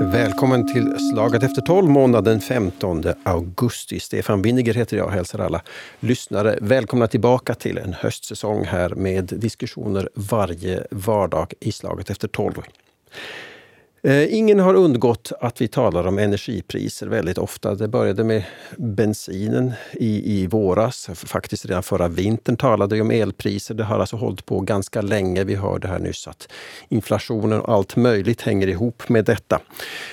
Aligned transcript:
Välkommen 0.00 0.72
till 0.72 1.10
Slaget 1.12 1.42
efter 1.42 1.62
12, 1.62 1.88
måndag 1.88 2.20
den 2.20 2.40
15 2.40 3.04
augusti. 3.22 4.00
Stefan 4.00 4.42
Winniger 4.42 4.74
heter 4.74 4.96
jag 4.96 5.06
och 5.06 5.12
hälsar 5.12 5.38
alla 5.38 5.62
lyssnare 6.00 6.58
välkomna 6.60 7.06
tillbaka 7.06 7.54
till 7.54 7.78
en 7.78 7.92
höstsäsong 7.92 8.64
här 8.64 8.90
med 8.90 9.24
diskussioner 9.24 10.08
varje 10.14 10.86
vardag 10.90 11.52
i 11.60 11.72
Slaget 11.72 12.10
efter 12.10 12.28
12. 12.28 12.52
Eh, 14.02 14.34
ingen 14.34 14.58
har 14.58 14.74
undgått 14.74 15.32
att 15.40 15.60
vi 15.60 15.68
talar 15.68 16.06
om 16.06 16.18
energipriser 16.18 17.06
väldigt 17.06 17.38
ofta. 17.38 17.74
Det 17.74 17.88
började 17.88 18.24
med 18.24 18.44
bensinen 18.76 19.72
i, 19.92 20.40
i 20.40 20.46
våras. 20.46 21.10
Faktiskt 21.14 21.66
redan 21.66 21.82
förra 21.82 22.08
vintern 22.08 22.56
talade 22.56 22.94
vi 22.94 23.00
om 23.00 23.10
elpriser. 23.10 23.74
Det 23.74 23.84
har 23.84 23.98
alltså 23.98 24.16
hållit 24.16 24.46
på 24.46 24.60
ganska 24.60 25.02
länge. 25.02 25.44
Vi 25.44 25.54
hörde 25.54 25.88
här 25.88 25.98
nyss 25.98 26.28
att 26.28 26.48
inflationen 26.88 27.60
och 27.60 27.74
allt 27.74 27.96
möjligt 27.96 28.42
hänger 28.42 28.68
ihop 28.68 29.08
med 29.08 29.24
detta. 29.24 29.60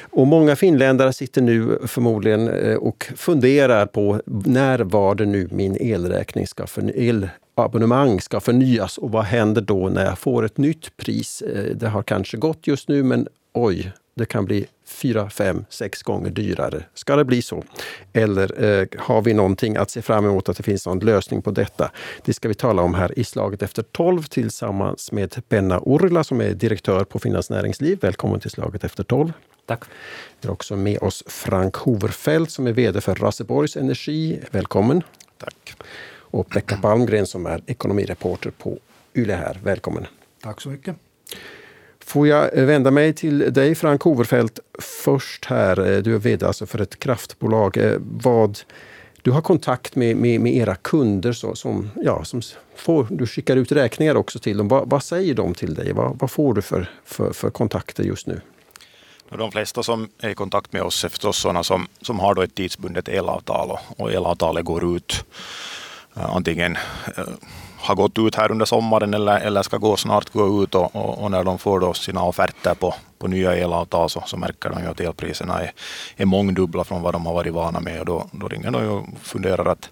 Och 0.01 0.27
många 0.27 0.55
finländare 0.55 1.13
sitter 1.13 1.41
nu 1.41 1.79
förmodligen 1.87 2.47
eh, 2.47 2.75
och 2.75 3.11
funderar 3.15 3.85
på 3.85 4.21
när 4.25 4.79
var 4.79 5.15
det 5.15 5.25
nu 5.25 5.47
min 5.51 5.77
elräkning 5.79 6.47
ska 6.47 6.67
för 6.67 6.91
elabonnemang 6.95 8.21
ska 8.21 8.39
förnyas 8.39 8.97
och 8.97 9.11
vad 9.11 9.23
händer 9.23 9.61
då 9.61 9.89
när 9.89 10.05
jag 10.05 10.19
får 10.19 10.45
ett 10.45 10.57
nytt 10.57 10.97
pris? 10.97 11.41
Eh, 11.41 11.75
det 11.75 11.87
har 11.87 12.03
kanske 12.03 12.37
gått 12.37 12.67
just 12.67 12.89
nu 12.89 13.03
men 13.03 13.27
oj, 13.53 13.91
det 14.15 14.25
kan 14.25 14.45
bli 14.45 14.65
fyra, 14.85 15.29
fem, 15.29 15.65
sex 15.69 16.03
gånger 16.03 16.29
dyrare. 16.29 16.83
Ska 16.93 17.15
det 17.15 17.25
bli 17.25 17.41
så? 17.41 17.63
Eller 18.13 18.63
eh, 18.63 18.87
har 18.97 19.21
vi 19.21 19.33
någonting 19.33 19.77
att 19.77 19.89
se 19.89 20.01
fram 20.01 20.25
emot 20.25 20.49
att 20.49 20.57
det 20.57 20.63
finns 20.63 20.85
någon 20.85 20.99
lösning 20.99 21.41
på 21.41 21.51
detta? 21.51 21.91
Det 22.25 22.33
ska 22.33 22.47
vi 22.47 22.53
tala 22.53 22.81
om 22.81 22.93
här 22.93 23.19
i 23.19 23.23
Slaget 23.23 23.61
efter 23.61 23.83
tolv 23.83 24.23
tillsammans 24.23 25.11
med 25.11 25.49
Penna 25.49 25.79
Orla 25.79 26.23
som 26.23 26.41
är 26.41 26.53
direktör 26.53 27.03
på 27.03 27.19
Finlands 27.19 27.49
Näringsliv. 27.49 27.99
Välkommen 28.01 28.39
till 28.39 28.51
Slaget 28.51 28.83
efter 28.83 29.03
tolv. 29.03 29.33
Tack. 29.65 29.83
Vi 30.41 30.47
har 30.47 30.53
också 30.53 30.75
med 30.75 30.97
oss 31.01 31.23
Frank 31.27 31.75
Hoverfeldt 31.75 32.51
som 32.51 32.67
är 32.67 32.71
VD 32.73 33.01
för 33.01 33.15
Raseborgs 33.15 33.77
Energi. 33.77 34.39
Välkommen. 34.51 35.01
Tack. 35.37 35.73
Och 36.15 36.49
Pekka 36.49 36.77
Palmgren 36.77 37.27
som 37.27 37.45
är 37.45 37.61
ekonomireporter 37.65 38.51
på 38.51 38.77
Yle 39.15 39.33
här. 39.33 39.59
Välkommen. 39.63 40.05
Tack 40.41 40.61
så 40.61 40.69
mycket. 40.69 40.95
Får 42.05 42.27
jag 42.27 42.57
eh, 42.57 42.65
vända 42.65 42.91
mig 42.91 43.13
till 43.13 43.53
dig 43.53 43.75
Frank 43.75 44.01
Hoverfeldt 44.01 44.59
först 44.79 45.45
här. 45.45 45.91
Eh, 45.91 45.97
du 45.97 46.15
är 46.15 46.19
vd 46.19 46.45
alltså 46.45 46.65
för 46.65 46.81
ett 46.81 46.99
kraftbolag. 46.99 47.77
Eh, 47.77 47.97
vad, 47.99 48.59
du 49.21 49.31
har 49.31 49.41
kontakt 49.41 49.95
med, 49.95 50.17
med, 50.17 50.41
med 50.41 50.55
era 50.55 50.75
kunder 50.75 51.33
så, 51.33 51.55
som, 51.55 51.89
ja, 52.03 52.23
som 52.23 52.41
får, 52.75 53.07
du 53.09 53.27
skickar 53.27 53.55
ut 53.55 53.71
räkningar 53.71 54.15
också 54.15 54.39
till 54.39 54.57
dem. 54.57 54.67
Vad, 54.67 54.89
vad 54.89 55.03
säger 55.03 55.33
de 55.33 55.53
till 55.53 55.73
dig? 55.73 55.93
Vad, 55.93 56.19
vad 56.19 56.31
får 56.31 56.53
du 56.53 56.61
för, 56.61 56.89
för, 57.05 57.33
för 57.33 57.49
kontakter 57.49 58.03
just 58.03 58.27
nu? 58.27 58.41
De 59.29 59.51
flesta 59.51 59.83
som 59.83 60.09
är 60.19 60.29
i 60.29 60.35
kontakt 60.35 60.73
med 60.73 60.81
oss 60.81 61.03
är 61.03 61.09
förstås 61.09 61.37
sådana 61.37 61.63
som, 61.63 61.87
som 62.01 62.19
har 62.19 62.35
då 62.35 62.41
ett 62.41 62.55
tidsbundet 62.55 63.07
elavtal 63.07 63.71
och, 63.71 63.79
och 63.97 64.11
elavtalet 64.11 64.65
går 64.65 64.95
ut 64.95 65.25
antingen 66.13 66.77
har 67.83 67.95
gått 67.95 68.19
ut 68.19 68.35
här 68.35 68.51
under 68.51 68.65
sommaren 68.65 69.13
eller, 69.13 69.39
eller 69.39 69.61
ska 69.61 69.77
gå 69.77 69.97
snart 69.97 70.29
gå 70.29 70.63
ut 70.63 70.75
och, 70.75 70.95
och, 70.95 71.23
och 71.23 71.31
när 71.31 71.43
de 71.43 71.57
får 71.57 71.79
då 71.79 71.93
sina 71.93 72.23
offerter 72.23 72.73
på, 72.73 72.95
på 73.19 73.27
nya 73.27 73.55
elavtal 73.55 74.09
så, 74.09 74.23
så 74.25 74.37
märker 74.37 74.69
de 74.69 74.83
ju 74.83 74.89
att 74.89 74.99
elpriserna 74.99 75.61
är, 75.61 75.71
är 76.17 76.25
mångdubbla 76.25 76.83
från 76.83 77.01
vad 77.01 77.13
de 77.13 77.25
har 77.25 77.33
varit 77.33 77.53
vana 77.53 77.79
med 77.79 77.99
och 77.99 78.05
då, 78.05 78.25
då 78.31 78.47
ringer 78.47 78.71
de 78.71 78.87
och 78.87 79.05
funderar 79.21 79.65
att 79.65 79.89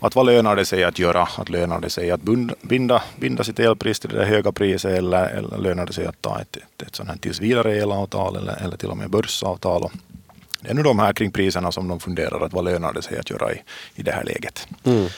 att 0.00 0.14
vad 0.14 0.26
lönar 0.26 0.56
det 0.56 0.64
sig 0.64 0.84
att 0.84 0.98
göra? 0.98 1.28
Att 1.38 1.48
lönar 1.48 1.80
det 1.80 1.90
sig 1.90 2.10
att 2.10 2.20
binda, 2.62 3.02
binda 3.16 3.44
sitt 3.44 3.58
elpris 3.58 4.00
till 4.00 4.10
det 4.10 4.24
höga 4.24 4.52
priset 4.52 4.98
eller, 4.98 5.26
eller 5.26 5.58
lönar 5.58 5.86
det 5.86 5.92
sig 5.92 6.06
att 6.06 6.22
ta 6.22 6.40
ett, 6.40 6.56
ett, 6.56 6.82
ett 6.82 6.96
sånt 6.96 7.08
här 7.08 7.16
tills 7.16 7.40
vidare 7.40 7.76
elavtal 7.76 8.36
eller, 8.36 8.64
eller 8.64 8.76
till 8.76 8.88
och 8.88 8.96
med 8.96 9.10
börsavtal? 9.10 9.82
Och 9.82 9.92
det 10.60 10.70
är 10.70 10.74
nu 10.74 10.82
de 10.82 10.98
här 10.98 11.12
kring 11.12 11.30
priserna 11.30 11.72
som 11.72 11.88
de 11.88 12.00
funderar 12.00 12.44
att 12.44 12.52
vad 12.52 12.64
lönar 12.64 12.92
det 12.92 13.02
sig 13.02 13.18
att 13.18 13.30
göra 13.30 13.52
i, 13.52 13.62
i 13.94 14.02
det 14.02 14.12
här 14.12 14.24
läget. 14.24 14.68
Mm. 14.84 15.08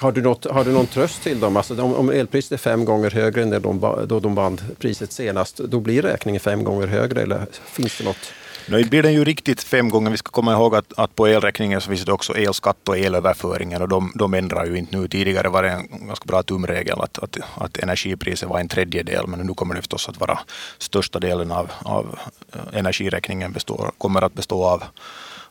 Har 0.00 0.12
du, 0.12 0.22
något, 0.22 0.44
har 0.44 0.64
du 0.64 0.72
någon 0.72 0.86
tröst 0.86 1.22
till 1.22 1.40
dem? 1.40 1.56
Alltså 1.56 1.82
om, 1.82 1.94
om 1.94 2.10
elpriset 2.10 2.52
är 2.52 2.56
fem 2.56 2.84
gånger 2.84 3.10
högre 3.10 3.42
än 3.42 3.50
de, 3.62 4.04
då 4.08 4.20
de 4.20 4.34
vann 4.34 4.60
priset 4.78 5.12
senast, 5.12 5.56
då 5.56 5.80
blir 5.80 6.02
räkningen 6.02 6.40
fem 6.40 6.64
gånger 6.64 6.86
högre 6.86 7.22
eller 7.22 7.46
finns 7.64 7.98
det 7.98 8.04
något? 8.04 8.32
Nu 8.68 8.84
blir 8.84 9.02
den 9.02 9.12
ju 9.12 9.24
riktigt 9.24 9.62
fem 9.62 9.88
gånger. 9.88 10.10
Vi 10.10 10.16
ska 10.16 10.30
komma 10.30 10.52
ihåg 10.52 10.76
att, 10.76 10.92
att 10.96 11.16
på 11.16 11.26
elräkningen 11.26 11.80
så 11.80 11.88
finns 11.88 12.04
det 12.04 12.12
också 12.12 12.36
elskatt 12.36 12.88
och 12.88 12.98
elöverföringar 12.98 13.80
och 13.80 13.88
de, 13.88 14.12
de 14.14 14.34
ändrar 14.34 14.66
ju 14.66 14.78
inte 14.78 14.96
nu. 14.96 15.08
Tidigare 15.08 15.48
var 15.48 15.62
det 15.62 15.70
en 15.70 16.06
ganska 16.06 16.24
bra 16.24 16.42
tumregel 16.42 17.00
att, 17.00 17.18
att, 17.18 17.36
att 17.54 17.78
energipriset 17.78 18.48
var 18.48 18.60
en 18.60 18.68
tredjedel 18.68 19.26
men 19.26 19.40
nu 19.40 19.54
kommer 19.54 19.74
det 19.74 19.80
förstås 19.80 20.08
att 20.08 20.20
vara 20.20 20.38
största 20.78 21.18
delen 21.18 21.52
av, 21.52 21.70
av 21.82 22.18
eh, 22.52 22.78
energiräkningen 22.78 23.52
består, 23.52 23.90
kommer 23.98 24.22
att 24.22 24.34
bestå 24.34 24.64
av 24.64 24.82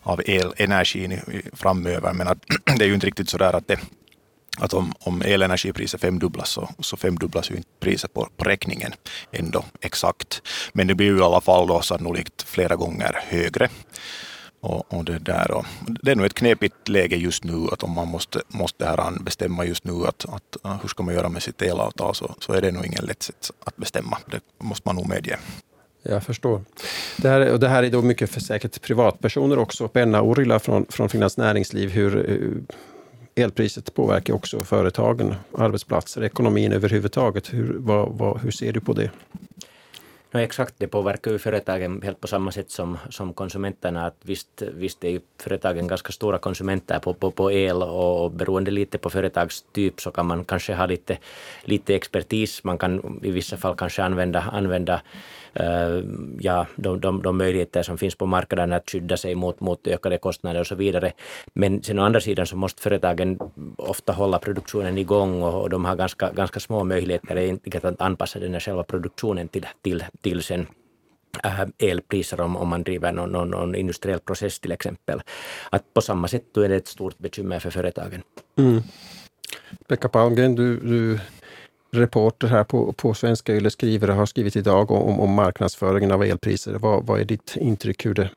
av 0.04 0.22
elenergin 0.26 1.20
framöver. 1.54 2.14
Men 2.14 2.28
att 2.28 2.38
det 2.78 2.84
är 2.84 2.88
ju 2.88 2.94
inte 2.94 3.08
riktigt 3.08 3.30
så 3.30 3.38
där 3.38 3.54
att 3.54 3.68
det, 3.68 3.80
att 4.58 4.74
om, 4.74 4.94
om 5.00 5.22
elenergipriset 5.22 6.02
femdubblas 6.02 6.50
så, 6.50 6.70
så 6.80 6.98
femdubblas 6.98 7.52
ju 7.52 7.56
inte 7.56 7.70
priset 7.80 8.14
på, 8.14 8.30
på 8.38 8.46
räkningen 8.46 8.92
ändå 9.32 9.66
exakt. 9.82 10.42
Men 10.74 10.88
det 10.88 10.96
blir 10.96 11.08
ju 11.08 11.18
i 11.18 11.22
alla 11.22 11.42
fall 11.42 11.68
då 11.68 11.82
sannolikt 11.82 12.42
flera 12.42 12.76
gånger 12.76 13.20
högre. 13.28 13.70
Och, 14.62 14.94
och, 14.94 15.06
det, 15.06 15.20
där 15.20 15.52
och, 15.52 15.66
det 16.02 16.12
är 16.12 16.16
nog 16.16 16.26
ett 16.26 16.34
knepigt 16.34 16.88
läge 16.88 17.16
just 17.16 17.44
nu 17.44 17.68
att 17.72 17.84
om 17.84 17.92
man 17.92 18.08
måste, 18.08 18.42
måste 18.48 18.86
här 18.86 19.20
bestämma 19.24 19.66
just 19.66 19.84
nu 19.84 20.06
att, 20.08 20.26
att 20.26 20.66
äh, 20.66 20.82
hur 20.82 20.90
ska 20.90 21.04
man 21.04 21.14
göra 21.14 21.30
med 21.30 21.44
sitt 21.44 21.62
elavtal 21.62 22.16
så, 22.16 22.36
så 22.40 22.54
är 22.54 22.62
det 22.62 22.72
nog 22.72 22.86
ingen 22.86 23.06
lätt 23.06 23.24
sätt 23.24 23.52
att 23.66 23.76
bestämma. 23.76 24.18
Det 24.32 24.42
måste 24.58 24.88
man 24.88 24.96
nog 24.96 25.10
medge. 25.10 25.40
Jag 26.04 26.24
förstår. 26.24 26.62
Det 27.18 27.30
här, 27.30 27.52
och 27.52 27.60
det 27.60 27.68
här 27.68 27.84
är 27.84 27.90
då 27.90 28.02
mycket 28.02 28.30
för 28.30 28.40
säkert 28.40 28.82
privatpersoner 28.82 29.60
också. 29.60 29.88
Penna 29.88 30.22
Orila 30.22 30.60
från, 30.60 30.86
från 30.90 31.10
Finlands 31.10 31.38
Näringsliv. 31.38 31.90
Hur, 31.90 32.32
eh, 32.32 32.76
elpriset 33.40 33.94
påverkar 33.94 34.34
också 34.34 34.60
företagen, 34.60 35.36
arbetsplatser, 35.58 36.24
ekonomin 36.24 36.74
överhuvudtaget. 36.74 37.54
Hur, 37.54 37.76
vad, 37.80 38.10
vad, 38.10 38.42
hur 38.42 38.52
ser 38.52 38.74
du 38.74 38.80
på 38.80 38.94
det? 38.94 39.12
No, 40.32 40.40
exakt, 40.40 40.74
det 40.78 40.88
påverkar 40.88 41.32
ju 41.32 41.40
företagen 41.40 42.02
helt 42.02 42.22
på 42.22 42.28
samma 42.28 42.52
sätt 42.52 42.72
som, 42.72 42.98
som 43.10 43.34
konsumenterna. 43.34 44.06
Att 44.06 44.18
visst, 44.22 44.62
visst 44.62 45.04
är 45.04 45.10
ju 45.10 45.20
företagen 45.42 45.88
ganska 45.88 46.12
stora 46.12 46.38
konsumenter 46.38 47.00
på, 47.00 47.14
på, 47.14 47.32
på 47.32 47.52
el 47.52 47.84
och 47.84 48.32
beroende 48.32 48.72
lite 48.72 48.98
på 48.98 49.10
företagstyp 49.10 50.02
så 50.02 50.12
kan 50.12 50.26
man 50.26 50.46
kanske 50.46 50.74
ha 50.74 50.86
lite, 50.86 51.18
lite 51.64 51.96
expertis. 51.96 52.64
Man 52.64 52.78
kan 52.78 53.20
i 53.24 53.32
vissa 53.32 53.58
fall 53.58 53.76
kanske 53.76 54.04
använda, 54.04 54.42
använda 54.42 55.02
Eh, 55.60 56.04
ja, 56.40 56.68
de, 56.76 57.00
de, 57.00 57.22
de 57.22 57.38
möjligheter 57.38 57.84
som 57.84 57.98
finns 57.98 58.16
på 58.16 58.26
marknaden 58.26 58.74
att 58.74 58.90
skydda 58.90 59.18
sig 59.18 59.36
mot, 59.36 59.60
mot 59.60 59.88
ökade 59.88 60.18
kostnader 60.18 60.60
och 60.60 60.68
så 60.68 60.76
vidare. 60.76 61.12
Men 61.54 61.84
sen 61.84 62.00
å 62.00 62.04
andra 62.04 62.22
sidan 62.22 62.46
så 62.46 62.56
måste 62.56 62.82
företagen 62.82 63.40
ofta 63.78 64.14
hålla 64.14 64.40
produktionen 64.40 64.98
igång 64.98 65.44
och, 65.44 65.62
och 65.62 65.70
de 65.70 65.86
har 65.86 65.96
ganska, 65.96 66.32
ganska 66.32 66.60
små 66.60 66.84
möjligheter 66.84 67.86
att 67.86 68.02
anpassa 68.02 68.40
den 68.40 68.54
här 68.54 68.60
själva 68.60 68.84
produktionen 68.84 69.48
till, 69.48 69.68
till, 69.82 70.04
till 70.22 70.44
sen 70.44 70.68
eh, 71.44 71.90
elpriser 71.90 72.42
om, 72.42 72.56
om 72.58 72.68
man 72.68 72.84
driver 72.84 73.12
någon, 73.12 73.32
någon, 73.32 73.50
någon 73.50 73.76
industriell 73.76 74.20
process 74.20 74.60
till 74.60 74.72
exempel. 74.72 75.22
Att 75.70 75.94
på 75.94 76.02
samma 76.02 76.28
sätt 76.28 76.44
då 76.54 76.62
är 76.62 76.70
det 76.70 76.76
ett 76.76 76.88
stort 76.88 77.18
bekymmer 77.18 77.60
för 77.60 77.70
företagen. 77.70 78.22
Mm. 78.58 78.82
Pekka 79.88 80.10
Palmgren, 80.10 80.56
du, 80.56 80.80
du 80.80 81.20
reporter 81.92 82.48
här 82.48 82.64
på, 82.64 82.94
på 82.94 83.14
Svenska 83.14 83.56
Yle 83.56 83.70
skriver 83.70 84.08
har 84.08 84.26
skrivit 84.26 84.56
idag 84.56 84.92
om, 84.92 85.20
om 85.20 85.34
marknadsföringen 85.34 86.12
av 86.12 86.24
elpriser. 86.24 86.74
Vad, 86.74 87.06
vad 87.06 87.20
är 87.20 87.26
ditt 87.26 87.58
intryck 87.58 88.06
hur 88.06 88.14
det, 88.14 88.30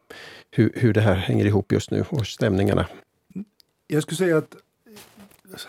hur, 0.51 0.73
hur 0.75 0.93
det 0.93 1.01
här 1.01 1.15
hänger 1.15 1.47
ihop 1.47 1.73
just 1.73 1.91
nu 1.91 2.05
och 2.09 2.27
stämningarna? 2.27 2.87
Jag 3.87 4.03
skulle 4.03 4.17
säga 4.17 4.37
att 4.39 4.57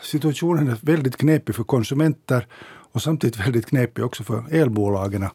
situationen 0.01 0.67
är 0.67 0.77
väldigt 0.81 1.17
knepig 1.17 1.55
för 1.55 1.63
konsumenter 1.63 2.47
och 2.91 3.01
samtidigt 3.01 3.39
väldigt 3.39 3.65
knepig 3.65 4.05
också 4.05 4.23
för 4.23 4.43
elbolagen. 4.51 5.27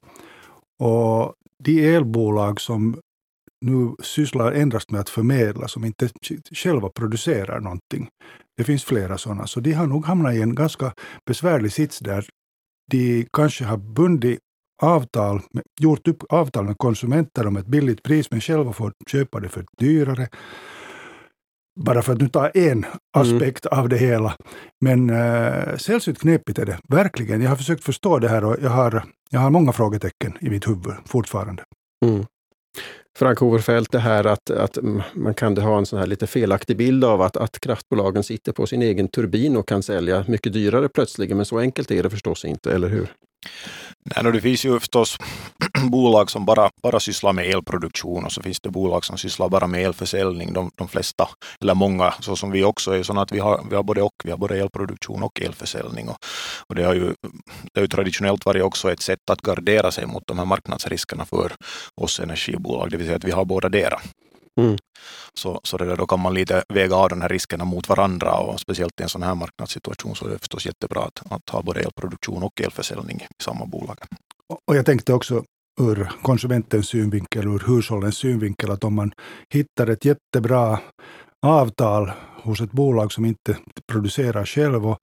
Och 0.79 1.35
de 1.65 1.95
elbolag 1.95 2.61
som 2.61 3.01
nu 3.61 3.95
sysslar 4.03 4.53
endast 4.53 4.91
med 4.91 5.01
att 5.01 5.09
förmedla, 5.09 5.69
som 5.69 5.85
inte 5.85 6.09
själva 6.53 6.89
producerar 6.89 7.61
någonting. 7.61 8.09
Det 8.57 8.65
finns 8.65 8.85
flera 8.85 9.19
sådana, 9.19 9.47
så 9.47 9.61
de 9.61 9.73
har 9.73 9.87
nog 9.87 10.07
hamnat 10.07 10.35
i 10.35 10.43
en 10.43 10.55
ganska 10.55 10.93
besvärlig 11.27 11.73
sits 11.73 11.99
där 11.99 12.29
de 12.91 13.27
kanske 13.33 13.65
har 13.65 13.77
bundit 13.77 14.39
avtal, 14.83 15.41
gjort 15.81 16.09
upp 16.09 16.23
avtal 16.29 16.65
med 16.65 16.79
konsumenter 16.79 17.47
om 17.47 17.57
ett 17.57 17.67
billigt 17.67 18.03
pris, 18.03 18.31
men 18.31 18.41
själva 18.41 18.73
får 18.73 18.93
köpa 19.11 19.41
det 19.41 19.49
för 19.49 19.65
dyrare. 19.79 20.29
Bara 21.81 22.03
för 22.03 22.13
att 22.13 22.21
nu 22.21 22.29
ta 22.29 22.49
en 22.49 22.85
aspekt 23.17 23.67
mm. 23.67 23.81
av 23.81 23.89
det 23.89 23.97
hela. 23.97 24.35
Men 24.81 25.11
äh, 25.11 25.77
sällsynt 25.77 26.19
knepigt 26.19 26.59
är 26.59 26.67
det, 26.67 26.79
verkligen. 26.89 27.43
Jag 27.43 27.49
har 27.49 27.57
försökt 27.57 27.85
förstå 27.85 28.19
det 28.19 28.29
här 28.29 28.45
och 28.45 28.57
jag 28.63 28.71
har, 28.71 29.05
jag 29.31 29.41
har 29.41 29.51
många 29.51 29.73
frågetecken 29.73 30.39
i 30.41 30.51
mitt 30.51 30.69
huvud 30.69 30.95
fortfarande. 31.07 31.65
Mm. 32.07 32.25
Frank 33.17 33.39
Hoverfeldt, 33.39 33.93
det 33.93 33.99
här 33.99 34.25
att, 34.27 34.51
att 34.51 34.79
man 35.13 35.35
kan 35.35 35.57
ha 35.57 35.79
en 35.79 35.87
sån 35.87 35.99
här 35.99 36.07
lite 36.07 36.27
felaktig 36.27 36.77
bild 36.77 37.05
av 37.05 37.23
att, 37.23 37.37
att 37.37 37.61
kraftbolagen 37.61 38.23
sitter 38.23 38.53
på 38.53 38.67
sin 38.67 38.83
egen 38.83 39.09
turbin 39.09 39.57
och 39.57 39.69
kan 39.69 39.83
sälja 39.83 40.25
mycket 40.29 40.53
dyrare 40.53 40.89
plötsligen, 40.89 41.37
men 41.37 41.47
så 41.47 41.59
enkelt 41.59 41.91
är 41.91 42.03
det 42.03 42.11
förstås 42.11 42.45
inte, 42.45 42.73
eller 42.73 42.89
hur? 42.89 43.09
Nej, 44.17 44.33
det 44.33 44.41
finns 44.41 44.65
ju 44.65 44.81
förstås 44.81 45.19
bolag 45.91 46.31
som 46.31 46.45
bara, 46.45 46.71
bara 46.83 47.01
sysslar 47.01 47.33
med 47.33 47.47
elproduktion 47.47 48.25
och 48.25 48.33
så 48.33 48.43
finns 48.43 48.61
det 48.61 48.71
bolag 48.71 49.05
som 49.05 49.19
sysslar 49.19 49.49
bara 49.49 49.67
med 49.67 49.83
elförsäljning. 49.83 50.53
De, 50.53 50.71
de 50.75 50.89
flesta, 50.89 51.29
eller 51.61 51.75
många, 51.75 52.15
så 52.21 52.37
som 52.37 52.51
vi 52.51 52.65
också 52.65 52.93
är 52.93 53.03
sådana 53.03 53.23
att 53.23 53.33
vi 53.33 53.39
har, 53.39 53.67
vi 53.71 53.77
har 53.77 53.83
både 53.83 54.03
och. 54.03 54.23
Vi 54.25 54.31
har 54.31 54.39
både 54.39 54.59
elproduktion 54.59 55.23
och 55.23 55.41
elförsäljning. 55.41 56.09
Och, 56.09 56.19
och 56.67 56.75
det 56.75 56.85
har 56.85 56.95
ju, 56.95 57.15
det 57.73 57.81
har 57.81 57.83
ju 57.83 57.89
traditionellt 57.89 58.47
varit 58.47 58.63
också 58.63 58.93
ett 58.93 59.03
sätt 59.03 59.31
att 59.31 59.41
gardera 59.41 59.91
sig 59.91 60.07
mot 60.07 60.27
de 60.27 60.39
här 60.39 60.45
marknadsriskerna 60.45 61.25
för 61.25 61.53
oss 61.95 62.21
energibolag, 62.21 62.91
det 62.91 62.97
vill 62.97 63.07
säga 63.07 63.17
att 63.17 63.25
vi 63.25 63.31
har 63.31 63.45
båda 63.45 63.69
dera. 63.69 64.01
Mm. 64.59 64.77
Så, 65.35 65.61
så 65.65 65.77
det 65.77 65.85
där, 65.85 65.97
då 65.97 66.07
kan 66.07 66.21
man 66.21 66.35
lite 66.35 66.65
väga 66.69 66.97
av 66.97 67.09
de 67.09 67.21
här 67.21 67.29
riskerna 67.29 67.65
mot 67.65 67.89
varandra 67.89 68.35
och 68.35 68.61
speciellt 68.61 69.01
i 69.01 69.03
en 69.03 69.09
sån 69.09 69.23
här 69.23 69.35
marknadssituation 69.35 70.17
så 70.17 70.27
är 70.27 70.31
det 70.31 70.39
förstås 70.39 70.67
jättebra 70.67 71.03
att, 71.03 71.33
att 71.33 71.49
ha 71.51 71.63
både 71.63 71.81
elproduktion 71.81 72.43
och 72.43 72.61
elförsäljning 72.61 73.17
i 73.17 73.43
samma 73.43 73.67
bolag. 73.67 73.99
Och 74.67 74.77
jag 74.77 74.87
tänkte 74.87 75.13
också 75.13 75.45
ur 75.81 76.11
konsumentens 76.23 76.89
synvinkel, 76.89 77.47
ur 77.47 77.63
hushållens 77.67 78.17
synvinkel, 78.17 78.71
att 78.71 78.85
om 78.85 78.95
man 78.95 79.13
hittar 79.55 79.87
ett 79.87 80.05
jättebra 80.05 80.79
avtal 81.47 82.13
hos 82.43 82.61
ett 82.61 82.73
bolag 82.73 83.13
som 83.13 83.25
inte 83.25 83.57
producerar 83.93 84.45
själv 84.45 84.87
och, 84.87 84.99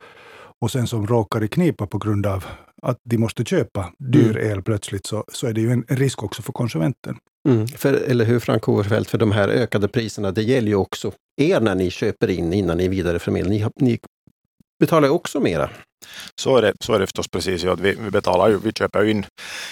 och 0.66 0.72
sen 0.72 0.88
som 0.88 1.08
råkar 1.08 1.44
i 1.44 1.48
knipa 1.48 1.88
på 1.88 1.98
grund 1.98 2.26
av 2.26 2.46
att 2.82 2.98
de 3.04 3.18
måste 3.18 3.44
köpa 3.44 3.92
dyr 4.00 4.38
mm. 4.38 4.52
el 4.52 4.62
plötsligt, 4.62 5.06
så, 5.06 5.24
så 5.28 5.48
är 5.48 5.54
det 5.54 5.62
ju 5.62 5.72
en 5.72 5.84
risk 5.88 6.24
också 6.24 6.42
för 6.42 6.54
konsumenten. 6.54 7.18
Mm. 7.50 7.68
För, 7.68 7.94
eller 7.94 8.26
hur 8.26 8.40
Frank 8.40 8.70
Overfeldt, 8.70 9.10
för 9.10 9.18
de 9.18 9.32
här 9.32 9.50
ökade 9.50 9.88
priserna, 9.88 10.32
det 10.32 10.42
gäller 10.42 10.68
ju 10.68 10.76
också 10.76 11.12
er 11.42 11.60
när 11.60 11.76
ni 11.76 11.90
köper 11.90 12.30
in 12.30 12.54
innan 12.54 12.78
ni 12.78 12.88
vidareförmedlar. 12.88 13.50
Ni, 13.50 13.68
ni 13.76 14.00
betalar 14.80 15.08
ju 15.08 15.14
också 15.14 15.40
mera. 15.40 15.70
Så 16.42 16.58
är 16.58 16.62
det, 16.62 16.74
så 16.80 16.94
är 16.94 17.00
det 17.00 17.08
förstås 17.08 17.28
precis. 17.28 17.64
Ja, 17.64 17.76
vi, 17.76 17.96
vi, 18.00 18.12
betalar 18.12 18.50
ju, 18.50 18.60
vi 18.60 18.72
köper 18.72 19.04
ju 19.04 19.12
in, 19.12 19.26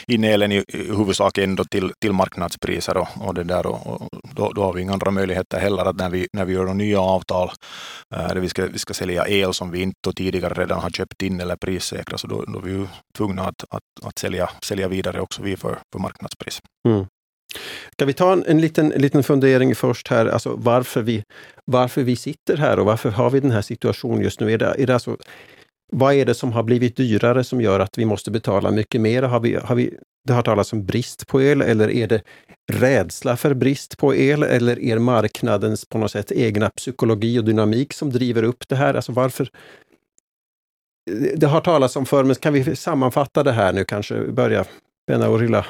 in 0.07 0.23
elen 0.23 0.51
i, 0.51 0.63
i 0.67 0.77
huvudsak 0.77 1.37
ändå 1.37 1.63
till, 1.63 1.91
till 2.01 2.13
marknadspriser 2.13 2.97
och, 2.97 3.07
och, 3.19 3.33
det 3.33 3.43
där, 3.43 3.65
och, 3.65 3.87
och 3.87 4.09
då, 4.35 4.51
då, 4.51 4.63
har 4.63 4.73
vi 4.73 4.81
inga 4.81 4.93
andra 4.93 5.11
möjligheter 5.11 5.59
heller 5.59 5.85
att 5.85 5.95
när 5.95 6.09
vi, 6.09 6.27
när 6.33 6.45
vi 6.45 6.53
gör 6.53 6.73
nya 6.73 7.01
avtal 7.01 7.51
äh, 8.15 8.27
där 8.27 8.35
vi 8.35 8.49
ska, 8.49 8.65
vi 8.65 8.79
ska 8.79 8.93
sälja 8.93 9.27
el 9.27 9.53
som 9.53 9.71
vi 9.71 9.81
inte 9.81 10.13
tidigare 10.15 10.53
redan 10.53 10.79
har 10.79 10.89
köpt 10.89 11.21
in 11.21 11.39
eller 11.39 11.55
prissäkra 11.55 12.17
så 12.17 12.27
då, 12.27 12.45
då 12.47 12.59
är 12.59 12.63
vi 12.63 12.71
ju 12.71 12.87
tvungna 13.17 13.41
att, 13.41 13.63
att, 13.69 14.07
att 14.07 14.19
sälja, 14.19 14.49
sälja 14.63 14.87
vidare 14.87 15.21
också 15.21 15.41
vi 15.41 15.57
för, 15.57 15.77
för 15.93 15.99
marknadspris. 15.99 16.61
Mm. 16.87 17.05
Ska 17.91 18.05
vi 18.05 18.13
ta 18.13 18.33
en, 18.33 18.43
en, 18.47 18.61
liten, 18.61 18.91
en 18.91 19.01
liten 19.01 19.23
fundering 19.23 19.75
först 19.75 20.07
här, 20.07 20.25
alltså 20.25 20.55
varför 20.57 21.01
vi, 21.01 21.23
varför 21.65 22.03
vi 22.03 22.15
sitter 22.15 22.57
här 22.57 22.79
och 22.79 22.85
varför 22.85 23.09
har 23.09 23.29
vi 23.29 23.39
den 23.39 23.51
här 23.51 23.61
situationen 23.61 24.21
just 24.21 24.39
nu? 24.39 24.51
Är 24.51 24.57
det, 24.57 24.75
är 24.77 24.87
det 24.87 24.93
alltså, 24.93 25.17
vad 25.91 26.13
är 26.13 26.25
det 26.25 26.33
som 26.33 26.51
har 26.51 26.63
blivit 26.63 26.95
dyrare 26.95 27.43
som 27.43 27.61
gör 27.61 27.79
att 27.79 27.97
vi 27.97 28.05
måste 28.05 28.31
betala 28.31 28.71
mycket 28.71 29.01
mer? 29.01 29.23
Har 29.23 29.39
vi, 29.39 29.55
har 29.55 29.75
vi, 29.75 29.97
det 30.27 30.33
har 30.33 30.41
talats 30.41 30.73
om 30.73 30.85
brist 30.85 31.27
på 31.27 31.41
el 31.41 31.61
eller 31.61 31.89
är 31.89 32.07
det 32.07 32.21
rädsla 32.71 33.37
för 33.37 33.53
brist 33.53 33.97
på 33.97 34.15
el 34.15 34.43
eller 34.43 34.79
är 34.79 34.99
marknadens 34.99 35.85
på 35.85 35.97
något 35.97 36.11
sätt 36.11 36.31
egna 36.31 36.69
psykologi 36.69 37.39
och 37.39 37.45
dynamik 37.45 37.93
som 37.93 38.09
driver 38.09 38.43
upp 38.43 38.67
det 38.67 38.75
här? 38.75 38.93
Alltså 38.93 39.11
varför? 39.11 39.49
Det 41.35 41.47
har 41.47 41.61
talats 41.61 41.95
om 41.95 42.05
förr, 42.05 42.23
men 42.23 42.35
kan 42.35 42.53
vi 42.53 42.75
sammanfatta 42.75 43.43
det 43.43 43.51
här 43.51 43.73
nu 43.73 43.85
kanske? 43.85 44.19
Börja, 44.19 44.65
Benna 45.07 45.29
Orilla. 45.29 45.65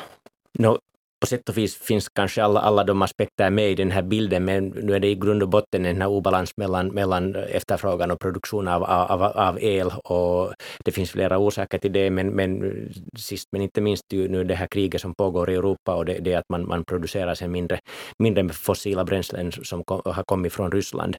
No, 0.60 0.80
på 1.24 1.28
sätt 1.28 1.50
och 1.50 1.58
vis 1.58 1.76
finns 1.76 2.10
kanske 2.10 2.44
alla, 2.44 2.60
alla 2.60 2.84
de 2.84 3.02
aspekter 3.02 3.50
med 3.50 3.72
i 3.72 3.76
den 3.76 3.92
här 3.92 4.02
bilden, 4.02 4.46
men 4.46 4.68
nu 4.68 4.96
är 4.96 5.00
det 5.00 5.08
i 5.08 5.16
grund 5.16 5.44
och 5.44 5.50
botten 5.50 5.86
en 5.86 6.02
obalans 6.02 6.58
mellan, 6.58 6.88
mellan 6.88 7.36
efterfrågan 7.36 8.12
och 8.12 8.20
produktion 8.20 8.68
av, 8.68 8.84
av, 8.84 9.24
av 9.24 9.58
el. 9.62 9.92
Och 10.04 10.54
det 10.86 10.92
finns 10.92 11.12
flera 11.12 11.38
orsaker 11.38 11.78
till 11.78 11.94
det, 11.94 12.10
men, 12.10 12.28
men 12.28 12.74
sist 13.18 13.48
men 13.52 13.62
inte 13.62 13.82
minst 13.82 14.04
ju 14.14 14.28
nu 14.28 14.44
det 14.44 14.56
här 14.56 14.68
kriget 14.68 15.02
som 15.02 15.16
pågår 15.16 15.50
i 15.50 15.56
Europa 15.56 15.96
och 15.96 16.06
det, 16.06 16.20
det 16.20 16.36
att 16.36 16.50
man, 16.50 16.68
man 16.68 16.84
producerar 16.84 17.36
sig 17.36 17.48
mindre, 17.48 17.80
mindre 18.20 18.50
fossila 18.50 19.04
bränslen 19.04 19.52
som 19.52 19.84
kom, 19.84 20.02
har 20.06 20.24
kommit 20.24 20.54
från 20.54 20.72
Ryssland. 20.72 21.18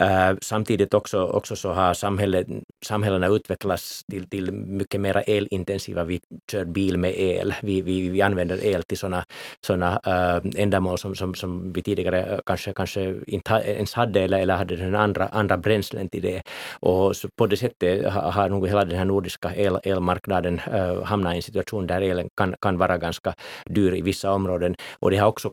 Uh, 0.00 0.38
samtidigt 0.42 0.94
också, 0.94 1.24
också 1.24 1.56
så 1.56 1.72
har 1.72 1.94
samhället, 1.94 2.46
samhällena 2.84 3.26
utvecklats 3.26 4.02
till, 4.12 4.28
till 4.28 4.52
mycket 4.52 5.00
mer 5.00 5.24
elintensiva. 5.26 6.04
Vi 6.04 6.20
kör 6.52 6.64
bil 6.64 6.98
med 6.98 7.20
el, 7.20 7.54
vi, 7.62 7.82
vi, 7.82 8.08
vi 8.08 8.22
använder 8.22 8.64
el 8.64 8.82
till 8.82 8.98
sådana 8.98 9.24
sådana 9.60 10.00
äh, 10.06 10.36
eh, 10.36 10.62
ändamål 10.62 10.98
som, 10.98 11.14
som, 11.14 11.34
som 11.34 11.72
vi 11.72 11.82
tidigare 11.82 12.22
eh, 12.22 12.38
kanske, 12.46 12.72
kanske 12.72 13.14
inte 13.26 13.52
ens 13.52 13.94
hade 13.94 14.20
eller, 14.20 14.38
eller 14.38 14.56
hade 14.56 14.76
den 14.76 14.94
andra, 14.94 15.28
andra 15.32 15.56
bränslen 15.56 16.08
till 16.08 16.22
det. 16.22 16.42
Och 16.80 17.14
på 17.36 17.46
det 17.46 17.56
sättet 17.56 18.12
har, 18.12 18.30
har 18.32 18.48
nog 18.48 18.68
hela 18.68 18.84
den 18.84 18.98
här 18.98 19.04
nordiska 19.04 19.54
el, 19.54 19.78
elmarknaden 19.82 20.60
äh, 20.72 21.02
hamnat 21.04 21.34
i 21.34 21.36
en 21.36 21.42
situation 21.42 21.86
där 21.86 22.00
elen 22.00 22.28
kan, 22.36 22.54
kan 22.60 22.78
vara 22.78 22.98
ganska 22.98 23.34
dyr 23.64 23.94
i 23.94 24.02
vissa 24.02 24.32
områden. 24.32 24.74
Och 25.00 25.10
det 25.10 25.16
har 25.16 25.28
också 25.28 25.52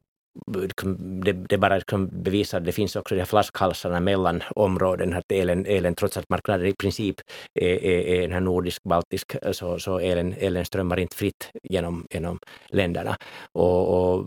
det, 1.24 1.32
det 1.32 1.58
bara 1.58 1.76
liksom 1.76 2.10
bevisar 2.12 2.58
att 2.58 2.66
det 2.66 2.72
finns 2.72 2.96
också 2.96 3.16
de 3.16 3.22
här 3.22 3.26
flaskhalsarna 3.26 4.00
mellan 4.00 4.44
områden, 4.56 5.14
att 5.14 5.32
elen, 5.32 5.66
elen 5.66 5.96
trots 5.96 6.18
att 6.18 6.30
marknaden 6.30 6.68
i 6.68 6.74
princip 6.74 7.16
är, 7.54 7.84
är, 7.84 8.00
är 8.00 8.22
den 8.22 8.32
här 8.32 8.40
nordisk-baltisk, 8.40 9.36
så, 9.52 9.80
så 9.80 10.00
elen, 10.00 10.34
elen 10.38 10.66
strömmar 10.66 11.00
inte 11.00 11.16
fritt 11.16 11.52
genom, 11.64 12.08
genom 12.10 12.40
länderna. 12.68 13.18
Och, 13.52 14.14
och 14.14 14.26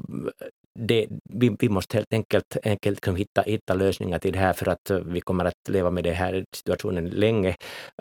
det, 0.78 1.06
vi, 1.24 1.56
vi, 1.58 1.68
måste 1.68 1.96
helt 1.96 2.12
enkelt, 2.12 2.56
enkelt 2.62 2.96
liksom 2.96 3.16
hitta, 3.16 3.42
hitta 3.42 3.74
lösningar 3.74 4.18
till 4.18 4.32
det 4.32 4.38
här 4.38 4.52
för 4.52 4.68
att 4.68 4.90
vi 5.04 5.20
kommer 5.20 5.44
att 5.44 5.68
leva 5.68 5.90
med 5.90 6.04
den 6.04 6.14
här 6.14 6.44
situationen 6.52 7.08
länge. 7.08 7.56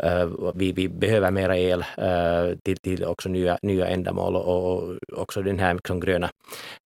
Uh, 0.05 0.51
vi, 0.55 0.71
vi 0.71 0.89
behöver 0.89 1.31
mera 1.31 1.57
el 1.57 1.79
uh, 1.79 2.57
till, 2.63 2.77
till 2.77 3.05
också 3.05 3.29
nya, 3.29 3.57
nya 3.61 3.87
ändamål 3.87 4.35
och, 4.35 4.83
och 4.83 4.95
också 5.11 5.41
den 5.41 5.59
här 5.59 5.73
liksom 5.73 5.99
gröna, 5.99 6.29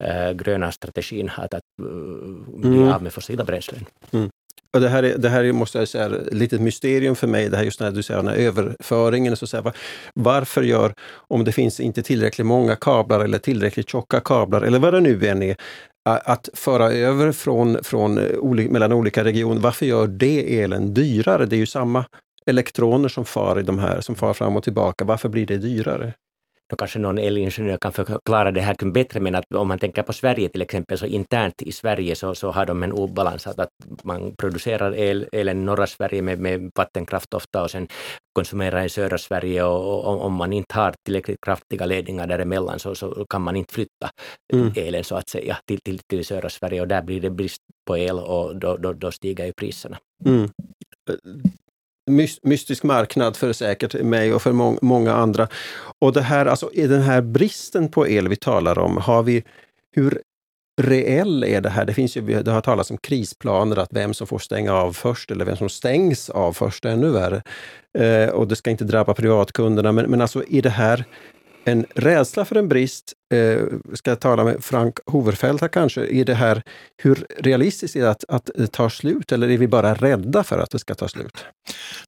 uh, 0.04 0.32
gröna 0.32 0.72
strategin 0.72 1.32
att, 1.38 1.54
att 1.54 1.64
bli 2.48 2.78
mm. 2.78 2.92
av 2.92 3.04
med 3.04 3.14
fossila 3.14 3.44
bränslen. 3.44 3.86
Mm. 4.12 4.30
Och 4.74 4.82
det 4.82 4.90
här, 4.90 5.04
är, 5.04 5.18
det 5.18 5.30
här 5.30 5.44
är, 5.44 5.54
måste 5.54 5.78
jag 5.78 5.88
säga, 5.88 6.06
ett 6.06 6.34
litet 6.34 6.62
mysterium 6.62 7.16
för 7.16 7.28
mig, 7.28 7.50
det 7.50 7.58
här 7.58 7.64
just 7.64 7.80
när 7.80 7.92
du 7.92 8.04
säger 8.04 8.24
den 8.24 8.28
här 8.28 8.36
överföringen. 8.36 9.38
Så 9.38 9.48
säga, 9.48 9.74
varför 10.14 10.64
gör, 10.64 10.94
om 11.28 11.44
det 11.44 11.52
finns 11.52 11.80
inte 11.80 12.04
tillräckligt 12.04 12.48
många 12.48 12.76
kablar 12.76 13.20
eller 13.20 13.40
tillräckligt 13.40 13.90
tjocka 13.90 14.20
kablar 14.20 14.62
eller 14.62 14.80
vad 14.80 14.94
det 14.94 15.00
nu 15.00 15.28
än 15.28 15.44
är, 15.44 15.56
att 16.04 16.50
föra 16.54 16.92
över 16.92 17.32
från, 17.32 17.84
från, 17.84 18.18
eh, 18.18 18.70
mellan 18.70 18.94
olika 18.94 19.24
regioner, 19.24 19.62
varför 19.62 19.86
gör 19.86 20.08
det 20.08 20.62
elen 20.62 20.94
dyrare? 20.94 21.46
Det 21.46 21.56
är 21.56 21.58
ju 21.58 21.66
samma 21.66 22.06
elektroner 22.46 23.10
som 23.10 23.26
far, 23.26 23.60
i 23.60 23.64
de 23.64 23.80
här, 23.80 24.02
som 24.02 24.16
far 24.16 24.34
fram 24.34 24.56
och 24.56 24.64
tillbaka. 24.64 25.06
Varför 25.06 25.30
blir 25.30 25.46
det 25.46 25.58
dyrare? 25.58 26.14
Då 26.70 26.76
kanske 26.76 27.00
någon 27.00 27.18
elingenjör 27.18 27.78
kan 27.78 27.92
förklara 27.92 28.52
det 28.52 28.62
här 28.62 28.92
bättre, 28.92 29.20
men 29.20 29.36
att 29.36 29.56
om 29.56 29.68
man 29.68 29.80
tänker 29.80 30.04
på 30.04 30.14
Sverige 30.14 30.50
till 30.50 30.62
exempel, 30.62 30.98
så 30.98 31.06
internt 31.06 31.62
i 31.62 31.72
Sverige 31.72 32.16
så, 32.16 32.36
så 32.36 32.52
har 32.52 32.66
de 32.66 32.84
en 32.84 32.94
obalans, 32.94 33.48
att, 33.48 33.60
att 33.60 33.70
man 34.04 34.36
producerar 34.36 34.96
el, 34.96 35.28
elen 35.32 35.62
i 35.62 35.64
norra 35.64 35.88
Sverige 35.88 36.22
med, 36.22 36.40
med 36.40 36.72
vattenkraft 36.76 37.34
ofta 37.34 37.64
och 37.64 37.72
sen 37.72 37.88
konsumerar 38.34 38.86
i 38.86 38.90
södra 38.90 39.18
Sverige 39.18 39.64
och, 39.64 40.06
och 40.06 40.26
om 40.26 40.34
man 40.34 40.54
inte 40.54 40.76
har 40.76 40.94
tillräckligt 41.06 41.42
kraftiga 41.42 41.86
ledningar 41.86 42.28
däremellan 42.28 42.80
så, 42.80 42.96
så 42.96 43.26
kan 43.30 43.42
man 43.42 43.56
inte 43.56 43.74
flytta 43.74 44.10
mm. 44.54 44.74
elen 44.76 45.04
så 45.04 45.16
att 45.16 45.30
säga 45.30 45.58
till, 45.66 45.80
till, 45.82 46.00
till 46.00 46.26
södra 46.26 46.50
Sverige 46.50 46.82
och 46.82 46.88
där 46.88 47.02
blir 47.02 47.22
det 47.22 47.30
brist 47.30 47.62
på 47.88 47.98
el 47.98 48.20
och 48.20 48.56
då, 48.56 48.78
då, 48.78 48.94
då 48.94 49.12
stiger 49.12 49.46
ju 49.46 49.54
priserna. 49.54 49.98
Mm 50.26 50.50
mystisk 52.44 52.84
marknad 52.84 53.36
för 53.36 53.54
säkert 53.54 53.94
mig 53.94 54.34
och 54.34 54.42
för 54.42 54.52
må 54.52 54.78
många 54.82 55.14
andra. 55.14 55.48
Och 56.00 56.14
det 56.14 56.22
här, 56.22 56.46
alltså, 56.46 56.70
den 56.76 57.02
här 57.02 57.22
bristen 57.22 57.90
på 57.90 58.08
el 58.08 58.28
vi 58.28 58.36
talar 58.36 58.80
om, 58.80 58.98
har 58.98 59.24
vi, 59.24 59.44
hur 59.96 60.22
reell 60.82 61.44
är 61.44 61.62
det 61.62 61.70
här? 61.70 61.86
Det, 61.86 61.94
finns 61.94 62.18
ju, 62.18 62.44
det 62.44 62.52
har 62.52 62.62
talats 62.62 62.92
om 62.92 62.98
krisplaner, 62.98 63.80
att 63.80 63.90
vem 63.92 64.14
som 64.14 64.28
får 64.28 64.40
stänga 64.40 64.74
av 64.74 64.94
först 64.94 65.32
eller 65.32 65.46
vem 65.46 65.58
som 65.58 65.70
stängs 65.70 66.30
av 66.30 66.54
först, 66.54 66.86
ännu 66.86 67.10
värre. 67.10 67.42
Eh, 67.98 68.30
och 68.30 68.48
det 68.48 68.56
ska 68.56 68.70
inte 68.70 68.84
drabba 68.84 69.14
privatkunderna, 69.14 69.92
men, 69.92 70.10
men 70.10 70.22
alltså 70.22 70.44
är 70.50 70.62
det 70.62 70.70
här 70.70 71.06
en 71.72 71.86
rädsla 71.96 72.46
för 72.46 72.56
en 72.56 72.68
brist, 72.68 73.14
eh, 73.34 73.64
ska 73.94 74.12
jag 74.12 74.20
tala 74.20 74.44
med 74.44 74.64
Frank 74.64 75.00
Hoverfeldt 75.06 75.62
här 75.62 75.68
kanske, 75.68 76.06
är 76.06 76.26
det 76.26 76.34
här, 76.34 76.64
hur 77.04 77.26
realistiskt 77.38 77.96
är 77.96 78.02
det 78.02 78.10
att, 78.10 78.24
att 78.28 78.50
det 78.56 78.68
tar 78.68 78.90
slut 78.90 79.32
eller 79.32 79.50
är 79.50 79.58
vi 79.58 79.68
bara 79.68 79.94
rädda 79.94 80.44
för 80.44 80.60
att 80.60 80.72
det 80.72 80.80
ska 80.80 80.96
ta 80.96 81.08
slut? 81.08 81.46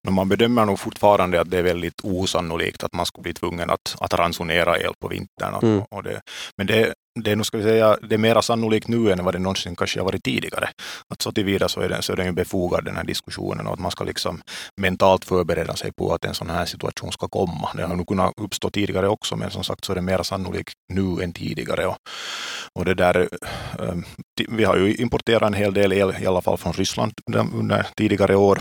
Men 0.03 0.13
man 0.13 0.29
bedömer 0.29 0.65
nog 0.65 0.79
fortfarande 0.79 1.41
att 1.41 1.51
det 1.51 1.57
är 1.57 1.63
väldigt 1.63 2.01
osannolikt 2.03 2.83
att 2.83 2.93
man 2.93 3.05
skulle 3.05 3.23
bli 3.23 3.33
tvungen 3.33 3.69
att, 3.69 3.95
att 3.99 4.13
ransonera 4.13 4.79
el 4.79 4.93
på 5.01 5.07
vintern. 5.07 5.55
Mm. 5.61 5.81
Och 5.89 6.03
det, 6.03 6.21
men 6.57 6.67
det, 6.67 6.93
det 7.19 7.31
är, 7.31 7.35
nog, 7.35 7.45
ska 7.45 7.57
vi 7.57 7.63
säga, 7.63 7.97
det 8.01 8.15
är 8.15 8.19
mera 8.19 8.41
sannolikt 8.41 8.87
nu 8.87 9.11
än 9.11 9.25
vad 9.25 9.33
det 9.35 9.39
någonsin 9.39 9.75
kanske 9.75 9.99
har 9.99 10.05
varit 10.05 10.23
tidigare. 10.23 10.69
Att 11.09 11.21
så 11.21 11.31
tillvida 11.31 11.69
så 11.69 11.81
är, 11.81 11.89
den, 11.89 12.01
så 12.01 12.13
är 12.13 12.17
den 12.17 12.25
ju 12.25 12.31
befogad 12.31 12.85
den 12.85 12.95
här 12.95 13.03
diskussionen 13.03 13.67
och 13.67 13.73
att 13.73 13.79
man 13.79 13.91
ska 13.91 14.03
liksom 14.03 14.41
mentalt 14.81 15.25
förbereda 15.25 15.75
sig 15.75 15.91
på 15.91 16.13
att 16.13 16.25
en 16.25 16.33
sån 16.33 16.49
här 16.49 16.65
situation 16.65 17.11
ska 17.11 17.27
komma. 17.27 17.69
Det 17.75 17.83
har 17.83 17.95
nog 17.95 18.07
kunnat 18.07 18.33
uppstå 18.37 18.69
tidigare 18.69 19.07
också 19.07 19.35
men 19.35 19.51
som 19.51 19.63
sagt 19.63 19.85
så 19.85 19.91
är 19.91 19.95
det 19.95 20.01
mera 20.01 20.23
sannolikt 20.23 20.73
nu 20.93 21.23
än 21.23 21.33
tidigare. 21.33 21.87
Och, 21.87 21.97
och 22.79 22.85
det 22.85 22.93
där, 22.93 23.29
eh, 23.79 23.95
vi 24.49 24.63
har 24.63 24.77
ju 24.77 24.95
importerat 24.95 25.47
en 25.47 25.53
hel 25.53 25.73
del 25.73 25.93
el 25.93 26.13
i 26.21 26.25
alla 26.25 26.41
fall 26.41 26.57
från 26.57 26.73
Ryssland 26.73 27.13
under 27.53 27.87
tidigare 27.95 28.35
år 28.35 28.59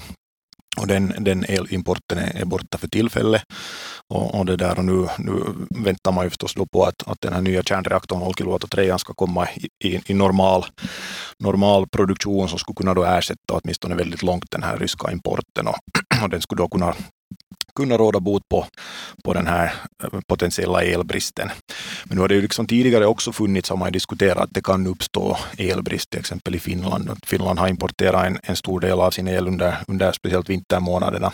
och 0.76 0.86
den, 0.86 1.14
den 1.18 1.44
elimporten 1.44 2.18
är, 2.18 2.44
borta 2.44 2.78
för 2.78 2.88
tillfället. 2.88 3.42
Och, 4.08 4.34
och, 4.34 4.46
det 4.46 4.56
där, 4.56 4.78
och 4.78 4.84
nu, 4.84 5.06
nu 5.18 5.32
väntar 5.84 6.12
man 6.12 6.24
ju 6.24 6.30
förstås 6.30 6.54
då 6.54 6.66
på 6.66 6.84
att, 6.84 7.08
att 7.08 7.20
den 7.20 7.32
här 7.32 7.40
nya 7.40 7.62
kärnreaktorn 7.62 8.22
Olkiluoto 8.22 8.66
3 8.66 8.98
ska 8.98 9.14
komma 9.14 9.48
i, 9.50 9.88
i, 9.88 10.00
i, 10.06 10.14
normal, 10.14 10.64
normal 11.38 11.88
produktion 11.88 12.48
som 12.48 12.58
skulle 12.58 12.76
kunna 12.76 12.94
då 12.94 13.04
ersätta 13.04 13.54
åtminstone 13.62 13.94
väldigt 13.94 14.22
långt 14.22 14.50
den 14.50 14.62
här 14.62 14.76
ryska 14.76 15.12
importen. 15.12 15.66
Och, 15.66 16.22
och 16.22 16.30
den 16.30 16.40
skulle 16.40 16.62
då 16.62 16.68
kunna 16.68 16.94
kunna 17.80 17.96
råda 17.96 18.20
bot 18.20 18.48
på, 18.48 18.66
på 19.24 19.32
den 19.32 19.46
här 19.46 19.72
eh, 20.02 20.20
potentiella 20.26 20.82
elbristen. 20.82 21.50
Men 22.04 22.16
nu 22.16 22.20
har 22.20 22.28
det 22.28 22.34
ju 22.34 22.42
liksom 22.42 22.66
tidigare 22.66 23.06
också 23.06 23.32
funnits, 23.32 23.70
har 23.70 23.76
man 23.76 23.92
diskuterat, 23.92 24.38
att 24.38 24.54
det 24.54 24.64
kan 24.64 24.86
uppstå 24.86 25.36
elbrist 25.58 26.10
till 26.10 26.20
exempel 26.20 26.54
i 26.54 26.58
Finland. 26.58 27.10
Finland 27.26 27.58
har 27.58 27.68
importerat 27.68 28.26
en, 28.26 28.38
en 28.42 28.56
stor 28.56 28.80
del 28.80 29.00
av 29.00 29.10
sin 29.10 29.28
el 29.28 29.48
under, 29.48 29.76
under 29.88 30.12
speciellt 30.12 30.48
vintermånaderna. 30.48 31.32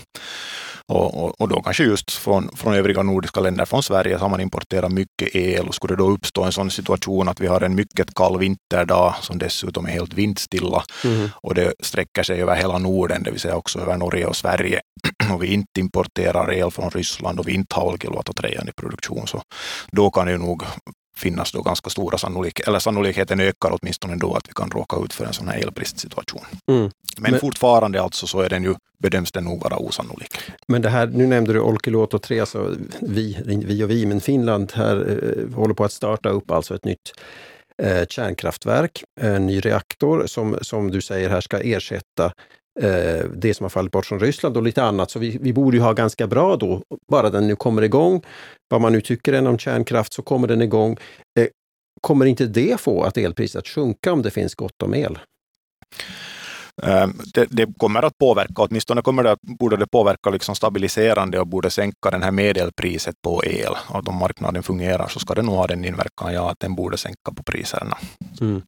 Och, 0.89 1.25
och, 1.25 1.41
och, 1.41 1.49
då 1.49 1.63
kanske 1.63 1.85
just 1.85 2.13
från, 2.13 2.57
från 2.57 2.75
övriga 2.75 3.03
nordiska 3.03 3.41
länder, 3.41 3.65
från 3.65 3.83
Sverige, 3.83 4.19
så 4.19 4.25
har 4.25 4.29
man 4.29 4.41
importerat 4.41 4.93
mycket 4.93 5.37
el. 5.37 5.69
Och 5.69 5.75
skulle 5.75 5.95
det 5.95 6.03
då 6.03 6.11
uppstå 6.11 6.43
en 6.45 6.53
sån 6.53 6.71
situation 6.71 7.29
att 7.29 7.41
vi 7.41 7.47
har 7.47 7.61
en 7.61 7.75
mycket 7.75 8.15
kall 8.15 8.39
vinterdag 8.39 9.15
som 9.21 9.39
dessutom 9.39 9.87
är 9.87 9.91
helt 9.91 10.15
vindstilla 10.15 10.85
mm. 11.05 11.29
och 11.35 11.55
det 11.55 11.73
sträcker 11.81 12.23
sig 12.23 12.43
över 12.43 12.55
hela 12.55 12.79
Norden, 12.79 13.23
det 13.23 13.31
vill 13.31 13.41
säga 13.41 13.57
också 13.57 13.81
över 13.81 13.97
Norge 13.97 14.27
och 14.27 14.37
Sverige, 14.37 14.81
och 15.33 15.43
vi 15.43 15.47
inte 15.47 15.81
importerar 15.81 16.53
el 16.53 16.71
från 16.71 16.91
Ryssland 16.91 17.41
och 17.41 17.49
vi 17.49 17.53
inte 17.53 17.75
har 17.75 17.85
Olkiluoto 17.85 18.33
3 18.33 18.49
i 18.69 18.73
produktion, 18.73 19.27
så 19.27 19.43
då 19.91 20.11
kan 20.11 20.27
det 20.27 20.39
nog 20.39 20.63
finnas 21.17 21.53
då 21.53 21.63
ganska 21.63 21.91
stora 21.91 22.19
sannolikheter, 22.19 22.71
eller 22.71 22.79
sannolikheten 22.79 23.41
ökar 23.41 23.79
åtminstone 23.81 24.17
då 24.17 24.35
att 24.35 24.49
vi 24.49 24.53
kan 24.53 24.71
råka 24.71 24.97
ut 25.05 25.13
för 25.13 25.25
en 25.25 25.33
sån 25.33 25.49
här 25.49 25.59
elbristsituation. 25.59 26.45
Mm. 26.71 26.91
Men, 27.19 27.31
Men 27.31 27.41
fortfarande 27.41 28.03
alltså 28.03 28.27
så 28.27 28.41
är 28.41 28.49
den 28.49 28.63
ju, 28.65 28.75
bedöms 28.99 29.33
den 29.33 29.45
nog 29.45 29.63
vara 29.63 29.77
osannolik. 29.77 30.39
Men 30.69 30.83
det 30.83 30.89
här, 30.89 31.07
nu 31.07 31.27
nämnde 31.27 31.53
du 31.53 31.61
Olkiluoto 31.61 32.19
3, 32.19 32.47
så 32.47 32.75
vi, 33.01 33.39
vi 33.45 33.85
och 33.85 33.91
vi, 33.91 34.07
men 34.07 34.21
Finland 34.21 34.73
här 34.75 34.97
eh, 34.97 35.55
håller 35.55 35.75
på 35.75 35.85
att 35.85 35.93
starta 35.93 36.29
upp 36.29 36.51
alltså 36.51 36.75
ett 36.75 36.85
nytt 36.85 37.13
eh, 37.83 38.07
kärnkraftverk, 38.07 39.05
en 39.21 39.47
ny 39.47 39.61
reaktor 39.61 40.27
som, 40.27 40.59
som 40.63 40.91
du 40.91 41.01
säger 41.01 41.31
här 41.31 41.41
ska 41.41 41.61
ersätta 41.61 42.33
eh, 42.81 43.25
det 43.35 43.55
som 43.55 43.65
har 43.65 43.69
fallit 43.69 43.93
bort 43.93 44.07
från 44.07 44.21
Ryssland 44.21 44.57
och 44.57 44.63
lite 44.63 44.83
annat. 44.83 45.11
Så 45.11 45.19
vi, 45.19 45.39
vi 45.41 45.53
borde 45.53 45.77
ju 45.77 45.83
ha 45.83 45.93
ganska 45.93 46.27
bra 46.27 46.57
då, 46.57 46.83
bara 47.11 47.31
den 47.31 47.47
nu 47.47 47.57
kommer 47.57 47.83
igång. 47.83 48.23
Vad 48.69 48.81
man 48.81 48.93
nu 48.93 49.01
tycker 49.01 49.33
än 49.33 49.47
om 49.47 49.59
kärnkraft 49.59 50.13
så 50.13 50.23
kommer 50.23 50.49
den 50.49 50.63
igång. 50.63 50.97
Eh, 51.41 51.47
kommer 52.01 52.27
inte 52.27 52.47
det 52.47 52.81
få 52.81 53.03
att 53.03 53.17
elpriset 53.17 53.59
att 53.59 53.69
sjunka 53.69 54.13
om 54.13 54.23
det 54.23 54.31
finns 54.31 54.55
gott 54.55 54.83
om 54.83 54.95
el? 54.95 55.19
Ehm, 56.83 57.13
det, 57.35 57.47
det, 57.51 57.79
kommer 57.79 58.03
att 58.03 58.19
påverka, 58.19 58.63
åtminstone 58.63 59.03
kommer 59.03 59.23
det, 59.23 59.37
borde 59.43 59.77
det 59.77 59.87
påverka 59.87 60.31
liksom 60.31 60.55
stabiliserande 60.55 61.41
och 61.41 61.47
borde 61.47 61.71
sänka 61.71 62.11
det 62.11 62.25
här 62.25 62.31
medelpriset 62.31 63.15
på 63.23 63.45
el. 63.45 63.73
Och 63.89 64.09
om 64.09 64.17
marknaden 64.17 64.63
fungerar 64.63 65.09
så 65.09 65.19
ska 65.19 65.35
det 65.35 65.43
nog 65.43 65.55
ha 65.55 65.67
den 65.67 65.85
inverkan, 65.85 66.35
ja, 66.35 66.51
att 66.51 66.61
den 66.61 66.75
borde 66.75 66.99
sänka 66.99 67.33
på 67.37 67.43
priserna. 67.43 67.99
Mm. 68.41 68.63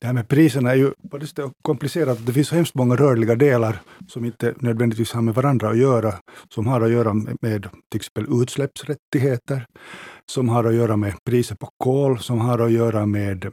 Det 0.00 0.06
här 0.06 0.14
med 0.14 0.28
priserna 0.28 0.70
är 0.70 0.74
ju 0.74 0.92
på 1.10 1.18
det 1.18 1.26
komplicerat. 1.62 2.26
Det 2.26 2.32
finns 2.32 2.48
så 2.48 2.54
hemskt 2.54 2.74
många 2.74 2.96
rörliga 2.96 3.34
delar 3.34 3.80
som 4.08 4.24
inte 4.24 4.54
nödvändigtvis 4.58 5.12
har 5.12 5.22
med 5.22 5.34
varandra 5.34 5.70
att 5.70 5.78
göra, 5.78 6.14
som 6.48 6.66
har 6.66 6.80
att 6.80 6.90
göra 6.90 7.14
med 7.40 7.68
till 7.90 8.00
exempel 8.00 8.26
utsläppsrättigheter, 8.42 9.66
som 10.30 10.48
har 10.48 10.64
att 10.64 10.74
göra 10.74 10.96
med 10.96 11.14
priset 11.24 11.58
på 11.58 11.68
kol, 11.84 12.18
som 12.18 12.38
har 12.38 12.58
att 12.58 12.72
göra 12.72 13.06
med 13.06 13.44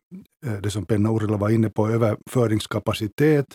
eh, 0.45 0.53
det 0.53 0.71
som 0.71 0.85
Penna 0.85 1.11
Orila 1.11 1.37
var 1.37 1.49
inne 1.49 1.69
på, 1.69 1.87
överföringskapacitet. 1.89 3.45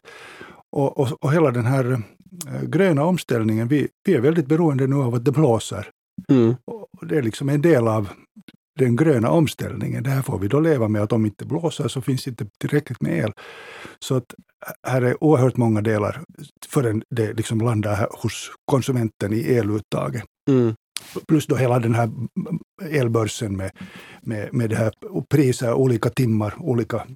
Och, 0.73 0.99
och, 0.99 1.25
och 1.25 1.33
hela 1.33 1.51
den 1.51 1.67
här 1.67 1.93
eh, 1.93 2.63
gröna 2.63 3.05
omställningen, 3.05 3.69
vi, 3.69 3.89
vi 4.05 4.15
är 4.15 4.21
väldigt 4.21 4.47
beroende 4.47 4.87
nu 4.87 4.97
av 4.97 5.15
att 5.15 5.25
det 5.25 5.33
blåser. 5.33 5.91
Mm. 6.31 6.55
Och 6.67 7.07
det 7.07 7.19
är 7.19 7.23
liksom 7.23 7.49
en 7.49 7.63
del 7.63 7.89
av 7.89 8.09
den 8.83 8.97
gröna 8.97 9.31
omställningen. 9.31 10.03
Det 10.03 10.11
här 10.11 10.23
får 10.23 10.39
vi 10.39 10.49
då 10.49 10.61
leva 10.61 10.89
med, 10.89 11.03
att 11.03 11.13
om 11.13 11.27
inte 11.27 11.45
blåser 11.45 11.89
så 11.89 12.01
finns 12.01 12.29
inte 12.29 12.47
tillräckligt 12.61 13.01
med 13.01 13.19
el. 13.19 13.33
Så 13.99 14.15
att 14.15 14.35
här 14.87 15.03
är 15.03 15.25
oerhört 15.25 15.57
många 15.57 15.81
delar 15.81 16.21
förrän 16.69 17.03
det 17.11 17.33
liksom 17.33 17.61
landar 17.61 18.09
hos 18.23 18.51
konsumenten 18.65 19.33
i 19.33 19.41
eluttaget. 19.41 20.25
Mm. 20.49 20.75
Plus 21.29 21.47
då 21.47 21.57
hela 21.57 21.79
den 21.79 21.95
här 21.95 22.11
elbörsen 22.91 23.57
med, 23.57 23.71
med, 24.23 24.55
med 24.55 24.71
det 24.71 24.77
här 24.77 24.93
priser, 25.31 25.73
olika 25.73 26.11
timmar, 26.11 26.55
olika 26.59 27.07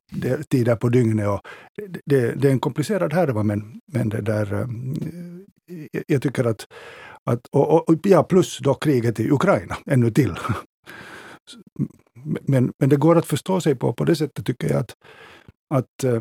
tider 0.51 0.77
på 0.77 0.89
dygnet. 0.89 1.29
Och 1.29 1.41
det, 2.05 2.35
det 2.35 2.49
är 2.49 2.53
en 2.53 2.61
komplicerad 2.61 3.13
härva, 3.13 3.43
men, 3.43 3.81
men 3.93 4.09
det 4.09 4.21
där, 4.21 4.53
eh, 4.53 4.69
jag 6.07 6.23
tycker 6.23 6.45
att, 6.45 6.67
att 7.25 7.47
och, 7.53 7.89
och, 7.89 7.97
ja, 8.03 8.23
plus 8.23 8.59
då 8.59 8.75
kriget 8.75 9.21
i 9.21 9.31
Ukraina, 9.31 9.77
ännu 9.87 10.11
till. 10.11 10.35
Men, 12.43 12.73
men 12.79 12.89
det 12.89 12.97
går 12.97 13.19
att 13.19 13.27
förstå 13.27 13.61
sig 13.61 13.75
på, 13.75 13.93
på 13.93 14.05
det 14.05 14.17
sättet 14.17 14.47
tycker 14.47 14.71
jag 14.71 14.79
att, 14.79 14.95
att 15.75 16.05
eh, 16.05 16.21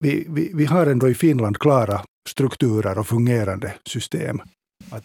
vi, 0.00 0.26
vi, 0.28 0.50
vi 0.54 0.64
har 0.64 0.86
ändå 0.86 1.08
i 1.08 1.14
Finland 1.14 1.58
klara 1.58 2.00
strukturer 2.28 2.98
och 2.98 3.06
fungerande 3.06 3.74
system. 3.88 4.40
Att 4.90 5.04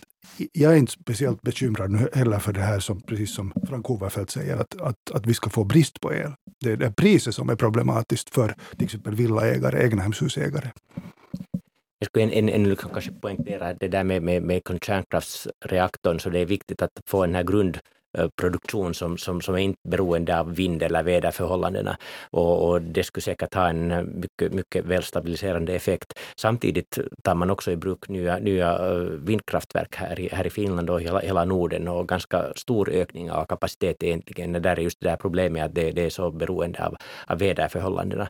jag 0.51 0.74
är 0.74 0.77
inte 0.77 0.91
speciellt 0.91 1.41
bekymrad 1.41 1.91
nu 1.91 2.10
heller 2.13 2.39
för 2.39 2.53
det 2.53 2.62
här 2.62 2.79
som, 2.79 3.01
precis 3.01 3.36
som 3.36 3.53
Frank 3.67 3.89
Overfeldt 3.89 4.31
säger, 4.31 4.57
att, 4.57 4.81
att, 4.81 5.12
att 5.13 5.25
vi 5.25 5.34
ska 5.34 5.50
få 5.50 5.63
brist 5.63 6.01
på 6.01 6.13
el. 6.13 6.31
Det 6.60 6.72
är 6.72 6.77
det 6.77 6.91
priset 6.91 7.36
som 7.36 7.50
är 7.50 7.55
problematiskt 7.55 8.29
för 8.29 8.55
till 8.77 8.86
exempel 8.86 9.15
villaägare, 9.15 9.84
egnahemshusägare. 9.84 10.72
Jag 12.00 12.10
skulle 12.10 12.25
ännu 12.25 12.51
en, 12.51 12.65
en, 12.65 12.75
kanske 12.75 13.12
poängtera 13.12 13.74
det 13.74 13.88
där 13.88 14.03
med, 14.03 14.24
med, 14.24 14.43
med 14.43 14.62
kärnkraftsreaktorn, 14.81 16.19
så 16.19 16.29
det 16.29 16.39
är 16.39 16.46
viktigt 16.46 16.81
att 16.81 16.91
få 17.05 17.25
den 17.25 17.36
här 17.36 17.43
grund 17.43 17.77
Eh, 18.18 18.28
produktion 18.42 18.94
som, 18.94 19.18
som, 19.18 19.42
som 19.42 19.56
är 19.56 19.60
inte 19.60 19.80
beroende 19.90 20.40
av 20.40 20.56
vind 20.56 20.84
eller 20.84 21.04
väderförhållandena. 21.04 21.98
Och, 22.32 22.70
och 22.70 22.82
det 22.82 23.04
skulle 23.04 23.22
säkert 23.22 23.54
ha 23.54 23.70
en 23.70 23.92
eh, 23.92 24.04
mycket, 24.04 24.54
mycket 24.54 24.86
välstabiliserande 24.86 25.74
effekt. 25.74 26.14
Samtidigt 26.36 27.00
tar 27.24 27.36
man 27.36 27.50
också 27.50 27.72
i 27.72 27.76
bruk 27.76 28.10
nya, 28.10 28.38
nya 28.38 28.90
eh, 28.90 28.98
vindkraftverk 29.00 29.96
här 29.96 30.20
i, 30.20 30.30
här 30.32 30.48
i 30.48 30.50
Finland 30.50 30.90
och 30.90 31.02
hela, 31.02 31.20
hela 31.20 31.46
Norden 31.46 31.88
och 31.88 32.08
ganska 32.08 32.54
stor 32.56 32.90
ökning 32.90 33.32
av 33.32 33.46
kapacitet 33.46 34.04
egentligen. 34.04 34.54
Där 34.54 34.80
är 34.80 34.82
just 34.82 35.00
det 35.00 35.10
där 35.10 35.18
problemet 35.18 35.66
att 35.66 35.76
det, 35.76 35.92
det 35.92 36.06
är 36.06 36.10
så 36.10 36.32
beroende 36.32 36.86
av, 36.86 36.96
av 37.28 37.40
väderförhållandena. 37.40 38.28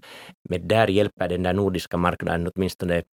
Men 0.50 0.67
där 0.67 0.88
hjälper 0.88 1.29
den 1.29 1.43
där 1.43 1.53
nordiska 1.53 1.98
marknaden 1.98 2.51
åtminstone 2.55 3.03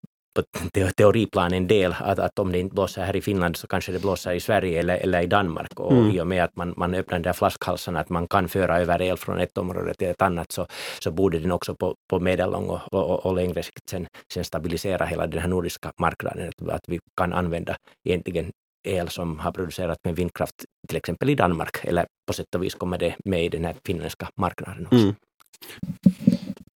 teoriplan 0.97 1.53
en 1.53 1.67
del 1.67 1.95
att, 2.01 2.19
att 2.19 2.39
om 2.39 2.53
det 2.53 2.59
inte 2.59 2.75
blåser 2.75 3.05
här 3.05 3.17
i 3.17 3.21
Finland 3.21 3.57
så 3.57 3.67
kanske 3.67 3.93
det 3.93 3.99
blåser 3.99 4.33
i 4.33 4.41
Sverige 4.41 4.81
eller, 4.81 4.97
eller 4.97 5.23
i 5.23 5.27
Danmark. 5.27 5.81
Och 5.81 5.93
mm. 5.93 6.11
i 6.11 6.21
och 6.21 6.27
med 6.27 6.45
att 6.45 6.57
man, 6.57 6.75
man 6.77 6.95
öppnar 6.95 7.15
den 7.15 7.23
där 7.23 7.33
flaskhalsen 7.33 7.97
att 7.97 8.09
man 8.09 8.29
kan 8.29 8.49
föra 8.49 8.81
över 8.81 9.03
el 9.03 9.17
från 9.17 9.41
ett 9.41 9.59
område 9.59 9.95
till 9.95 10.09
ett 10.09 10.23
annat 10.23 10.53
så, 10.53 10.67
så 10.99 11.11
borde 11.11 11.39
den 11.39 11.53
också 11.53 11.75
på, 11.75 11.95
på 12.11 12.21
medellång 12.21 12.69
och, 12.69 12.81
och, 12.93 13.27
och 13.27 13.35
längre 13.35 13.63
sikt 13.63 13.89
sen, 13.89 14.07
sen 14.35 14.45
stabilisera 14.45 15.05
hela 15.05 15.27
den 15.27 15.41
här 15.41 15.49
nordiska 15.49 15.93
marknaden. 16.01 16.49
Att, 16.49 16.69
att 16.69 16.89
vi 16.89 17.01
kan 17.17 17.33
använda 17.33 17.77
egentligen 18.05 18.53
el 18.85 19.09
som 19.09 19.39
har 19.39 19.53
producerats 19.53 20.01
med 20.05 20.17
vindkraft 20.17 20.65
till 20.89 20.97
exempel 20.97 21.31
i 21.31 21.35
Danmark 21.35 21.85
eller 21.85 22.07
på 22.27 22.33
sätt 22.33 22.55
och 22.55 22.63
vis 22.63 22.75
kommer 22.75 22.99
det 22.99 23.15
med 23.25 23.45
i 23.45 23.49
den 23.49 23.65
här 23.65 23.75
finländska 23.87 24.29
marknaden 24.37 24.87
också. 24.87 24.99
Mm. 24.99 25.15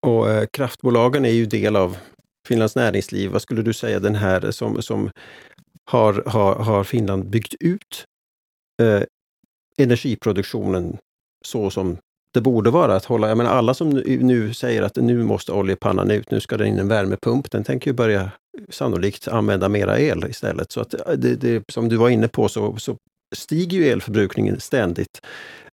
Och 0.06 0.30
eh, 0.30 0.46
kraftbolagen 0.52 1.24
är 1.24 1.30
ju 1.30 1.46
del 1.46 1.76
av 1.76 1.96
Finlands 2.49 2.76
näringsliv, 2.76 3.31
vad 3.31 3.43
skulle 3.43 3.62
du 3.62 3.73
säga 3.73 4.00
den 4.00 4.14
här 4.14 4.50
som, 4.50 4.83
som 4.83 5.11
har, 5.85 6.23
har, 6.26 6.55
har 6.55 6.85
Finland 6.85 7.31
byggt 7.31 7.55
ut 7.61 8.05
eh, 8.83 9.02
energiproduktionen 9.78 10.99
så 11.45 11.71
som 11.71 11.97
det 12.35 12.40
borde 12.40 12.71
vara 12.71 12.97
att 12.97 13.05
hålla, 13.05 13.28
jag 13.28 13.38
menar 13.38 13.50
alla 13.50 13.75
som 13.75 13.90
nu, 13.90 14.19
nu 14.23 14.55
säger 14.55 14.83
att 14.83 14.97
nu 14.97 15.23
måste 15.23 15.52
oljepannan 15.52 16.11
ut, 16.11 16.31
nu 16.31 16.40
ska 16.40 16.57
det 16.57 16.67
in 16.67 16.78
en 16.78 16.88
värmepump, 16.88 17.50
den 17.50 17.64
tänker 17.64 17.90
ju 17.90 17.95
börja 17.95 18.31
sannolikt 18.69 19.28
använda 19.28 19.69
mera 19.69 19.99
el 19.99 20.25
istället. 20.28 20.73
Så 20.73 20.81
att 20.81 20.95
eh, 20.95 21.12
det, 21.17 21.35
det, 21.35 21.64
som 21.69 21.88
du 21.88 21.97
var 21.97 22.09
inne 22.09 22.28
på 22.28 22.49
så, 22.49 22.76
så 22.76 22.97
stiger 23.37 23.78
ju 23.78 23.88
elförbrukningen 23.88 24.61
ständigt. 24.61 25.21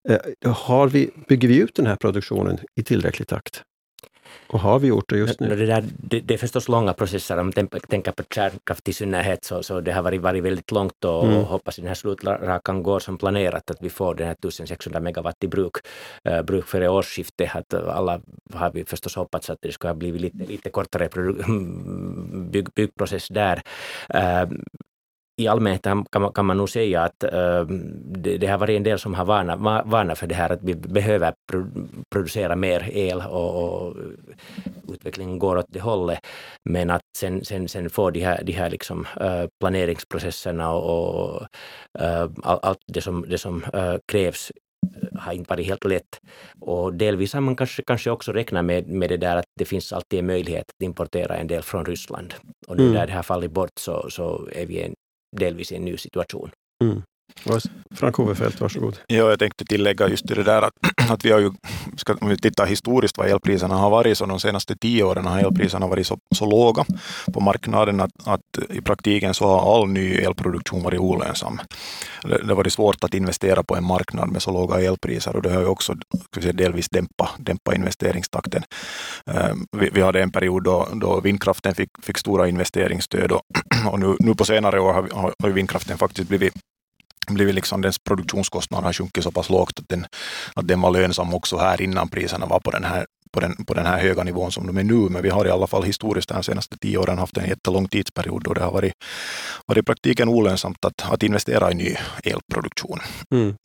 Eh, 0.09 0.53
har 0.53 0.87
vi, 0.87 1.09
bygger 1.27 1.47
vi 1.47 1.57
ut 1.57 1.75
den 1.75 1.85
här 1.85 1.95
produktionen 1.95 2.57
i 2.79 2.83
tillräcklig 2.83 3.27
takt? 3.27 3.63
Och 4.47 4.59
har 4.59 4.79
vi 4.79 4.87
gjort 4.87 5.09
det 5.09 5.17
just 5.17 5.39
nu? 5.39 5.55
Det, 5.55 5.65
där, 5.65 5.83
det, 5.97 6.19
det 6.19 6.33
är 6.33 6.37
förstås 6.37 6.67
långa 6.67 6.93
processer. 6.93 7.37
Om 7.37 7.51
man 7.55 7.67
tänker 7.79 8.11
på 8.11 8.23
kärnkraft 8.29 8.89
i 8.89 8.93
synnerhet 8.93 9.43
så, 9.43 9.63
så 9.63 9.81
det 9.81 9.91
har 9.91 10.01
varit, 10.01 10.21
varit 10.21 10.43
väldigt 10.43 10.71
långt 10.71 11.05
och, 11.05 11.23
mm. 11.23 11.37
och 11.37 11.45
hoppas 11.45 11.75
den 11.75 11.87
här 11.87 11.93
slutrakan 11.93 12.83
går 12.83 12.99
som 12.99 13.17
planerat, 13.17 13.71
att 13.71 13.77
vi 13.81 13.89
får 13.89 14.15
den 14.15 14.27
här 14.27 14.33
1600 14.33 14.99
megawatt 14.99 15.43
i 15.43 15.47
bruk, 15.47 15.73
uh, 16.29 16.41
bruk 16.41 16.67
före 16.67 16.89
årsskiftet. 16.89 17.55
Att 17.55 17.73
alla 17.73 18.21
har 18.53 18.71
vi 18.71 18.85
förstås 18.85 19.15
hoppats 19.15 19.49
att 19.49 19.61
det 19.61 19.71
skulle 19.71 19.89
ha 19.89 19.95
blivit 19.95 20.21
lite, 20.21 20.45
lite 20.51 20.69
kortare 20.69 21.09
bygg, 22.51 22.67
byggprocess 22.75 23.27
där. 23.27 23.61
Uh, 24.15 24.51
i 25.37 25.47
allmänhet 25.47 25.83
kan 25.83 26.21
man, 26.21 26.33
kan 26.33 26.45
man 26.45 26.57
nog 26.57 26.69
säga 26.69 27.01
att 27.01 27.23
uh, 27.23 27.65
det, 28.17 28.37
det, 28.37 28.47
har 28.47 28.57
varit 28.57 28.77
en 28.77 28.83
del 28.83 28.99
som 28.99 29.13
har 29.13 29.25
varnat, 29.25 29.59
varnat 29.85 30.17
för 30.17 30.27
det 30.27 30.35
här 30.35 30.49
att 30.49 30.63
vi 30.63 30.75
behöver 30.75 31.33
producera 32.11 32.55
mer 32.55 32.89
el 32.93 33.21
och, 33.21 33.63
och, 33.63 33.95
utvecklingen 34.93 35.39
går 35.39 35.57
åt 35.57 35.65
det 35.69 35.79
hållet. 35.79 36.19
Men 36.69 36.89
att 36.89 37.01
sen, 37.17 37.45
sen, 37.45 37.67
sen 37.67 37.89
får 37.89 38.11
de 38.11 38.19
här, 38.19 38.43
de 38.43 38.51
här 38.51 38.69
liksom, 38.69 39.07
uh, 39.21 39.45
planeringsprocesserna 39.59 40.71
och, 40.71 41.35
och 41.35 41.41
uh, 42.01 42.29
allt 42.43 42.79
det 42.87 43.01
som, 43.01 43.25
det 43.29 43.37
som 43.37 43.63
krävs 44.11 44.51
har 45.19 45.33
inte 45.33 45.49
varit 45.49 45.67
helt 45.67 45.83
lätt. 45.83 46.19
Och 46.59 46.93
delvis 46.93 47.33
har 47.33 47.41
man 47.41 47.55
kanske, 47.55 47.83
kanske 47.83 48.11
också 48.11 48.31
räknat 48.31 48.65
med, 48.65 48.87
med 48.87 49.09
det 49.09 49.17
där 49.17 49.35
att 49.35 49.45
det 49.59 49.65
finns 49.65 49.93
alltid 49.93 50.19
en 50.19 50.25
möjlighet 50.25 50.65
att 50.69 50.83
importera 50.83 51.35
en 51.35 51.47
del 51.47 51.61
från 51.61 51.85
Ryssland. 51.85 52.33
Och 52.67 52.77
nu 52.77 52.83
mm. 52.83 52.93
när 52.93 53.07
det 53.07 53.13
har 53.13 53.23
fallit 53.23 53.51
bort 53.51 53.79
så, 53.79 54.09
så 54.09 54.49
är 54.51 54.65
vi 54.65 54.81
en, 54.81 54.95
delvis 55.39 55.71
i 55.71 55.75
en 55.75 55.85
ny 55.85 55.97
situation. 55.97 56.51
Mm. 56.83 57.01
Frank 57.95 58.15
Hoverfeldt, 58.15 58.61
varsågod. 58.61 58.99
Ja, 59.07 59.15
jag 59.15 59.39
tänkte 59.39 59.65
tillägga 59.65 60.09
just 60.09 60.27
det 60.27 60.43
där 60.43 60.61
att, 60.61 60.73
att 61.11 61.25
vi 61.25 61.31
har 61.31 61.39
ju, 61.39 61.51
ska, 61.97 62.13
om 62.21 62.29
vi 62.29 62.37
tittar 62.37 62.65
historiskt 62.65 63.17
vad 63.17 63.27
elpriserna 63.27 63.75
har 63.75 63.89
varit, 63.89 64.17
så 64.17 64.25
de 64.25 64.39
senaste 64.39 64.75
tio 64.75 65.03
åren 65.03 65.25
har 65.25 65.39
elpriserna 65.39 65.87
varit 65.87 66.07
så, 66.07 66.17
så 66.35 66.45
låga 66.45 66.85
på 67.33 67.39
marknaden 67.39 68.01
att, 68.01 68.27
att 68.27 68.69
i 68.69 68.81
praktiken 68.81 69.33
så 69.33 69.47
har 69.47 69.75
all 69.75 69.87
ny 69.87 70.15
elproduktion 70.15 70.83
varit 70.83 70.99
olönsam. 70.99 71.59
Det, 72.23 72.37
det 72.37 72.47
har 72.47 72.55
varit 72.55 72.73
svårt 72.73 73.03
att 73.03 73.13
investera 73.13 73.63
på 73.63 73.75
en 73.75 73.85
marknad 73.85 74.31
med 74.31 74.41
så 74.41 74.51
låga 74.51 74.81
elpriser 74.81 75.35
och 75.35 75.41
det 75.41 75.53
har 75.53 75.61
ju 75.61 75.67
också 75.67 75.95
säga, 76.41 76.53
delvis 76.53 76.89
dämpa, 76.89 77.29
dämpa 77.37 77.75
investeringstakten. 77.75 78.63
Ehm, 79.25 79.65
vi, 79.71 79.89
vi 79.93 80.01
hade 80.01 80.21
en 80.21 80.31
period 80.31 80.63
då, 80.63 80.87
då 80.93 81.19
vindkraften 81.19 81.75
fick, 81.75 81.89
fick 82.03 82.17
stora 82.17 82.47
investeringsstöd 82.47 83.31
och, 83.31 83.41
och 83.91 83.99
nu, 83.99 84.15
nu 84.19 84.35
på 84.35 84.45
senare 84.45 84.79
år 84.79 84.93
har, 84.93 85.09
har, 85.11 85.33
har 85.43 85.49
vindkraften 85.49 85.97
faktiskt 85.97 86.29
blivit 86.29 86.53
blivit 87.33 87.55
liksom 87.55 87.81
dess 87.81 87.99
produktionskostnad 87.99 88.83
har 88.83 88.93
sjunkit 88.93 89.23
så 89.23 89.31
pass 89.31 89.49
lågt 89.49 89.79
att 89.79 89.89
den, 89.89 90.05
att 90.53 90.67
den 90.67 90.81
var 90.81 90.91
lönsam 90.91 91.33
också 91.33 91.57
här 91.57 91.81
innan 91.81 92.09
priserna 92.09 92.45
var 92.45 92.59
på 92.59 92.71
den 92.71 92.83
här 92.83 93.05
på 93.35 93.39
den, 93.39 93.65
på 93.65 93.73
den 93.73 93.85
här 93.85 93.99
höga 93.99 94.23
nivån 94.23 94.51
som 94.51 94.67
de 94.67 94.77
är 94.77 94.83
nu, 94.83 95.09
men 95.09 95.23
vi 95.23 95.29
har 95.29 95.47
i 95.47 95.49
alla 95.49 95.67
fall 95.67 95.83
historiskt 95.83 96.29
de 96.29 96.43
senaste 96.43 96.77
tio 96.77 96.97
åren 96.97 97.17
haft 97.17 97.37
en 97.37 97.49
jättelång 97.49 97.87
tidsperiod 97.87 98.43
då 98.43 98.53
det 98.53 98.63
har 98.63 98.71
varit, 98.71 98.93
varit 99.65 99.81
i 99.81 99.85
praktiken 99.85 100.29
olönsamt 100.29 100.85
att, 100.85 101.11
att 101.11 101.23
investera 101.23 101.71
i 101.71 101.75
ny 101.75 101.95
elproduktion. 102.23 102.99
Mm. 103.31 103.55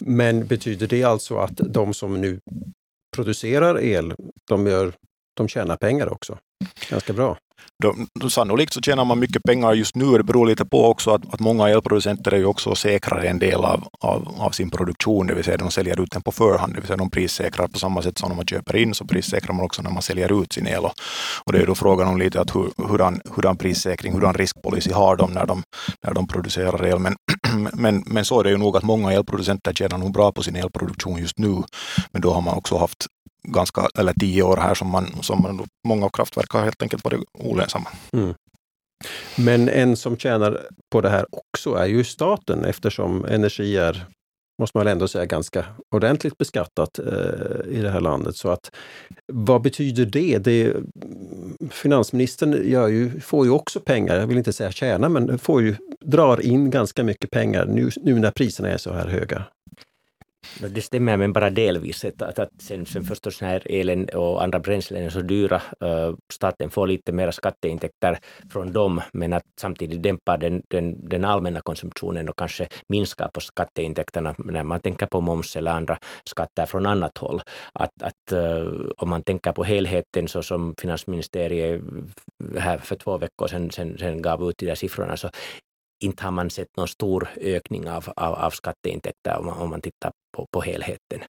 Men 0.00 0.46
betyder 0.46 0.86
det 0.86 1.04
alltså 1.04 1.38
att 1.38 1.56
de 1.56 1.94
som 1.94 2.20
nu 2.20 2.40
producerar 3.16 3.80
el, 3.80 4.14
de, 4.48 4.66
gör, 4.66 4.92
de 5.36 5.48
tjänar 5.48 5.76
pengar 5.76 6.12
också? 6.12 6.38
Ganska 6.90 7.12
bra 7.12 7.36
de, 7.82 8.30
sannolikt 8.30 8.72
så 8.72 8.80
tjänar 8.80 9.04
man 9.04 9.18
mycket 9.18 9.42
pengar 9.42 9.72
just 9.72 9.96
nu. 9.96 10.18
Det 10.18 10.24
beror 10.24 10.46
lite 10.46 10.64
på 10.64 10.84
också 10.84 11.10
att, 11.10 11.34
att 11.34 11.40
många 11.40 11.68
elproducenter 11.68 12.32
är 12.32 12.36
ju 12.36 12.44
också 12.44 12.74
säkrare 12.74 13.28
en 13.28 13.38
del 13.38 13.64
av, 13.64 13.88
av, 14.00 14.34
av, 14.38 14.50
sin 14.50 14.70
produktion, 14.70 15.26
det 15.26 15.34
vill 15.34 15.44
säga 15.44 15.56
de 15.56 15.70
säljer 15.70 16.00
ut 16.02 16.10
den 16.10 16.22
på 16.22 16.32
förhand, 16.32 16.74
det 16.74 16.80
vill 16.80 16.86
säga 16.86 16.96
de 16.96 17.10
prissäkrar 17.10 17.68
på 17.68 17.78
samma 17.78 18.02
sätt 18.02 18.18
som 18.18 18.28
när 18.28 18.36
man 18.36 18.46
köper 18.46 18.76
in, 18.76 18.94
så 18.94 19.04
prissäkrar 19.04 19.54
man 19.54 19.64
också 19.64 19.82
när 19.82 19.90
man 19.90 20.02
säljer 20.02 20.42
ut 20.42 20.52
sin 20.52 20.66
el. 20.66 20.84
Och, 20.84 20.92
och 21.44 21.52
det 21.52 21.58
är 21.58 21.66
då 21.66 21.74
frågan 21.74 22.08
om 22.08 22.18
lite 22.18 22.40
att 22.40 22.54
hur, 22.54 22.88
hurdan, 22.88 23.20
hurdan 23.34 23.56
prissäkring, 23.56 24.12
hurdan 24.12 24.34
riskpolicy 24.34 24.92
har 24.92 25.16
de 25.16 25.32
när 25.32 25.46
de, 25.46 25.62
när 26.06 26.14
de 26.14 26.28
producerar 26.28 26.86
el. 26.86 26.98
Men, 26.98 27.16
men, 27.72 28.04
men 28.06 28.24
så 28.24 28.40
är 28.40 28.44
det 28.44 28.50
ju 28.50 28.56
nog 28.56 28.76
att 28.76 28.82
många 28.82 29.12
elproducenter 29.12 29.72
tjänar 29.72 29.98
nog 29.98 30.12
bra 30.12 30.32
på 30.32 30.42
sin 30.42 30.56
elproduktion 30.56 31.18
just 31.18 31.38
nu, 31.38 31.62
men 32.12 32.22
då 32.22 32.32
har 32.32 32.40
man 32.40 32.54
också 32.54 32.76
haft 32.76 33.06
ganska, 33.46 33.88
eller 33.98 34.12
tio 34.12 34.42
år 34.42 34.56
här 34.56 34.74
som, 34.74 34.90
man, 34.90 35.06
som 35.22 35.42
man, 35.42 35.66
många 35.88 36.08
kraftverk 36.08 36.50
har 36.50 36.62
helt 36.62 36.82
enkelt 36.82 37.04
varit 37.04 37.20
olönsamma. 37.38 37.88
Mm. 38.12 38.34
Men 39.36 39.68
en 39.68 39.96
som 39.96 40.16
tjänar 40.16 40.60
på 40.92 41.00
det 41.00 41.08
här 41.08 41.26
också 41.30 41.74
är 41.74 41.86
ju 41.86 42.04
staten 42.04 42.64
eftersom 42.64 43.24
energi 43.24 43.76
är, 43.76 44.06
måste 44.62 44.78
man 44.78 44.84
väl 44.84 44.92
ändå 44.92 45.08
säga, 45.08 45.24
ganska 45.24 45.64
ordentligt 45.94 46.38
beskattat 46.38 46.98
eh, 46.98 47.78
i 47.78 47.82
det 47.82 47.90
här 47.90 48.00
landet. 48.00 48.36
Så 48.36 48.50
att 48.50 48.70
vad 49.32 49.62
betyder 49.62 50.06
det? 50.06 50.38
det 50.38 50.76
finansministern 51.70 52.70
gör 52.70 52.88
ju, 52.88 53.20
får 53.20 53.46
ju 53.46 53.50
också 53.50 53.80
pengar, 53.80 54.16
jag 54.16 54.26
vill 54.26 54.38
inte 54.38 54.52
säga 54.52 54.72
tjäna, 54.72 55.08
men 55.08 55.38
får 55.38 55.62
ju, 55.62 55.76
drar 56.04 56.40
in 56.40 56.70
ganska 56.70 57.04
mycket 57.04 57.30
pengar 57.30 57.66
nu, 57.66 57.90
nu 57.96 58.18
när 58.18 58.30
priserna 58.30 58.68
är 58.68 58.78
så 58.78 58.92
här 58.92 59.06
höga. 59.06 59.44
Det 60.60 60.82
stämmer, 60.82 61.16
men 61.16 61.32
bara 61.32 61.50
delvis. 61.50 62.04
Att, 62.04 62.22
att, 62.22 62.38
att 62.38 62.50
sen, 62.58 62.86
sen 62.86 63.04
förstås 63.04 63.40
när 63.40 63.62
elen 63.70 64.08
och 64.08 64.42
andra 64.42 64.58
bränslen 64.58 65.04
är 65.04 65.10
så 65.10 65.20
dyra, 65.20 65.62
eh, 65.80 66.14
staten 66.32 66.70
får 66.70 66.86
lite 66.86 67.12
mera 67.12 67.32
skatteintäkter 67.32 68.18
från 68.50 68.72
dem, 68.72 69.00
men 69.12 69.32
att 69.32 69.44
samtidigt 69.60 70.02
dämpar 70.02 70.38
den, 70.38 70.62
den, 70.68 71.08
den 71.08 71.24
allmänna 71.24 71.60
konsumtionen 71.60 72.28
och 72.28 72.38
kanske 72.38 72.68
minskar 72.88 73.28
på 73.28 73.40
skatteintäkterna 73.40 74.34
när 74.38 74.64
man 74.64 74.80
tänker 74.80 75.06
på 75.06 75.20
moms 75.20 75.56
eller 75.56 75.70
andra 75.70 75.98
skatter 76.24 76.66
från 76.66 76.86
annat 76.86 77.18
håll. 77.18 77.42
Att, 77.72 78.02
att 78.02 78.32
eh, 78.32 78.66
om 78.96 79.08
man 79.08 79.22
tänker 79.22 79.52
på 79.52 79.64
helheten 79.64 80.28
så 80.28 80.42
som 80.42 80.74
finansministeriet 80.78 81.80
eh, 82.54 82.60
här 82.60 82.78
för 82.78 82.96
två 82.96 83.18
veckor 83.18 83.46
sedan, 83.48 83.70
sedan, 83.70 83.98
sedan 83.98 84.22
gav 84.22 84.50
ut 84.50 84.58
de 84.58 84.66
där 84.66 84.74
siffrorna, 84.74 85.16
så 85.16 85.30
inte 86.04 86.24
har 86.24 86.30
man 86.30 86.50
sett 86.50 86.76
någon 86.76 86.88
stor 86.88 87.28
ökning 87.40 87.90
av, 87.90 88.12
av, 88.16 88.34
av 88.34 88.50
skatteintäkter 88.50 89.38
om 89.38 89.46
man, 89.46 89.58
om 89.58 89.70
man 89.70 89.80
tittar 89.80 90.12
på, 90.36 90.46
på 90.52 90.62
helheten. 90.62 91.20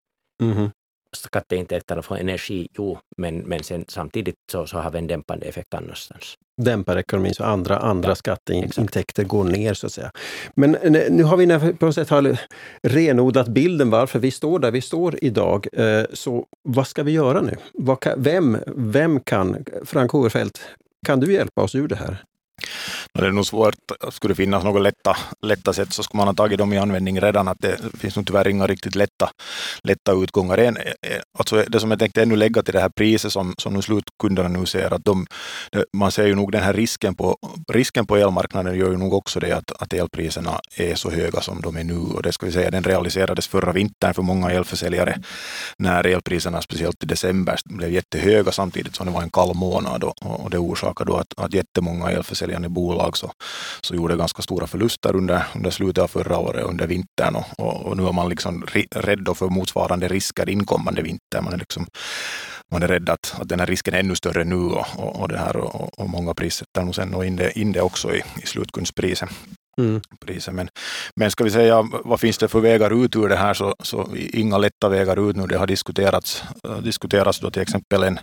Mm. 0.43 0.69
Skatteintäkterna 1.15 2.01
från 2.01 2.17
energi, 2.17 2.67
jo, 2.77 2.97
men, 3.17 3.37
men 3.37 3.63
sen, 3.63 3.85
samtidigt 3.87 4.35
så, 4.51 4.67
så 4.67 4.77
har 4.77 4.91
vi 4.91 4.97
en 4.97 5.07
dämpande 5.07 5.45
effekt 5.45 5.73
annanstans. 5.73 6.35
Dämpar 6.61 6.97
ekonomin 6.97 7.33
så 7.33 7.43
andra, 7.43 7.77
andra 7.77 8.09
ja, 8.09 8.15
skatteintäkter 8.15 8.99
exakt. 8.99 9.27
går 9.27 9.43
ner 9.43 9.73
så 9.73 9.87
att 9.87 9.93
säga. 9.93 10.11
Men 10.55 10.71
nu 11.09 11.23
har 11.23 11.37
vi 11.37 11.73
på 11.73 11.85
något 11.85 11.95
sätt 11.95 12.09
har 12.09 12.39
renodlat 12.83 13.47
bilden 13.47 13.89
varför 13.89 14.19
vi 14.19 14.31
står 14.31 14.59
där 14.59 14.71
vi 14.71 14.81
står 14.81 15.23
idag. 15.23 15.67
Eh, 15.73 16.05
så 16.13 16.45
vad 16.63 16.87
ska 16.87 17.03
vi 17.03 17.11
göra 17.11 17.41
nu? 17.41 17.55
Vem, 18.17 18.57
vem 18.67 19.19
kan, 19.19 19.65
Frank 19.85 20.11
Hoverfeldt, 20.11 20.61
kan 21.05 21.19
du 21.19 21.33
hjälpa 21.33 21.61
oss 21.61 21.75
ur 21.75 21.87
det 21.87 21.95
här? 21.95 22.23
Det 23.13 23.25
är 23.25 23.31
nog 23.31 23.45
svårt, 23.45 23.75
skulle 24.11 24.31
det 24.31 24.35
finnas 24.35 24.63
några 24.63 24.79
lätta, 24.79 25.17
lätta 25.41 25.73
sätt 25.73 25.93
så 25.93 26.03
skulle 26.03 26.17
man 26.17 26.27
ha 26.27 26.33
tagit 26.33 26.57
dem 26.57 26.73
i 26.73 26.77
användning 26.77 27.21
redan. 27.21 27.47
Att 27.47 27.59
det 27.59 27.79
finns 27.99 28.15
nog 28.15 28.27
tyvärr 28.27 28.47
inga 28.47 28.67
riktigt 28.67 28.95
lätta, 28.95 29.29
lätta 29.83 30.11
utgångar. 30.11 30.57
En, 30.57 30.77
eh, 30.77 30.83
alltså 31.39 31.63
det 31.67 31.79
som 31.79 31.91
jag 31.91 31.99
tänkte 31.99 32.21
ännu 32.21 32.35
lägga 32.35 32.63
till 32.63 32.73
det 32.73 32.79
här 32.79 32.89
priset 32.89 33.31
som, 33.31 33.55
som 33.57 33.73
nu 33.73 33.81
slutkunderna 33.81 34.49
nu 34.49 34.65
ser, 34.65 34.93
att 34.93 35.05
de, 35.05 35.27
man 35.93 36.11
ser 36.11 36.25
ju 36.25 36.35
nog 36.35 36.51
den 36.51 36.63
här 36.63 36.73
risken 36.73 37.15
på, 37.15 37.37
risken 37.71 38.05
på 38.05 38.17
elmarknaden 38.17 38.77
gör 38.77 38.91
ju 38.91 38.97
nog 38.97 39.13
också 39.13 39.39
det 39.39 39.51
att, 39.51 39.81
att 39.81 39.93
elpriserna 39.93 40.59
är 40.75 40.95
så 40.95 41.09
höga 41.09 41.41
som 41.41 41.61
de 41.61 41.77
är 41.77 41.83
nu. 41.83 41.97
Och 41.97 42.23
det 42.23 42.31
ska 42.31 42.45
vi 42.45 42.51
säga, 42.51 42.71
den 42.71 42.83
realiserades 42.83 43.47
förra 43.47 43.71
vintern 43.71 44.13
för 44.13 44.21
många 44.21 44.51
elförsäljare 44.51 45.17
när 45.77 46.07
elpriserna, 46.07 46.61
speciellt 46.61 47.03
i 47.03 47.05
december, 47.05 47.59
blev 47.65 47.91
jättehöga 47.91 48.51
samtidigt 48.51 48.95
som 48.95 49.05
det 49.05 49.11
var 49.11 49.21
en 49.21 49.29
kall 49.29 49.55
månad 49.55 50.03
och, 50.03 50.43
och 50.43 50.49
det 50.49 50.57
orsakade 50.57 51.11
då 51.11 51.17
att, 51.17 51.33
att 51.37 51.53
jättemånga 51.53 52.11
elförsäljande 52.11 52.69
bolag 52.69 52.96
bolag 52.97 53.17
så, 53.17 53.31
så 53.81 53.95
gjorde 53.95 54.15
ganska 54.15 54.41
stora 54.41 54.67
förluster 54.67 55.15
under, 55.15 55.43
under 55.55 55.71
slutet 55.71 56.03
av 56.03 56.07
förra 56.07 56.37
året, 56.37 56.65
under 56.65 56.87
vintern. 56.87 57.35
Och, 57.35 57.45
och, 57.59 57.85
och 57.85 57.97
nu 57.97 58.07
är 58.07 58.13
man 58.13 58.29
liksom 58.29 58.65
rädd 58.91 59.29
för 59.35 59.49
motsvarande 59.49 60.07
risker 60.07 60.49
inkommande 60.49 61.01
vinter. 61.01 61.41
Man 61.41 61.53
är, 61.53 61.57
liksom, 61.57 61.87
man 62.71 62.83
är 62.83 62.87
rädd 62.87 63.09
att, 63.09 63.35
att 63.39 63.49
den 63.49 63.59
här 63.59 63.67
risken 63.67 63.93
är 63.93 63.99
ännu 63.99 64.15
större 64.15 64.43
nu 64.43 64.55
och, 64.55 64.85
och, 64.97 65.21
och 65.21 65.27
det 65.27 65.37
här, 65.37 65.57
och, 65.57 65.99
och 65.99 66.09
många 66.09 66.33
prissätter 66.33 66.83
nog 66.83 66.95
sen 66.95 67.23
in 67.23 67.35
det, 67.35 67.59
in 67.59 67.71
det 67.71 67.81
också 67.81 68.15
i, 68.15 68.23
i 68.43 68.45
slutkundspriset. 68.45 69.29
Mm. 69.77 70.01
Priser. 70.25 70.51
Men, 70.51 70.69
men 71.15 71.31
ska 71.31 71.43
vi 71.43 71.51
säga, 71.51 71.89
vad 72.03 72.19
finns 72.19 72.37
det 72.37 72.47
för 72.47 72.59
vägar 72.59 73.05
ut 73.05 73.15
ur 73.15 73.29
det 73.29 73.35
här? 73.35 73.53
Så, 73.53 73.75
så 73.79 74.15
inga 74.15 74.57
lätta 74.57 74.89
vägar 74.89 75.29
ut 75.29 75.35
nu. 75.35 75.47
Det 75.47 75.57
har 75.57 75.67
diskuterats, 75.67 76.43
diskuterats 76.83 77.39
då 77.39 77.51
till 77.51 77.61
exempel 77.61 78.03
en, 78.03 78.19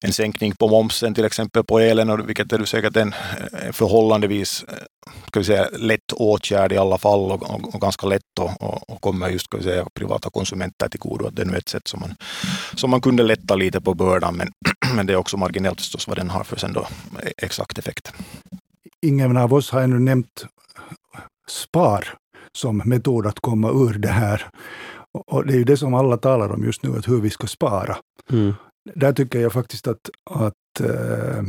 en 0.00 0.12
sänkning 0.12 0.54
på 0.54 0.68
momsen 0.68 1.14
till 1.14 1.24
exempel 1.24 1.64
på 1.64 1.78
elen, 1.78 2.26
vilket 2.26 2.52
är 2.52 2.64
säkert 2.64 2.96
en 2.96 3.14
förhållandevis 3.72 4.64
ska 5.26 5.40
vi 5.40 5.44
säga, 5.44 5.68
lätt 5.78 6.12
åtgärd 6.12 6.72
i 6.72 6.76
alla 6.76 6.98
fall 6.98 7.32
och, 7.32 7.42
och, 7.42 7.74
och 7.74 7.80
ganska 7.80 8.06
lätt 8.06 8.38
och, 8.40 8.62
och, 8.62 8.90
och, 8.90 9.00
kommer 9.00 9.28
just 9.28 9.44
ska 9.44 9.56
vi 9.56 9.62
säga, 9.62 9.86
privata 9.94 10.30
konsumenter 10.30 10.88
till 10.88 11.00
godo. 11.00 11.30
Det 11.30 11.42
är 11.42 11.46
nu 11.46 11.56
ett 11.56 11.68
sätt 11.68 11.88
som 11.88 12.00
man, 12.00 12.14
som 12.74 12.90
man 12.90 13.00
kunde 13.00 13.22
lätta 13.22 13.54
lite 13.54 13.80
på 13.80 13.94
bördan, 13.94 14.36
men, 14.36 14.52
men 14.94 15.06
det 15.06 15.12
är 15.12 15.16
också 15.16 15.36
marginellt 15.36 15.80
förstås 15.80 16.08
vad 16.08 16.16
den 16.16 16.30
har 16.30 16.44
för 16.44 16.56
sen 16.56 16.72
då 16.72 16.86
exakt 17.36 17.78
effekt. 17.78 18.12
Ingen 19.02 19.36
av 19.36 19.54
oss 19.54 19.70
har 19.70 19.80
ännu 19.80 19.98
nämnt 19.98 20.46
spar 21.50 22.04
som 22.52 22.82
metod 22.84 23.26
att 23.26 23.40
komma 23.40 23.70
ur 23.70 23.98
det 23.98 24.08
här. 24.08 24.46
Och 25.26 25.46
det 25.46 25.52
är 25.52 25.56
ju 25.56 25.64
det 25.64 25.76
som 25.76 25.94
alla 25.94 26.16
talar 26.16 26.52
om 26.52 26.64
just 26.64 26.82
nu, 26.82 26.98
att 26.98 27.08
hur 27.08 27.20
vi 27.20 27.30
ska 27.30 27.46
spara. 27.46 27.96
Mm. 28.30 28.52
Där 28.94 29.12
tycker 29.12 29.40
jag 29.40 29.52
faktiskt 29.52 29.86
att, 29.86 30.10
att 30.30 30.80
äh, 30.80 31.42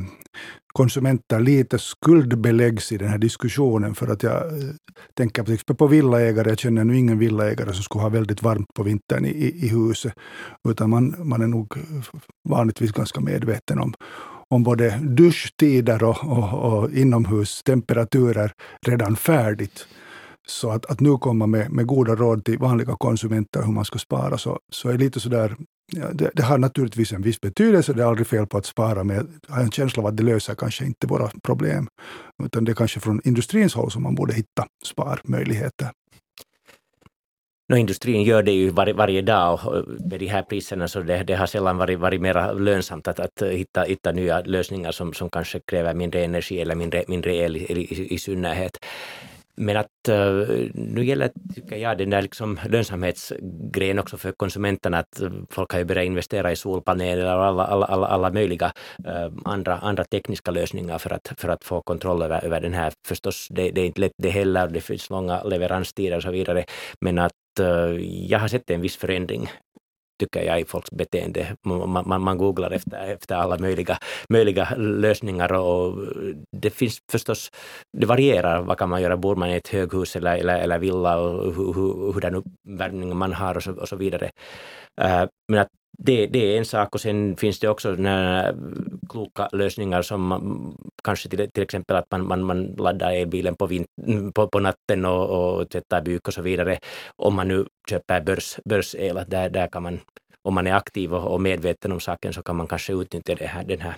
konsumenter 0.73 1.39
lite 1.39 1.79
skuldbeläggs 1.79 2.91
i 2.91 2.97
den 2.97 3.07
här 3.07 3.17
diskussionen 3.17 3.95
för 3.95 4.07
att 4.07 4.23
jag 4.23 4.47
äh, 4.47 4.69
tänker 5.13 5.43
till 5.43 5.53
exempel 5.53 5.75
på 5.75 5.87
villaägare. 5.87 6.49
Jag 6.49 6.59
känner 6.59 6.83
nu 6.83 6.97
ingen 6.97 7.19
villaägare 7.19 7.73
som 7.73 7.83
skulle 7.83 8.01
ha 8.01 8.09
väldigt 8.09 8.43
varmt 8.43 8.73
på 8.75 8.83
vintern 8.83 9.25
i, 9.25 9.29
i, 9.29 9.65
i 9.65 9.67
huset. 9.67 10.13
Utan 10.69 10.89
man, 10.89 11.15
man 11.19 11.41
är 11.41 11.47
nog 11.47 11.77
vanligtvis 12.49 12.91
ganska 12.91 13.21
medveten 13.21 13.79
om, 13.79 13.93
om 14.49 14.63
både 14.63 14.99
duschtider 15.01 16.03
och, 16.03 16.23
och, 16.23 16.53
och 16.53 16.91
inomhustemperaturer 16.91 18.51
redan 18.85 19.15
färdigt. 19.15 19.87
Så 20.47 20.71
att, 20.71 20.85
att 20.85 20.99
nu 20.99 21.17
komma 21.17 21.47
med, 21.47 21.71
med 21.71 21.87
goda 21.87 22.15
råd 22.15 22.45
till 22.45 22.57
vanliga 22.57 22.95
konsumenter 22.95 23.61
hur 23.61 23.71
man 23.71 23.85
ska 23.85 23.99
spara, 23.99 24.37
så, 24.37 24.59
så 24.71 24.89
är 24.89 24.97
lite 24.97 25.19
sådär 25.19 25.55
Ja, 25.91 26.13
det, 26.13 26.31
det, 26.33 26.43
har 26.43 26.57
naturligtvis 26.57 27.13
en 27.13 27.21
viss 27.21 27.41
betydelse, 27.41 27.93
det 27.93 28.03
är 28.03 28.07
aldrig 28.07 28.27
fel 28.27 28.47
på 28.47 28.57
att 28.57 28.65
spara, 28.65 29.03
men 29.03 29.39
jag 29.47 29.55
har 29.55 29.63
en 29.63 29.71
känsla 29.71 30.03
av 30.03 30.07
att 30.07 30.17
det 30.17 30.23
löser 30.23 30.55
kanske 30.55 30.85
inte 30.85 31.07
våra 31.07 31.29
problem. 31.43 31.87
Utan 32.43 32.65
det 32.65 32.71
är 32.71 32.75
kanske 32.75 32.99
från 32.99 33.21
industrins 33.23 33.73
håll 33.73 33.91
som 33.91 34.03
man 34.03 34.15
borde 34.15 34.33
hitta 34.33 34.67
sparmöjligheter. 34.85 35.91
No, 37.69 37.75
industrin 37.75 38.23
gör 38.23 38.43
det 38.43 38.51
ju 38.51 38.69
var, 38.69 38.93
varje 38.93 39.21
dag 39.21 39.59
och 39.65 39.83
med 40.09 40.19
de 40.19 40.27
här 40.27 40.41
priserna 40.41 40.87
så 40.87 40.99
det, 40.99 41.23
det 41.23 41.35
har 41.35 41.45
sällan 41.45 41.77
varit, 41.77 41.99
varit 41.99 42.21
mer 42.21 42.59
lönsamt 42.59 43.07
att, 43.07 43.19
att 43.19 43.41
hitta, 43.41 43.81
hitta 43.81 44.11
nya 44.11 44.41
lösningar 44.41 44.91
som, 44.91 45.13
som 45.13 45.29
kanske 45.29 45.59
kräver 45.59 45.93
mindre 45.93 46.23
energi 46.23 46.61
eller 46.61 46.75
mindre, 46.75 47.03
mindre 47.07 47.35
el 47.35 47.57
i, 47.57 47.59
i, 47.59 48.13
i 48.13 48.19
synnerhet. 48.19 48.77
Men 49.57 49.77
att 49.77 50.09
uh, 50.09 50.69
nu 50.73 51.05
gäller, 51.05 51.31
tycker 51.55 51.75
jag, 51.75 51.97
den 51.97 52.09
där 52.09 52.21
liksom 52.21 52.59
lönsamhetsgrejen 52.69 53.99
också 53.99 54.17
för 54.17 54.31
konsumenterna, 54.31 54.97
att 54.99 55.21
eh, 55.21 55.31
folk 55.49 55.71
har 55.71 55.79
ju 55.79 55.85
börjat 55.85 56.05
investera 56.05 56.51
i 56.51 56.55
solpaneler 56.55 57.25
och 57.37 57.45
alla, 57.45 57.65
alla, 57.65 57.85
alla, 57.85 58.07
alla 58.07 58.31
möjliga 58.31 58.71
uh, 59.07 59.31
andra, 59.45 59.77
andra 59.77 60.03
tekniska 60.03 60.51
lösningar 60.51 60.97
för 60.97 61.13
att, 61.13 61.33
för 61.37 61.49
att 61.49 61.63
få 61.63 61.81
kontroll 61.81 62.21
över, 62.21 62.45
över 62.45 62.61
den 62.61 62.73
här. 62.73 62.93
Förstås, 63.07 63.47
det, 63.49 63.71
det 63.71 63.81
är 63.81 63.85
inte 63.85 64.01
lätt 64.01 64.11
det 64.17 64.29
heller, 64.29 64.67
det 64.67 64.81
finns 64.81 65.09
långa 65.09 65.43
leveranstider 65.43 66.17
och 66.17 66.23
så 66.23 66.31
vidare, 66.31 66.65
men 67.01 67.17
att 67.19 67.31
uh, 67.59 68.01
jag 68.01 68.39
har 68.39 68.47
sett 68.47 68.69
en 68.69 68.81
viss 68.81 68.97
förändring 68.97 69.49
tycker 70.19 70.43
jag, 70.43 70.61
i 70.61 70.65
folks 70.65 70.91
beteende. 70.91 71.55
Man, 71.63 72.07
man, 72.07 72.21
man 72.21 72.37
googlar 72.37 72.71
efter, 72.71 73.07
efter 73.07 73.35
alla 73.35 73.57
möjliga, 73.57 73.97
möjliga 74.29 74.75
lösningar 74.77 75.53
och 75.53 75.95
det 76.51 76.69
finns 76.69 76.99
förstås, 77.11 77.51
det 77.97 78.05
varierar 78.05 78.61
vad 78.61 78.77
kan 78.77 78.89
man 78.89 79.01
göra, 79.01 79.17
bor 79.17 79.35
man 79.35 79.49
i 79.49 79.55
ett 79.55 79.67
höghus 79.67 80.15
eller, 80.15 80.37
eller, 80.37 80.59
eller 80.59 80.79
villa 80.79 81.17
och 81.17 81.53
hur, 81.55 81.73
hur, 81.73 82.13
hurdan 82.13 82.35
uppvärmning 82.35 83.17
man 83.17 83.33
har 83.33 83.57
och 83.57 83.63
så, 83.63 83.71
och 83.71 83.89
så 83.89 83.95
vidare. 83.95 84.31
Uh, 85.01 85.25
men 85.47 85.59
att 85.59 85.69
det, 85.97 86.27
det 86.27 86.53
är 86.53 86.57
en 86.57 86.65
sak 86.65 86.95
och 86.95 87.01
sen 87.01 87.35
finns 87.35 87.59
det 87.59 87.67
också 87.67 87.97
eh, 87.97 88.55
kloka 89.09 89.49
lösningar 89.51 90.01
som 90.01 90.21
man, 90.21 90.75
kanske 91.03 91.29
till, 91.29 91.51
till 91.51 91.63
exempel 91.63 91.95
att 91.95 92.11
man, 92.11 92.27
man, 92.27 92.43
man 92.43 92.65
laddar 92.65 93.11
elbilen 93.11 93.55
på, 93.55 93.67
vint, 93.67 93.87
mm, 94.07 94.33
på, 94.33 94.47
på 94.47 94.59
natten 94.59 95.05
och, 95.05 95.29
och 95.29 95.69
tvättar 95.69 96.01
byk 96.01 96.27
och 96.27 96.33
så 96.33 96.41
vidare. 96.41 96.79
Om 97.15 97.35
man 97.35 97.47
nu 97.47 97.65
köper 97.89 98.21
börs, 98.21 98.59
börsel, 98.65 99.23
där, 99.27 99.49
där 99.49 99.67
kan 99.67 99.83
man, 99.83 99.99
om 100.41 100.53
man 100.53 100.67
är 100.67 100.73
aktiv 100.73 101.13
och, 101.13 101.33
och 101.33 101.41
medveten 101.41 101.91
om 101.91 101.99
saken 101.99 102.33
så 102.33 102.43
kan 102.43 102.55
man 102.55 102.67
kanske 102.67 102.93
utnyttja 102.93 103.35
det 103.35 103.47
här, 103.47 103.63
den 103.63 103.79
här 103.79 103.95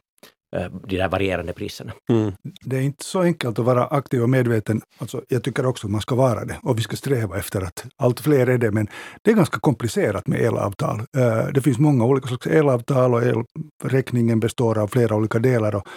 de 0.87 0.97
där 0.97 1.09
varierande 1.09 1.53
priserna. 1.53 1.91
Mm. 2.09 2.31
Det 2.61 2.77
är 2.77 2.81
inte 2.81 3.03
så 3.03 3.21
enkelt 3.21 3.59
att 3.59 3.65
vara 3.65 3.85
aktiv 3.85 4.23
och 4.23 4.29
medveten. 4.29 4.81
Alltså, 4.97 5.21
jag 5.27 5.43
tycker 5.43 5.65
också 5.65 5.87
att 5.87 5.91
man 5.91 6.01
ska 6.01 6.15
vara 6.15 6.45
det 6.45 6.59
och 6.63 6.77
vi 6.77 6.81
ska 6.81 6.95
sträva 6.95 7.37
efter 7.37 7.61
att 7.61 7.85
allt 7.97 8.19
fler 8.19 8.47
är 8.47 8.57
det, 8.57 8.71
men 8.71 8.87
det 9.21 9.31
är 9.31 9.35
ganska 9.35 9.59
komplicerat 9.59 10.27
med 10.27 10.41
elavtal. 10.41 10.99
Eh, 11.17 11.47
det 11.53 11.61
finns 11.61 11.79
många 11.79 12.05
olika 12.05 12.27
slags 12.27 12.47
elavtal 12.47 13.13
och 13.13 13.21
elräkningen 13.23 14.39
består 14.39 14.77
av 14.77 14.87
flera 14.87 15.15
olika 15.15 15.39
delar. 15.39 15.75
Och 15.75 15.87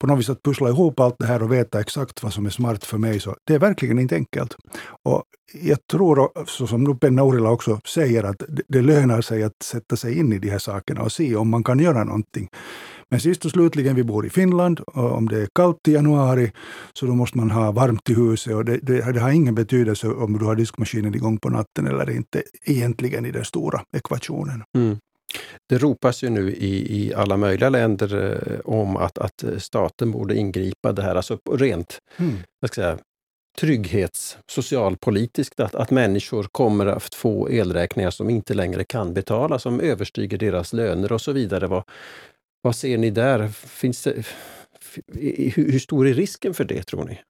på 0.00 0.06
något 0.06 0.18
vis 0.18 0.30
att 0.30 0.42
pussla 0.42 0.68
ihop 0.68 1.00
allt 1.00 1.16
det 1.18 1.26
här 1.26 1.42
och 1.42 1.52
veta 1.52 1.80
exakt 1.80 2.22
vad 2.22 2.32
som 2.32 2.46
är 2.46 2.50
smart 2.50 2.84
för 2.84 2.98
mig, 2.98 3.20
så 3.20 3.36
det 3.46 3.54
är 3.54 3.58
verkligen 3.58 3.98
inte 3.98 4.14
enkelt. 4.14 4.56
Och 5.02 5.22
jag 5.62 5.78
tror, 5.86 6.46
så 6.46 6.66
som 6.66 6.84
nu 6.84 6.94
Penna 6.94 7.22
Orila 7.22 7.50
också 7.50 7.80
säger, 7.84 8.24
att 8.24 8.42
det 8.68 8.82
lönar 8.82 9.20
sig 9.20 9.42
att 9.42 9.62
sätta 9.62 9.96
sig 9.96 10.18
in 10.18 10.32
i 10.32 10.38
de 10.38 10.50
här 10.50 10.58
sakerna 10.58 11.02
och 11.02 11.12
se 11.12 11.36
om 11.36 11.48
man 11.48 11.64
kan 11.64 11.78
göra 11.78 12.04
någonting. 12.04 12.48
Men 13.10 13.20
sist 13.20 13.44
och 13.44 13.50
slutligen, 13.50 13.96
vi 13.96 14.04
bor 14.04 14.26
i 14.26 14.30
Finland 14.30 14.80
och 14.80 15.12
om 15.12 15.28
det 15.28 15.42
är 15.42 15.48
kallt 15.54 15.88
i 15.88 15.92
januari 15.92 16.52
så 16.92 17.06
då 17.06 17.14
måste 17.14 17.38
man 17.38 17.50
ha 17.50 17.72
varmt 17.72 18.10
i 18.10 18.14
huset 18.14 18.54
och 18.54 18.64
det, 18.64 18.78
det, 18.82 19.12
det 19.12 19.20
har 19.20 19.30
ingen 19.30 19.54
betydelse 19.54 20.08
om 20.08 20.38
du 20.38 20.44
har 20.44 20.54
diskmaskinen 20.54 21.14
igång 21.14 21.38
på 21.38 21.48
natten 21.48 21.86
eller 21.86 22.10
inte 22.10 22.42
egentligen 22.64 23.26
i 23.26 23.30
den 23.30 23.44
stora 23.44 23.82
ekvationen. 23.96 24.62
Mm. 24.76 24.96
Det 25.68 25.78
ropas 25.78 26.24
ju 26.24 26.30
nu 26.30 26.52
i, 26.52 27.04
i 27.04 27.14
alla 27.14 27.36
möjliga 27.36 27.68
länder 27.68 28.40
eh, 28.46 28.60
om 28.64 28.96
att, 28.96 29.18
att 29.18 29.44
staten 29.58 30.10
borde 30.10 30.36
ingripa 30.36 30.92
det 30.92 31.02
här, 31.02 31.14
alltså 31.14 31.38
rent 31.50 31.98
mm. 32.18 32.36
jag 32.60 32.70
ska 32.70 32.80
säga, 32.80 32.98
trygghets 33.60 34.38
socialpolitiskt, 34.46 35.60
att, 35.60 35.74
att 35.74 35.90
människor 35.90 36.46
kommer 36.52 36.86
att 36.86 37.14
få 37.14 37.50
elräkningar 37.50 38.10
som 38.10 38.30
inte 38.30 38.54
längre 38.54 38.84
kan 38.84 39.14
betalas, 39.14 39.62
som 39.62 39.80
överstiger 39.80 40.38
deras 40.38 40.72
löner 40.72 41.12
och 41.12 41.20
så 41.20 41.32
vidare. 41.32 41.66
Vad, 41.66 41.82
vad 42.64 42.76
ser 42.76 42.98
ni 42.98 43.10
där? 43.10 43.48
Finns 43.48 44.02
det, 44.02 44.26
hur, 45.54 45.78
stor 45.78 46.08
är 46.08 46.14
risken 46.14 46.54
för 46.54 46.64
det, 46.64 46.82
tror 46.82 47.04
ni? 47.04 47.20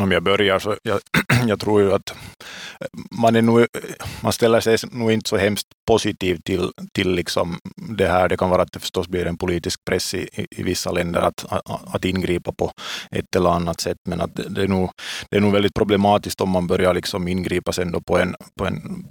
Om 0.00 0.12
jag 0.12 0.22
börjar 0.22 0.58
så 0.58 0.76
jag, 0.82 1.00
jag 1.48 1.60
tror 1.60 1.82
ju 1.82 1.92
att 1.92 2.16
man, 3.10 3.36
är 3.36 3.42
nog, 3.42 3.66
man 4.20 4.32
ställer 4.32 4.60
sig 4.60 4.76
nog 4.92 5.12
inte 5.12 5.28
så 5.28 5.36
hemskt 5.36 5.66
positiv 5.86 6.40
till, 6.44 6.70
till 6.92 7.10
liksom 7.10 7.58
det 7.76 8.06
här. 8.06 8.28
Det 8.28 8.36
kan 8.36 8.50
vara 8.50 8.62
att 8.62 8.72
det 8.72 8.80
förstås 8.80 9.08
blir 9.08 9.26
en 9.26 9.36
politisk 9.36 9.84
press 9.84 10.14
i, 10.14 10.28
i 10.50 10.62
vissa 10.62 10.92
länder 10.92 11.20
att, 11.20 11.44
att, 11.48 11.94
att, 11.94 12.04
ingripa 12.04 12.52
på 12.52 12.72
ett 13.10 13.36
eller 13.36 13.50
annat 13.50 13.80
sätt, 13.80 13.98
men 14.08 14.20
att 14.20 14.36
det, 14.36 14.48
det, 14.48 14.62
är 14.62 14.68
nog, 14.68 14.90
det 15.30 15.36
är 15.36 15.40
nog 15.40 15.52
väldigt 15.52 15.74
problematiskt 15.74 16.40
om 16.40 16.50
man 16.50 16.66
börjar 16.66 16.94
liksom 16.94 17.28
ingripa 17.28 17.72
sen 17.72 17.92
då 17.92 18.00
på 18.00 18.18
en, 18.18 18.34
på 18.58 18.66
en, 18.66 19.04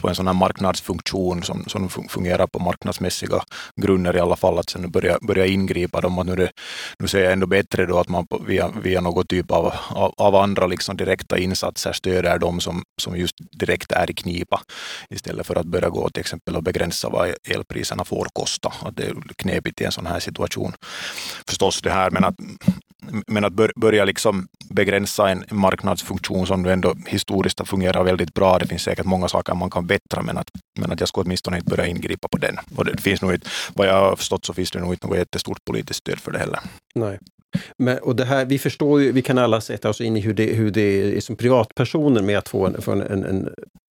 på 0.00 0.08
en 0.08 0.14
sån 0.14 0.26
här 0.26 0.34
marknadsfunktion 0.34 1.42
som, 1.42 1.64
som 1.66 1.88
fungerar 1.88 2.46
på 2.46 2.58
marknadsmässiga 2.58 3.42
grunder 3.76 4.16
i 4.16 4.20
alla 4.20 4.36
fall, 4.36 4.58
att 4.58 4.70
sen 4.70 4.90
börja, 4.90 5.18
börja 5.22 5.46
ingripa. 5.46 6.00
Dem, 6.00 6.18
att 6.18 6.26
nu, 6.26 6.36
det, 6.36 6.50
nu 6.98 7.08
ser 7.08 7.22
jag 7.22 7.32
ändå 7.32 7.46
bättre 7.46 7.86
då 7.86 7.98
att 7.98 8.08
man 8.08 8.26
via, 8.46 8.68
via 8.82 9.00
någon 9.00 9.26
typ 9.26 9.50
av, 9.50 9.72
av, 9.88 10.14
av 10.16 10.34
andra 10.34 10.66
liksom 10.66 10.96
direkta 10.96 11.38
insatser 11.38 11.92
stöder 11.92 12.38
de 12.38 12.60
som, 12.60 12.82
som 13.00 13.16
just 13.16 13.34
direkt 13.38 13.92
är 13.92 14.10
i 14.10 14.14
knipa 14.14 14.60
istället 15.10 15.46
för 15.46 15.56
att 15.56 15.66
börja 15.66 15.88
gå 15.88 16.10
till 16.10 16.20
exempel 16.20 16.56
och 16.56 16.62
begränsa 16.62 17.08
vad 17.08 17.34
elpriserna 17.44 18.04
får 18.04 18.26
kosta. 18.32 18.72
Att 18.82 18.96
det 18.96 19.02
är 19.02 19.14
knepigt 19.36 19.80
i 19.80 19.84
en 19.84 19.92
sån 19.92 20.06
här 20.06 20.20
situation. 20.20 20.72
Förstås 21.48 21.82
det 21.82 21.90
här, 21.90 22.10
men 22.10 22.24
att, 22.24 22.34
men 23.26 23.44
att 23.44 23.52
börja 23.76 24.04
liksom 24.04 24.48
begränsa 24.70 25.30
en 25.30 25.44
marknadsfunktion 25.50 26.46
som 26.46 26.66
ändå 26.66 26.94
historiskt 27.06 27.58
har 27.58 27.66
fungerat 27.66 28.06
väldigt 28.06 28.34
bra. 28.34 28.58
Det 28.58 28.66
finns 28.66 28.82
säkert 28.82 29.06
många 29.06 29.28
saker 29.28 29.54
man 29.54 29.70
kan 29.70 29.86
bättra, 29.86 30.22
men 30.22 30.38
att, 30.38 30.50
men 30.78 30.92
att 30.92 31.00
jag 31.00 31.08
skulle 31.08 31.24
åtminstone 31.24 31.56
inte 31.56 31.70
börja 31.70 31.86
ingripa 31.86 32.28
på 32.28 32.38
den. 32.38 32.56
Och 32.76 32.84
det 32.84 33.00
finns 33.00 33.22
nog 33.22 33.32
inte, 33.32 33.48
vad 33.74 33.86
jag 33.86 34.00
har 34.00 34.16
förstått 34.16 34.44
så 34.44 34.54
finns 34.54 34.70
det 34.70 34.80
nog 34.80 34.94
inte 34.94 35.06
något 35.06 35.18
jättestort 35.18 35.64
politiskt 35.64 35.98
stöd 35.98 36.18
för 36.18 36.32
det 36.32 36.38
heller. 36.38 36.60
Nej. 36.94 37.18
Men, 37.76 37.98
och 37.98 38.16
det 38.16 38.24
här, 38.24 38.44
vi 38.44 38.58
förstår 38.58 39.02
ju, 39.02 39.12
vi 39.12 39.22
kan 39.22 39.38
alla 39.38 39.60
sätta 39.60 39.88
oss 39.88 40.00
in 40.00 40.16
i 40.16 40.20
hur 40.20 40.34
det, 40.34 40.46
hur 40.46 40.70
det 40.70 41.16
är 41.16 41.20
som 41.20 41.36
privatpersoner 41.36 42.22
med 42.22 42.38
att 42.38 42.48
få 42.48 42.66
en, 42.66 42.82
få 42.82 42.92
en, 42.92 43.02
en, 43.02 43.24
en 43.24 43.48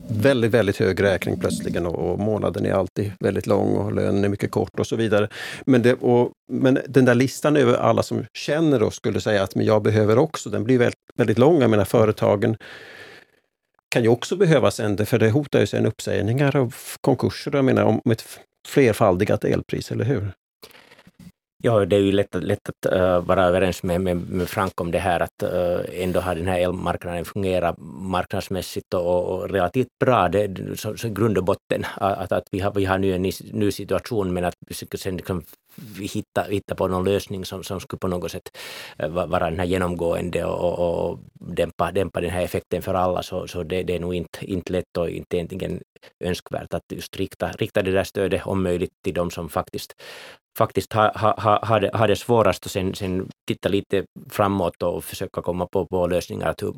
väldigt, 0.07 0.51
väldigt 0.51 0.77
hög 0.77 1.03
räkning 1.03 1.39
plötsligen 1.39 1.85
och, 1.85 2.11
och, 2.11 2.19
månaden 2.19 2.65
är 2.65 2.71
alltid 2.71 3.11
väldigt 3.19 3.47
lång 3.47 3.75
och 3.75 3.93
lönen 3.93 4.23
är 4.23 4.29
mycket 4.29 4.51
kort 4.51 4.79
och 4.79 4.87
så 4.87 4.95
vidare. 4.95 5.27
Men, 5.65 5.81
det, 5.81 5.93
och, 5.93 6.31
men 6.51 6.79
den 6.87 7.05
där 7.05 7.15
listan 7.15 7.57
över 7.57 7.73
alla 7.73 8.03
som 8.03 8.25
känner 8.33 8.83
och 8.83 8.93
skulle 8.93 9.21
säga 9.21 9.43
att 9.43 9.55
men 9.55 9.65
jag 9.65 9.83
behöver 9.83 10.17
också, 10.17 10.49
den 10.49 10.63
blir 10.63 10.77
väldigt, 10.77 10.99
väldigt 11.15 11.37
lång. 11.37 11.61
Jag 11.61 11.69
menar 11.69 11.85
företagen 11.85 12.57
kan 13.91 14.03
ju 14.03 14.09
också 14.09 14.35
behöva 14.35 14.71
sen, 14.71 15.05
för 15.05 15.19
det 15.19 15.29
hotar 15.29 15.59
ju 15.59 15.67
sen 15.67 15.85
uppsägningar 15.85 16.55
och 16.55 16.73
konkurser. 17.01 17.51
Jag 17.55 17.65
menar 17.65 17.83
om 17.83 18.01
ett 18.11 18.25
flerfaldigat 18.67 19.43
elpris, 19.43 19.91
eller 19.91 20.05
hur? 20.05 20.31
Ja, 21.61 21.85
det 21.85 21.95
är 21.95 21.99
ju 21.99 22.11
lätt, 22.11 22.35
lätt 22.35 22.69
att 22.69 22.93
uh, 22.93 23.19
vara 23.19 23.45
överens 23.45 23.83
med, 23.83 24.01
med, 24.01 24.17
med, 24.29 24.49
Frank 24.49 24.81
om 24.81 24.91
det 24.91 24.99
här 24.99 25.19
att 25.19 25.43
uh, 25.43 26.03
ändå 26.03 26.19
har 26.19 26.35
den 26.35 26.47
här 26.47 26.59
elmarknaden 26.59 27.25
fungerat 27.25 27.75
marknadsmässigt 28.01 28.93
och, 28.93 29.25
och 29.25 29.49
relativt 29.49 29.99
bra. 29.99 30.29
Det, 30.29 30.79
så, 30.79 30.97
så 30.97 31.09
grund 31.09 31.37
och 31.37 31.43
botten 31.43 31.85
att, 31.95 32.31
att 32.31 32.47
vi 32.51 32.59
har, 32.59 32.71
vi 32.71 32.85
har 32.85 32.97
nu 32.97 33.15
en 33.15 33.31
ny 33.51 33.71
situation 33.71 34.33
men 34.33 34.45
att 34.45 34.55
vi 34.67 34.73
ska 34.73 34.97
sen 34.97 35.17
liksom 35.17 35.43
hitta, 35.99 36.41
hitta 36.41 36.75
på 36.75 36.87
någon 36.87 37.05
lösning 37.05 37.45
som, 37.45 37.63
som 37.63 37.79
skulle 37.79 37.99
på 37.99 38.07
något 38.07 38.31
sätt 38.31 38.57
eh, 38.97 39.09
vara 39.09 39.49
den 39.49 39.59
här 39.59 39.65
genomgående 39.65 40.45
och, 40.45 40.79
och, 40.79 41.09
och 41.09 41.19
dämpa, 41.33 41.91
dämpa 41.91 42.21
den 42.21 42.29
här 42.29 42.43
effekten 42.43 42.81
för 42.81 42.93
alla 42.93 43.23
så, 43.23 43.47
så 43.47 43.63
det, 43.63 43.83
det 43.83 43.95
är 43.95 43.99
nog 43.99 44.15
inte, 44.15 44.45
inte 44.45 44.73
lätt 44.73 44.97
och 44.97 45.09
inte 45.09 45.37
egentligen 45.37 45.81
önskvärt 46.23 46.73
att 46.73 46.83
just 46.93 47.17
rikta, 47.17 47.51
rikta 47.51 47.81
det 47.81 47.91
där 47.91 48.03
stödet 48.03 48.47
om 48.47 48.63
möjligt 48.63 48.93
till 49.03 49.13
de 49.13 49.31
som 49.31 49.49
faktiskt 49.49 49.93
faktiskt 50.57 50.93
har 50.93 51.11
ha, 51.15 51.65
ha, 51.65 51.79
det, 51.79 51.89
ha 51.93 52.07
det 52.07 52.15
svårast 52.15 52.65
och 52.65 52.71
sen, 52.71 52.95
sen 52.95 53.29
titta 53.47 53.69
lite 53.69 54.05
framåt 54.29 54.83
och 54.83 55.03
försöka 55.03 55.41
komma 55.41 55.67
på, 55.71 55.85
på 55.85 56.07
lösningar. 56.07 56.49
Att 56.49 56.63
hur 56.63 56.73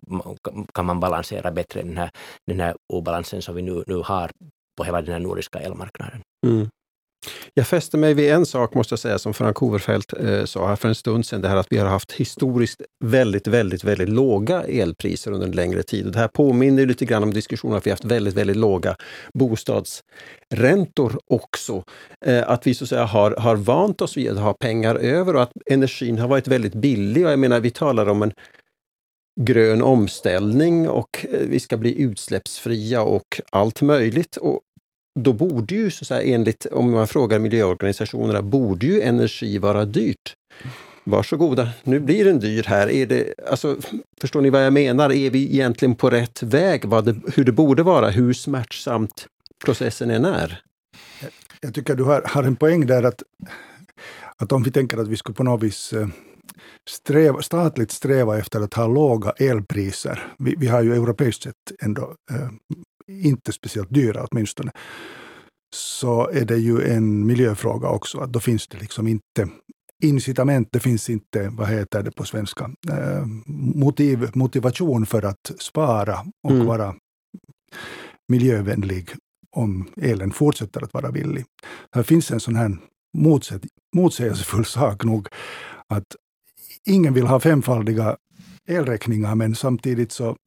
kan 0.74 0.86
man 0.86 1.00
balansera 1.00 1.52
bättre 1.52 1.82
den 1.82 1.98
här, 1.98 2.10
den 2.48 2.60
här 2.60 2.76
obalansen 2.94 3.42
som 3.42 3.56
vi 3.56 3.62
nu, 3.62 3.84
nu 3.88 3.96
har 3.96 4.32
på 4.78 4.84
hela 4.84 5.02
den 5.02 5.14
här 5.14 5.20
nordiska 5.20 5.60
elmarknaden. 5.60 6.22
Mm. 6.48 6.70
Jag 7.54 7.68
fäste 7.68 7.98
mig 7.98 8.14
vid 8.14 8.32
en 8.32 8.46
sak, 8.46 8.74
måste 8.74 8.94
jag 8.94 9.00
säga, 9.00 9.20
som 9.20 9.34
Frank 9.34 9.62
Overfeldt 9.62 10.14
eh, 10.14 10.46
sa 10.46 10.68
här 10.68 10.76
för 10.76 10.90
en 10.90 10.96
stund 10.96 11.26
sedan. 11.26 11.42
Det 11.42 11.48
här 11.48 11.56
att 11.56 11.68
vi 11.70 11.78
har 11.78 11.88
haft 11.88 12.12
historiskt 12.12 12.82
väldigt, 13.04 13.48
väldigt, 13.48 13.84
väldigt 13.84 14.10
låga 14.10 14.64
elpriser 14.64 15.32
under 15.32 15.48
en 15.48 15.52
längre 15.52 15.84
tid. 15.84 16.06
Och 16.06 16.12
det 16.12 16.20
här 16.20 16.28
påminner 16.28 16.86
lite 16.86 17.06
grann 17.06 17.24
om 17.24 17.34
diskussionen 17.34 17.78
att 17.78 17.86
vi 17.86 17.90
har 17.90 17.94
haft 17.94 18.06
väldigt, 18.06 18.34
väldigt 18.34 18.58
låga 18.58 18.96
bostadsräntor 19.34 21.20
också. 21.28 21.84
Eh, 22.26 22.50
att 22.50 22.68
vi 22.68 22.74
så 22.74 22.84
att 22.84 22.90
säga 22.90 23.06
har, 23.06 23.32
har 23.32 23.56
vant 23.56 24.02
oss 24.02 24.18
vid 24.18 24.32
att 24.32 24.40
ha 24.40 24.54
pengar 24.54 24.96
över 24.96 25.36
och 25.36 25.44
att 25.44 25.52
energin 25.66 26.20
har 26.20 26.28
varit 26.28 26.48
väldigt 26.48 26.76
billig. 26.76 27.26
Och 27.26 27.32
jag 27.32 27.40
menar, 27.40 27.60
vi 27.60 27.72
talar 27.72 28.10
om 28.10 28.22
en 28.22 28.34
grön 29.42 29.82
omställning 29.82 30.90
och 30.90 31.26
eh, 31.30 31.40
vi 31.40 31.60
ska 31.60 31.78
bli 31.78 32.02
utsläppsfria 32.02 33.02
och 33.02 33.42
allt 33.52 33.82
möjligt. 33.82 34.38
Och 34.38 34.62
då 35.19 35.34
borde 35.34 35.76
ju, 35.76 35.91
så 35.91 36.13
här, 36.13 36.21
enligt, 36.26 36.65
om 36.65 36.91
man 36.91 37.08
frågar 37.08 37.39
miljöorganisationerna, 37.39 38.41
borde 38.41 38.86
ju 38.86 39.02
energi 39.02 39.58
vara 39.58 39.86
dyrt. 39.86 40.36
Varsågoda, 41.04 41.69
nu 41.84 42.00
blir 42.00 42.26
den 42.26 42.39
dyr 42.39 42.63
här. 42.63 42.89
Är 42.89 43.06
det, 43.06 43.34
alltså, 43.47 43.78
förstår 44.21 44.41
ni 44.41 44.50
vad 44.50 44.65
jag 44.65 44.74
menar? 44.74 45.12
Är 45.12 45.30
vi 45.30 45.43
egentligen 45.43 45.95
på 45.95 46.10
rätt 46.10 46.43
väg? 46.43 46.86
Vad 46.86 47.06
det, 47.06 47.15
hur 47.36 47.43
det 47.43 47.52
borde 47.52 47.84
vara, 47.84 48.10
hur 48.10 48.34
smärtsamt 48.34 49.28
processen 49.65 50.10
än 50.10 50.26
är? 50.26 50.62
Jag 51.62 51.74
tycker 51.74 51.95
du 51.95 52.04
har, 52.04 52.21
har 52.26 52.43
en 52.43 52.56
poäng 52.56 52.86
där 52.86 53.04
att, 53.04 53.24
att 54.38 54.52
om 54.52 54.63
vi 54.63 54.71
tänker 54.71 54.97
att 54.97 55.08
vi 55.08 55.17
skulle 55.17 55.36
på 55.36 55.43
något 55.43 55.63
vis 55.63 55.93
eh, 55.93 56.08
sträva, 56.89 57.41
statligt 57.41 57.91
sträva 57.91 58.38
efter 58.38 58.62
att 58.62 58.74
ha 58.74 58.88
låga 58.88 59.32
elpriser. 59.32 60.34
Vi, 60.38 60.56
vi 60.58 60.67
har 60.67 60.82
ju 60.82 60.93
europeiskt 60.93 61.43
sett 61.43 61.56
ändå 61.82 62.15
eh, 62.32 62.50
inte 63.19 63.52
speciellt 63.52 63.93
dyra 63.93 64.28
åtminstone, 64.32 64.71
så 65.76 66.30
är 66.30 66.45
det 66.45 66.58
ju 66.58 66.88
en 66.88 67.26
miljöfråga 67.26 67.89
också. 67.89 68.19
Att 68.19 68.34
då 68.34 68.39
finns 68.39 68.67
det 68.67 68.78
liksom 68.78 69.08
inte 69.08 69.47
incitament, 70.04 70.69
det 70.71 70.80
finns 70.80 71.10
inte, 71.10 71.50
vad 71.50 71.67
heter 71.67 72.04
det 72.04 72.12
på 72.12 72.24
svenska, 72.24 72.71
eh, 72.89 73.26
motiv, 73.76 74.30
motivation 74.34 75.06
för 75.06 75.26
att 75.26 75.52
spara 75.60 76.19
och 76.43 76.52
mm. 76.52 76.65
vara 76.65 76.95
miljövänlig 78.28 79.10
om 79.56 79.89
elen 79.97 80.32
fortsätter 80.32 80.84
att 80.84 80.93
vara 80.93 81.12
billig. 81.12 81.45
Här 81.95 82.04
finns 82.04 82.32
en 82.32 82.39
sån 82.39 82.56
här 82.56 82.78
motsägelsefull 83.95 84.65
sak 84.65 85.04
nog, 85.04 85.28
att 85.88 86.15
ingen 86.86 87.13
vill 87.13 87.28
ha 87.28 87.39
femfaldiga 87.39 88.17
elräkningar, 88.67 89.36
men 89.36 89.56
samtidigt 89.56 90.12
så 90.12 90.38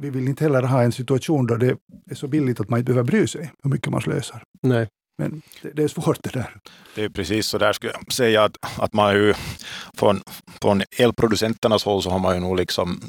vi 0.00 0.10
vill 0.10 0.28
inte 0.28 0.44
heller 0.44 0.62
ha 0.62 0.82
en 0.82 0.92
situation 0.92 1.46
då 1.46 1.56
det 1.56 1.76
är 2.10 2.14
så 2.14 2.28
billigt 2.28 2.60
att 2.60 2.68
man 2.68 2.78
inte 2.78 2.92
behöver 2.92 3.10
bry 3.10 3.26
sig 3.26 3.52
hur 3.62 3.70
mycket 3.70 3.90
man 3.90 4.00
slösar. 4.00 4.42
Nej. 4.62 4.88
Men 5.20 5.42
det, 5.62 5.70
det, 5.74 5.82
är 5.82 5.88
svårt 5.88 6.18
det 6.22 6.32
där. 6.32 6.56
Det 6.94 7.04
är 7.04 7.08
precis 7.08 7.46
så 7.46 7.58
där 7.58 7.72
skulle 7.72 7.92
jag 7.92 8.12
säga 8.12 8.44
att, 8.44 8.56
att 8.78 8.92
man 8.92 9.14
ju 9.14 9.34
från, 9.94 10.22
från 10.62 10.82
elproducenternas 10.98 11.84
håll 11.84 12.02
så 12.02 12.10
har 12.10 12.18
man 12.18 12.34
ju 12.34 12.40
nog 12.40 12.56
liksom 12.56 13.00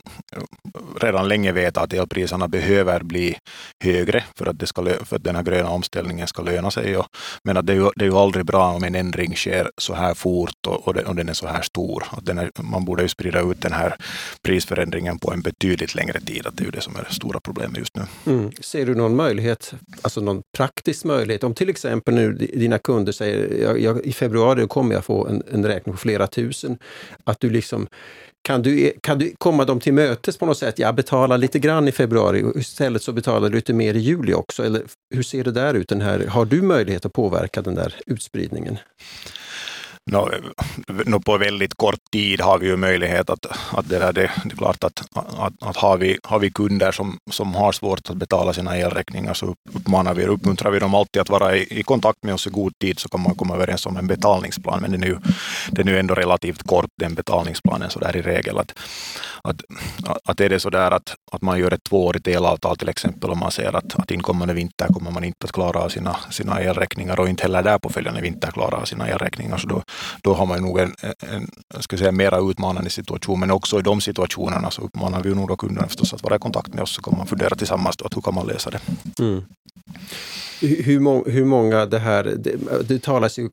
redan 1.02 1.28
länge 1.28 1.52
vetat 1.52 1.84
att 1.84 1.94
elpriserna 1.94 2.48
behöver 2.48 3.04
bli 3.04 3.38
högre 3.84 4.24
för 4.36 4.46
att, 4.46 4.60
det 4.60 4.68
ska, 4.68 4.84
för 4.84 5.16
att 5.16 5.24
den 5.24 5.36
här 5.36 5.44
gröna 5.44 5.70
omställningen 5.70 6.28
ska 6.28 6.42
löna 6.42 6.72
sig. 6.72 6.98
Och, 6.98 7.08
men 7.44 7.58
att 7.58 7.68
det, 7.68 7.74
är 7.74 7.78
ju, 7.78 7.90
det 7.96 8.06
är 8.06 8.10
ju 8.10 8.18
aldrig 8.18 8.46
bra 8.46 8.72
om 8.72 8.84
en 8.84 8.96
ändring 8.96 9.36
sker 9.36 9.72
så 9.78 9.94
här 9.94 10.14
fort 10.14 10.68
och, 10.68 10.88
och, 10.88 10.94
den, 10.94 11.06
och 11.06 11.16
den 11.16 11.30
är 11.30 11.34
så 11.34 11.48
här 11.48 11.62
stor. 11.62 12.04
Att 12.12 12.26
den 12.26 12.38
är, 12.38 12.52
man 12.56 12.86
borde 12.86 13.02
ju 13.02 13.10
sprida 13.10 13.42
ut 13.42 13.62
den 13.62 13.74
här 13.74 13.96
prisförändringen 14.42 15.20
på 15.20 15.34
en 15.34 15.42
betydligt 15.42 15.96
längre 15.96 16.20
tid. 16.20 16.48
Att 16.48 16.58
det 16.58 16.64
är 16.64 16.66
ju 16.66 16.72
det 16.72 16.82
som 16.82 16.96
är 16.96 17.04
det 17.10 17.16
stora 17.16 17.40
problemet 17.40 17.78
just 17.78 17.96
nu. 17.96 18.04
Mm. 18.26 18.52
Ser 18.60 18.86
du 18.86 18.96
någon 18.96 19.16
möjlighet, 19.16 19.74
alltså 20.02 20.22
någon 20.22 20.44
praktisk 20.58 21.04
möjlighet, 21.04 21.44
om 21.44 21.54
till 21.54 21.70
exempel 21.70 22.01
exempel 22.02 22.14
nu 22.14 22.34
dina 22.34 22.80
kunder 22.80 23.12
säger 23.12 23.64
jag, 23.64 23.80
jag, 23.80 24.06
i 24.06 24.14
februari 24.14 24.68
kommer 24.68 24.96
jag 24.96 25.06
få 25.06 25.28
en, 25.28 25.44
en 25.52 25.66
räkning 25.66 25.94
på 25.94 26.00
flera 26.00 26.28
tusen, 26.28 26.78
att 27.26 27.40
du 27.40 27.50
liksom 27.50 27.88
kan 28.44 28.62
du, 28.62 28.80
e, 28.80 28.94
kan 29.02 29.20
du 29.20 29.34
komma 29.38 29.66
dem 29.66 29.80
till 29.80 29.94
mötes 29.94 30.38
på 30.38 30.46
något 30.46 30.58
sätt? 30.58 30.80
Jag 30.80 30.96
betalar 30.96 31.38
lite 31.38 31.60
grann 31.60 31.88
i 31.88 31.92
februari 31.92 32.44
och 32.44 32.56
istället 32.56 33.02
så 33.02 33.14
betalar 33.14 33.50
du 33.50 33.56
lite 33.56 33.74
mer 33.74 33.94
i 33.94 34.00
juli 34.00 34.34
också. 34.34 34.64
Eller 34.64 34.84
hur 35.16 35.24
ser 35.24 35.44
det 35.44 35.52
där 35.52 35.74
ut? 35.74 35.90
Den 35.90 36.02
här, 36.02 36.28
har 36.28 36.46
du 36.46 36.62
möjlighet 36.62 37.06
att 37.06 37.14
påverka 37.14 37.62
den 37.62 37.76
där 37.76 37.94
utspridningen? 38.06 38.78
No, 40.12 40.30
no, 41.06 41.20
på 41.20 41.38
väldigt 41.38 41.74
kort 41.74 42.00
tid 42.12 42.42
har 42.42 42.58
vi 42.58 42.68
ju 42.68 42.78
möjlighet 42.78 43.30
att, 43.30 43.46
att 43.72 43.90
det, 43.90 44.00
där, 44.00 44.14
det, 44.14 44.32
det 44.44 44.54
är 44.54 44.58
klart 44.58 44.84
att, 44.84 45.04
att, 45.16 45.54
att 45.60 45.78
har, 45.78 45.98
vi, 45.98 46.20
har 46.24 46.40
vi 46.40 46.52
kunder 46.52 46.92
som, 46.92 47.18
som 47.32 47.56
har 47.56 47.72
svårt 47.72 48.10
att 48.10 48.18
betala 48.18 48.54
sina 48.54 48.78
elräkningar 48.78 49.34
så 49.34 49.56
uppmanar 49.74 50.14
vi, 50.14 50.26
uppmuntrar 50.26 50.72
vi 50.72 50.80
dem 50.80 50.96
alltid 50.96 51.22
att 51.22 51.30
vara 51.30 51.56
i, 51.56 51.80
i 51.80 51.84
kontakt 51.84 52.24
med 52.24 52.34
oss 52.34 52.48
i 52.48 52.50
god 52.50 52.74
tid 52.80 53.00
så 53.00 53.10
kan 53.10 53.22
man 53.22 53.36
komma 53.36 53.56
överens 53.56 53.86
om 53.86 53.98
en 53.98 54.08
betalningsplan. 54.08 54.82
Men 54.82 54.92
den 54.92 55.04
är 55.04 55.08
ju, 55.08 55.18
den 55.72 55.88
är 55.88 55.92
ju 55.92 56.00
ändå 56.00 56.16
relativt 56.16 56.68
kort 56.68 56.90
den 57.00 57.14
betalningsplanen 57.14 57.90
så 57.90 58.00
där 58.00 58.16
i 58.16 58.22
regel. 58.22 58.58
Att, 58.58 58.74
att, 59.44 59.62
att 60.26 60.40
är 60.40 60.50
det 60.50 60.60
så 60.60 60.70
där 60.70 60.92
att, 60.92 61.16
att 61.32 61.42
man 61.42 61.60
gör 61.60 61.74
ett 61.74 61.84
tvåårigt 61.84 62.28
elavtal 62.28 62.78
till 62.78 62.90
exempel 62.90 63.30
och 63.30 63.38
man 63.38 63.52
ser 63.52 63.76
att, 63.76 64.00
att 64.00 64.12
inkommande 64.12 64.54
vinter 64.54 64.88
kommer 64.88 65.12
man 65.12 65.24
inte 65.24 65.46
att 65.46 65.52
klara 65.52 65.80
av 65.80 65.90
sina, 65.90 66.16
sina 66.30 66.60
elräkningar 66.62 67.20
och 67.20 67.30
inte 67.30 67.44
heller 67.44 67.64
där 67.64 67.80
på 67.80 67.90
följande 67.90 68.22
vinter 68.22 68.52
klara 68.52 68.78
av 68.78 68.86
sina 68.86 69.08
elräkningar 69.08 69.58
så 69.58 69.68
då, 69.68 69.84
då 70.22 70.34
har 70.34 70.46
man 70.46 70.62
nog 70.62 70.80
en, 70.80 70.94
en 71.20 71.48
ska 71.82 71.98
säga, 71.98 72.12
mera 72.12 72.40
utmanande 72.52 72.90
situation. 72.90 73.40
Men 73.40 73.52
också 73.52 73.80
i 73.80 73.82
de 73.82 74.02
situationerna 74.02 74.72
så 74.72 74.82
uppmanar 74.82 75.24
vi 75.24 75.36
nog 75.36 75.48
då 75.48 75.58
kunderna 75.58 75.88
förstås 75.88 76.14
att 76.14 76.24
vara 76.24 76.36
i 76.36 76.40
kontakt 76.40 76.74
med 76.74 76.84
oss 76.84 76.96
så 76.96 77.02
kan 77.02 77.18
man 77.18 77.28
fundera 77.28 77.56
tillsammans 77.56 77.98
då 77.98 78.06
att 78.06 78.16
hur 78.18 78.22
kan 78.22 78.36
man 78.36 78.48
lösa 78.48 78.70
det. 78.70 78.80
Mm. 79.20 79.44
Hur, 80.62 81.00
må, 81.00 81.24
hur 81.26 81.46
många 81.46 81.86
det 81.86 82.00
här, 82.00 82.24
det, 82.24 82.56
det 82.88 83.02
talas 83.02 83.40
ju 83.40 83.50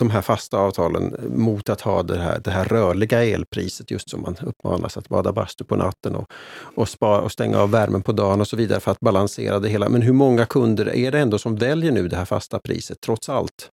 de 0.00 0.10
här 0.10 0.22
fasta 0.22 0.58
avtalen 0.58 1.16
mot 1.36 1.68
att 1.68 1.80
ha 1.80 2.02
det 2.02 2.18
här, 2.18 2.40
det 2.44 2.50
här 2.50 2.64
rörliga 2.64 3.24
elpriset, 3.24 3.90
just 3.90 4.10
som 4.10 4.22
man 4.22 4.36
uppmanas 4.42 4.96
att 4.96 5.08
bada 5.08 5.32
bastu 5.32 5.64
på 5.64 5.76
natten 5.76 6.14
och, 6.14 6.32
och, 6.74 6.88
spara, 6.88 7.20
och 7.20 7.32
stänga 7.32 7.58
av 7.58 7.70
värmen 7.70 8.02
på 8.02 8.12
dagen 8.12 8.40
och 8.40 8.48
så 8.48 8.56
vidare 8.56 8.80
för 8.80 8.90
att 8.90 9.00
balansera 9.00 9.58
det 9.58 9.68
hela. 9.68 9.88
Men 9.88 10.02
hur 10.02 10.12
många 10.12 10.46
kunder 10.46 10.94
är 10.94 11.12
det 11.12 11.18
ändå 11.18 11.38
som 11.38 11.56
väljer 11.56 11.92
nu 11.92 12.08
det 12.08 12.16
här 12.16 12.24
fasta 12.24 12.58
priset, 12.58 13.00
trots 13.00 13.28
allt? 13.28 13.70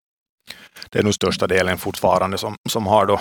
Det 0.91 0.99
är 0.99 1.03
nog 1.03 1.15
största 1.15 1.47
delen 1.47 1.79
fortfarande 1.79 2.39
som, 2.39 2.57
som 2.69 2.87
har 2.87 3.07
då, 3.07 3.21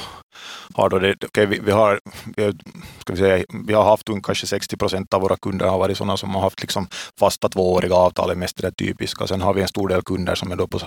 har 0.74 0.90
då 0.90 1.00
det. 1.00 1.24
Okay, 1.24 1.46
vi, 1.46 1.60
vi, 1.60 1.72
har, 1.72 2.00
vi, 2.36 2.54
ska 3.00 3.14
vi, 3.14 3.20
säga, 3.20 3.46
vi 3.68 3.74
har 3.74 3.84
haft 3.84 4.10
kanske 4.24 4.48
60 4.48 4.78
procent 4.78 5.14
av 5.14 5.22
våra 5.22 5.38
kunder 5.38 5.68
har 5.68 5.80
varit 5.80 5.98
sådana 5.98 6.18
som 6.18 6.36
har 6.36 6.42
haft 6.42 6.62
liksom 6.62 6.88
fasta 7.20 7.50
tvååriga 7.50 7.96
avtal, 7.96 8.30
är 8.30 8.36
mest 8.36 8.62
det 8.62 8.72
typiska. 8.72 9.28
Sen 9.28 9.42
har 9.42 9.54
vi 9.54 9.62
en 9.62 9.68
stor 9.68 9.88
del 9.88 10.02
kunder 10.02 10.36
som 10.36 10.52
är 10.52 10.56
då 10.56 10.68
på 10.68 10.80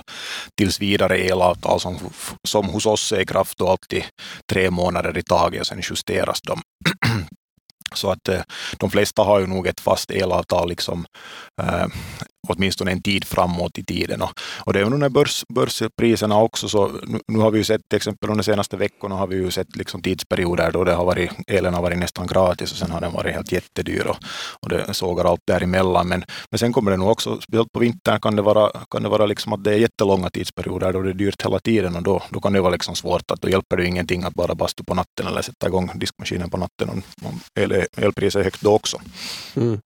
tills 0.57 0.81
vidare 0.81 1.17
elavtal 1.17 1.79
som, 1.79 1.97
som 2.47 2.65
hos 2.65 2.85
oss 2.85 3.11
är 3.11 3.19
i 3.19 3.25
kraft 3.25 3.57
då 3.57 3.67
alltid 3.67 4.03
tre 4.51 4.69
månader 4.71 5.17
i 5.17 5.23
taget 5.23 5.61
och 5.61 5.67
sen 5.67 5.81
justeras 5.89 6.41
de. 6.41 6.61
Så 7.93 8.11
att 8.11 8.27
eh, 8.29 8.41
de 8.77 8.91
flesta 8.91 9.23
har 9.23 9.39
ju 9.39 9.47
nog 9.47 9.67
ett 9.67 9.79
fast 9.79 10.11
elavtal 10.11 10.69
liksom, 10.69 11.05
eh, 11.61 11.87
åtminstone 12.49 12.91
en 12.91 13.01
tid 13.01 13.25
framåt 13.25 13.77
i 13.77 13.83
tiden. 13.83 14.21
Och, 14.21 14.31
och 14.65 14.73
det 14.73 14.79
är 14.79 14.85
nog 14.85 14.99
när 14.99 15.09
börs, 15.09 15.43
börspriserna 15.53 16.41
också, 16.41 16.69
så 16.69 16.91
nu, 17.07 17.19
nu, 17.27 17.39
har 17.39 17.51
vi 17.51 17.57
ju 17.57 17.63
sett 17.63 17.81
till 17.89 17.97
exempel 17.97 18.29
under 18.29 18.43
de 18.43 18.51
senaste 18.51 18.77
veckorna 18.77 19.15
har 19.15 19.27
vi 19.27 19.35
ju 19.35 19.51
sett 19.51 19.75
liksom 19.75 20.01
tidsperioder 20.01 20.71
då 20.71 20.83
det 20.83 20.93
har 20.93 21.05
varit, 21.05 21.31
elen 21.47 21.73
har 21.73 21.81
varit 21.81 21.99
nästan 21.99 22.27
gratis 22.27 22.71
och 22.71 22.77
sen 22.77 22.91
har 22.91 23.01
den 23.01 23.13
varit 23.13 23.33
helt 23.33 23.51
jättedyr 23.51 24.05
och, 24.07 24.17
och 24.61 24.69
det 24.69 24.93
sågar 24.93 25.25
allt 25.25 25.41
däremellan. 25.47 26.07
Men, 26.07 26.23
men 26.51 26.59
sen 26.59 26.73
kommer 26.73 26.91
det 26.91 26.97
nog 26.97 27.09
också, 27.09 27.41
speciellt 27.41 27.71
på 27.71 27.79
vintern 27.79 28.19
kan 28.19 28.35
det 28.35 28.41
vara, 28.41 28.71
kan 28.89 29.03
det 29.03 29.09
vara 29.09 29.25
liksom 29.25 29.53
att 29.53 29.63
det 29.63 29.73
är 29.73 29.77
jättelånga 29.77 30.29
tidsperioder 30.29 30.93
då 30.93 31.01
det 31.01 31.09
är 31.09 31.13
dyrt 31.13 31.45
hela 31.45 31.59
tiden 31.59 31.95
och 31.95 32.03
då, 32.03 32.23
då 32.29 32.41
kan 32.41 32.53
det 32.53 32.61
vara 32.61 32.71
liksom 32.71 32.95
svårt 32.95 33.31
att 33.31 33.41
då 33.41 33.49
hjälper 33.49 33.77
det 33.77 33.85
ingenting 33.85 34.23
att 34.23 34.33
bara 34.33 34.55
bastu 34.55 34.83
på 34.83 34.93
natten 34.93 35.27
eller 35.27 35.41
sätta 35.41 35.67
igång 35.67 35.91
diskmaskinen 35.95 36.49
på 36.49 36.57
natten 36.57 36.89
om, 36.89 37.01
om 37.21 37.39
el, 37.55 37.85
elpriset 37.97 38.39
är 38.39 38.43
högt 38.43 38.61
då 38.61 38.73
också. 38.73 38.97
Mm. 39.55 39.79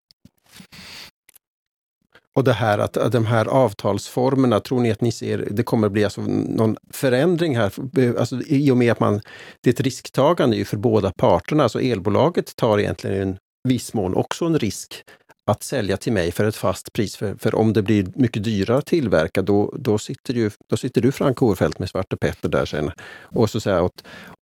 Och 2.36 2.44
det 2.44 2.54
här 2.54 2.80
att, 2.80 2.98
att 2.98 3.12
de 3.12 3.26
här 3.26 3.46
avtalsformerna, 3.46 4.60
tror 4.60 4.80
ni 4.80 4.92
att 4.92 5.02
ni 5.02 5.12
ser, 5.12 5.48
det 5.52 5.64
kommer 5.64 5.90
bli 5.90 6.04
alltså 6.04 6.22
någon 6.22 6.78
förändring 6.92 7.58
här? 7.58 7.74
Alltså, 8.20 8.42
I 8.42 8.72
och 8.72 8.78
med 8.78 8.92
att 8.92 9.00
man, 9.00 9.22
det 9.62 9.70
är 9.70 9.74
ett 9.74 9.80
risktagande 9.80 10.56
ju 10.56 10.66
för 10.66 10.78
båda 10.78 11.12
parterna. 11.12 11.64
Alltså 11.64 11.82
elbolaget 11.82 12.56
tar 12.56 12.80
egentligen 12.80 13.22
en 13.22 13.38
viss 13.70 13.94
mån 13.94 14.16
också 14.16 14.46
en 14.46 14.60
risk 14.60 15.04
att 15.52 15.64
sälja 15.64 15.98
till 15.98 16.14
mig 16.14 16.32
för 16.32 16.46
ett 16.46 16.56
fast 16.56 16.94
pris. 16.94 17.16
För, 17.16 17.36
för 17.36 17.56
om 17.56 17.74
det 17.74 17.82
blir 17.82 18.08
mycket 18.16 18.44
dyrare 18.44 18.78
att 18.78 18.86
tillverka, 18.86 19.42
då, 19.42 19.74
då, 19.78 19.98
sitter, 19.98 20.34
ju, 20.34 20.52
då 20.70 20.78
sitter 20.78 21.02
du 21.02 21.12
Frank 21.12 21.42
Orfeldt 21.42 21.80
med 21.80 21.90
Svarte 21.90 22.18
Petter 22.18 22.50
där 22.50 22.66
sen 22.66 22.92
och, 23.22 23.50
så 23.50 23.60
säga, 23.60 23.82
och, 23.82 23.92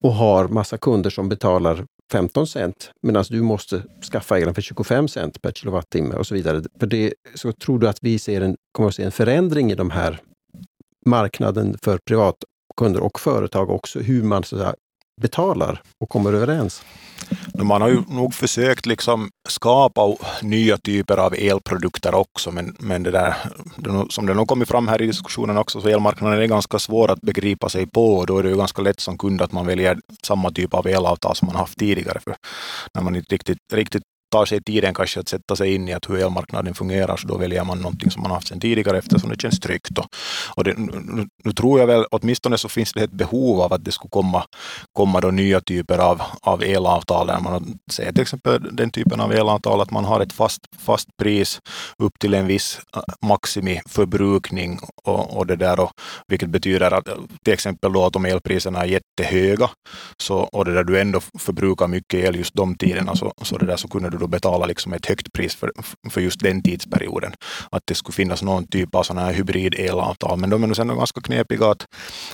och 0.04 0.13
har 0.13 0.47
massa 0.47 0.77
kunder 0.77 1.10
som 1.10 1.30
betalar 1.30 1.86
15 2.12 2.47
cent 2.47 2.91
medan 3.02 3.26
du 3.30 3.41
måste 3.41 3.84
skaffa 4.12 4.38
elen 4.38 4.54
för 4.54 4.62
25 4.62 5.08
cent 5.08 5.41
per 5.41 5.52
kilowattimme 5.52 6.15
och 6.15 6.28
så 6.28 6.36
vidare. 6.36 6.63
För 6.80 6.88
det, 6.88 7.13
så 7.36 7.52
tror 7.52 7.80
du 7.80 7.88
att 7.88 7.97
vi 8.02 8.19
ser 8.19 8.41
en, 8.41 8.56
kommer 8.71 8.89
att 8.89 8.95
se 8.95 9.04
en 9.04 9.12
förändring 9.12 9.71
i 9.71 9.76
de 9.76 9.89
här 9.89 10.19
marknaden 11.06 11.78
för 11.82 11.97
privatkunder 11.97 13.00
och 13.04 13.19
företag 13.19 13.69
också, 13.69 14.00
hur 14.00 14.24
man 14.24 14.43
så 14.43 14.58
säga, 14.58 14.76
betalar 15.21 15.81
och 15.99 16.10
kommer 16.10 16.34
överens? 16.34 16.84
Man 17.53 17.81
har 17.81 17.89
ju 17.89 18.01
nog 18.07 18.34
försökt 18.34 18.86
liksom 18.86 19.29
skapa 19.49 20.15
nya 20.41 20.77
typer 20.77 21.17
av 21.17 21.34
elprodukter 21.34 22.15
också, 22.15 22.51
men, 22.51 22.75
men 22.79 23.03
det 23.03 23.12
där, 23.12 23.36
som 24.10 24.25
det 24.25 24.34
nog 24.34 24.47
kommit 24.47 24.67
fram 24.67 24.88
här 24.88 25.01
i 25.01 25.07
diskussionen 25.07 25.57
också, 25.57 25.81
så 25.81 25.88
elmarknaden 25.88 26.39
är 26.39 26.45
ganska 26.45 26.79
svår 26.79 27.12
att 27.12 27.21
begripa 27.21 27.69
sig 27.69 27.88
på 27.88 28.15
och 28.15 28.27
då 28.27 28.38
är 28.38 28.43
det 28.43 28.49
ju 28.49 28.57
ganska 28.57 28.81
lätt 28.81 28.99
som 28.99 29.17
kund 29.17 29.41
att 29.41 29.51
man 29.51 29.65
väljer 29.65 29.97
samma 30.23 30.51
typ 30.51 30.73
av 30.73 30.88
elavtal 30.88 31.36
som 31.36 31.45
man 31.45 31.55
haft 31.55 31.79
tidigare. 31.79 32.19
För 32.19 32.36
när 32.95 33.01
man 33.01 33.15
inte 33.15 33.36
riktigt, 33.36 33.57
riktigt 33.73 34.03
tar 34.31 34.45
sig 34.45 34.63
tiden 34.63 34.93
kanske 34.93 35.19
att 35.19 35.27
sätta 35.27 35.55
sig 35.55 35.75
in 35.75 35.87
i 35.87 35.93
att 35.93 36.09
hur 36.09 36.17
elmarknaden 36.17 36.73
fungerar, 36.73 37.17
så 37.17 37.27
då 37.27 37.37
väljer 37.37 37.63
man 37.63 37.77
någonting 37.77 38.11
som 38.11 38.21
man 38.21 38.31
haft 38.31 38.47
sedan 38.47 38.59
tidigare 38.59 38.97
eftersom 38.97 39.29
det 39.29 39.41
känns 39.41 39.59
tryggt. 39.59 39.97
Och, 39.97 40.05
och 40.55 40.63
det, 40.63 40.77
nu, 40.77 41.27
nu, 41.43 41.51
tror 41.53 41.79
jag 41.79 41.87
väl, 41.87 42.05
åtminstone 42.11 42.57
så 42.57 42.69
finns 42.69 42.93
det 42.93 43.03
ett 43.03 43.11
behov 43.11 43.61
av 43.61 43.73
att 43.73 43.85
det 43.85 43.91
skulle 43.91 44.09
komma, 44.09 44.43
komma 44.93 45.21
då 45.21 45.31
nya 45.31 45.61
typer 45.61 45.97
av, 45.97 46.21
av 46.41 46.63
elavtal. 46.63 47.27
Där 47.27 47.39
man 47.39 47.79
säger 47.91 48.11
till 48.11 48.21
exempel 48.21 48.75
den 48.75 48.91
typen 48.91 49.19
av 49.19 49.31
elavtal 49.31 49.81
att 49.81 49.91
man 49.91 50.05
har 50.05 50.19
ett 50.19 50.33
fast, 50.33 50.61
fast 50.79 51.17
pris 51.17 51.59
upp 51.97 52.19
till 52.19 52.33
en 52.33 52.47
viss 52.47 52.79
eh, 52.95 53.01
maximiförbrukning 53.27 54.79
och, 55.03 55.37
och 55.37 55.47
det 55.47 55.55
där 55.55 55.79
och, 55.79 55.91
vilket 56.27 56.49
betyder 56.49 56.91
att 56.91 57.07
till 57.43 57.53
exempel 57.53 57.93
då 57.93 58.05
att 58.05 58.15
om 58.15 58.25
elpriserna 58.25 58.79
är 58.79 58.85
jättehöga 58.85 59.69
så, 60.17 60.37
och 60.37 60.65
det 60.65 60.73
där 60.73 60.83
du 60.83 60.99
ändå 60.99 61.19
förbrukar 61.39 61.87
mycket 61.87 62.19
el 62.19 62.35
just 62.35 62.53
de 62.53 62.75
tiderna 62.75 63.15
så, 63.15 63.33
så, 63.41 63.57
det 63.57 63.65
där, 63.65 63.77
så 63.77 63.87
kunde 63.87 64.09
du 64.09 64.20
då 64.21 64.27
betala 64.27 64.65
liksom 64.65 64.93
ett 64.93 65.05
högt 65.05 65.34
pris 65.34 65.55
för, 65.55 65.71
för 66.10 66.21
just 66.21 66.39
den 66.39 66.63
tidsperioden. 66.63 67.31
Att 67.71 67.84
det 67.86 67.95
skulle 67.95 68.13
finnas 68.13 68.41
någon 68.43 68.67
typ 68.67 68.95
av 68.95 69.03
sådana 69.03 69.25
här 69.25 69.34
hybrid-elavtal. 69.34 70.38
Men 70.38 70.49
de 70.49 70.63
är 70.63 70.67
nog 70.67 70.75
sen 70.75 70.88
ganska 70.88 71.21
knepiga 71.21 71.71
att, 71.71 71.86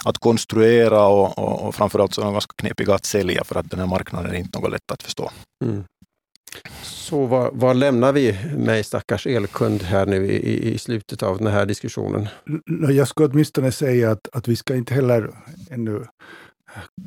att 0.06 0.18
konstruera 0.18 1.08
och, 1.08 1.38
och, 1.38 1.68
och 1.68 1.76
framförallt 1.76 2.14
så 2.14 2.22
är 2.22 2.26
de 2.26 2.34
ganska 2.34 2.54
knepiga 2.58 2.96
att 2.96 3.06
sälja 3.06 3.44
för 3.44 3.60
att 3.60 3.70
den 3.72 3.80
här 3.80 3.88
marknaden 3.88 4.32
är 4.32 4.38
inte 4.38 4.60
något 4.60 4.72
lätt 4.72 4.92
att 4.92 5.04
förstå. 5.04 5.32
Mm. 5.64 5.84
Så 6.82 7.26
vad, 7.26 7.50
vad, 7.54 7.76
lämnar 7.76 8.14
vi 8.14 8.40
med 8.58 8.86
stackars 8.86 9.28
elkund 9.28 9.84
här 9.84 10.06
nu 10.06 10.26
i, 10.26 10.74
i, 10.74 10.78
slutet 10.78 11.24
av 11.24 11.38
den 11.38 11.48
här 11.48 11.66
diskussionen? 11.66 12.28
Jag 12.90 13.08
skulle 13.08 13.30
åtminstone 13.30 13.72
säga 13.72 14.12
att, 14.12 14.28
att 14.34 14.48
vi 14.48 14.56
ska 14.56 14.76
inte 14.76 14.94
heller 14.94 15.32
ännu 15.70 16.06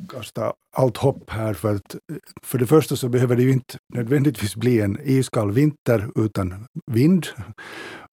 kasta 0.09 0.53
allt 0.75 0.97
hopp 0.97 1.29
här 1.29 1.53
för 1.53 1.75
att 1.75 1.95
för 2.43 2.57
det 2.57 2.67
första 2.67 2.95
så 2.95 3.09
behöver 3.09 3.35
det 3.35 3.43
ju 3.43 3.51
inte 3.51 3.77
nödvändigtvis 3.93 4.55
bli 4.55 4.81
en 4.81 4.97
iskall 5.03 5.51
vinter 5.51 6.09
utan 6.15 6.65
vind, 6.91 7.27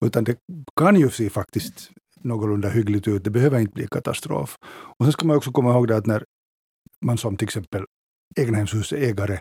utan 0.05 0.23
det 0.23 0.37
kan 0.75 0.95
ju 0.95 1.09
se 1.09 1.29
faktiskt 1.29 1.91
någorlunda 2.21 2.69
hyggligt 2.69 3.07
ut. 3.07 3.23
Det 3.23 3.29
behöver 3.29 3.59
inte 3.59 3.73
bli 3.73 3.87
katastrof. 3.87 4.57
Och 4.99 5.05
sen 5.05 5.11
ska 5.11 5.27
man 5.27 5.37
också 5.37 5.51
komma 5.51 5.71
ihåg 5.71 5.87
det 5.87 5.97
att 5.97 6.05
när 6.05 6.23
man 7.05 7.17
som 7.17 7.37
till 7.37 7.45
exempel 7.45 7.85
egnahemshusägare 8.35 9.39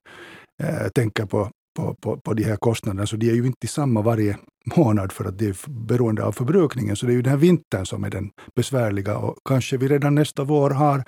eh, 0.63 0.89
tänker 0.95 1.27
på 1.27 1.51
på, 1.77 1.95
på, 1.95 2.17
på 2.17 2.35
de 2.35 2.45
här 2.45 2.57
kostnaderna, 2.57 3.07
så 3.07 3.17
de 3.17 3.31
är 3.31 3.35
ju 3.35 3.47
inte 3.47 3.67
samma 3.67 4.03
varje 4.03 4.37
månad 4.77 5.13
för 5.13 5.25
att 5.25 5.39
det 5.39 5.49
är 5.49 5.57
beroende 5.71 6.25
av 6.25 6.33
förbrukningen. 6.33 6.97
Så 6.97 7.07
det 7.07 7.13
är 7.13 7.15
ju 7.15 7.23
den 7.23 7.31
här 7.31 7.39
vintern 7.39 7.87
som 7.87 8.05
är 8.05 8.11
den 8.11 8.31
besvärliga 8.57 9.19
och 9.19 9.37
kanske 9.45 9.77
vi 9.77 9.89
redan 9.89 10.15
nästa 10.15 10.45
vår 10.45 10.71
har 10.71 11.05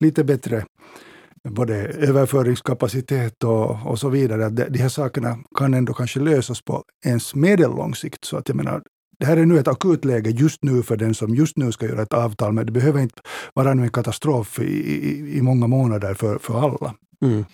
lite 0.00 0.24
bättre 0.24 0.64
både 1.48 1.74
överföringskapacitet 1.84 3.44
och, 3.44 3.86
och 3.86 3.98
så 3.98 4.08
vidare. 4.08 4.48
De, 4.48 4.64
de 4.64 4.78
här 4.78 4.88
sakerna 4.88 5.38
kan 5.58 5.74
ändå 5.74 5.92
kanske 5.92 6.20
lösas 6.20 6.62
på 6.62 6.84
ens 7.04 7.34
medellång 7.34 7.94
sikt. 7.94 8.24
Så 8.24 8.36
att 8.36 8.48
jag 8.48 8.56
menar, 8.56 8.82
det 9.18 9.26
här 9.26 9.36
är 9.36 9.46
nu 9.46 9.58
ett 9.58 9.68
akut 9.68 10.04
läge 10.04 10.30
just 10.30 10.62
nu 10.62 10.82
för 10.82 10.96
den 10.96 11.14
som 11.14 11.34
just 11.34 11.56
nu 11.56 11.72
ska 11.72 11.86
göra 11.86 12.02
ett 12.02 12.14
avtal, 12.14 12.52
men 12.52 12.66
det 12.66 12.72
behöver 12.72 13.00
inte 13.00 13.20
vara 13.54 13.70
en 13.70 13.90
katastrof 13.90 14.58
i, 14.58 14.64
i, 14.64 15.38
i 15.38 15.42
många 15.42 15.66
månader 15.66 16.14
för, 16.14 16.38
för 16.38 16.60
alla. 16.60 16.94
Mm. 17.22 17.44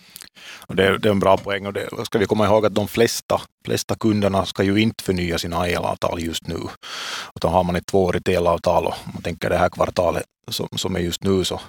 Och 0.67 0.75
det, 0.75 0.97
det, 0.97 1.09
är 1.09 1.11
en 1.11 1.19
bra 1.19 1.37
poäng 1.37 1.65
och 1.65 1.73
det 1.73 1.89
ska 2.05 2.19
vi 2.19 2.25
komma 2.25 2.45
ihåg 2.45 2.65
att 2.65 2.75
de 2.75 2.87
flesta, 2.87 3.41
flesta 3.65 3.95
kunderna 3.95 4.45
ska 4.45 4.63
ju 4.63 4.77
inte 4.81 5.03
förnya 5.03 5.37
sina 5.37 5.67
elavtal 5.67 6.23
just 6.23 6.47
nu. 6.47 6.59
Utan 7.35 7.51
har 7.51 7.63
man 7.63 7.75
ett 7.75 7.85
tvåårigt 7.85 8.27
elavtal 8.27 8.85
och 8.85 8.95
man 9.13 9.21
tänker 9.21 9.49
det 9.49 9.57
här 9.57 9.69
kvartalet 9.69 10.23
som, 10.51 10.67
som 10.75 10.95
är 10.95 10.99
just 10.99 11.23
nu 11.23 11.43
så, 11.43 11.61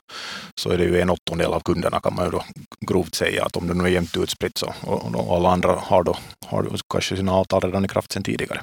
så 0.61 0.71
är 0.71 0.79
det 0.79 0.85
ju 0.85 1.01
en 1.01 1.11
åttondel 1.11 1.53
av 1.53 1.61
kunderna 1.61 2.01
kan 2.01 2.15
man 2.15 2.25
ju 2.25 2.31
då 2.31 2.45
grovt 2.81 3.15
säga 3.15 3.45
att 3.45 3.57
om 3.57 3.67
det 3.67 3.75
nu 3.75 3.85
är 3.85 3.89
jämnt 3.89 4.17
utspritt 4.17 4.59
så 4.59 4.75
och, 4.81 5.15
och 5.15 5.37
alla 5.37 5.51
andra 5.51 5.73
har 5.73 6.03
då, 6.03 6.17
har 6.47 6.63
då 6.63 6.71
kanske 6.93 7.17
sina 7.17 7.33
avtal 7.33 7.61
redan 7.61 7.85
i 7.85 7.89
kraft 7.89 8.13
sedan 8.13 8.23
tidigare. 8.23 8.61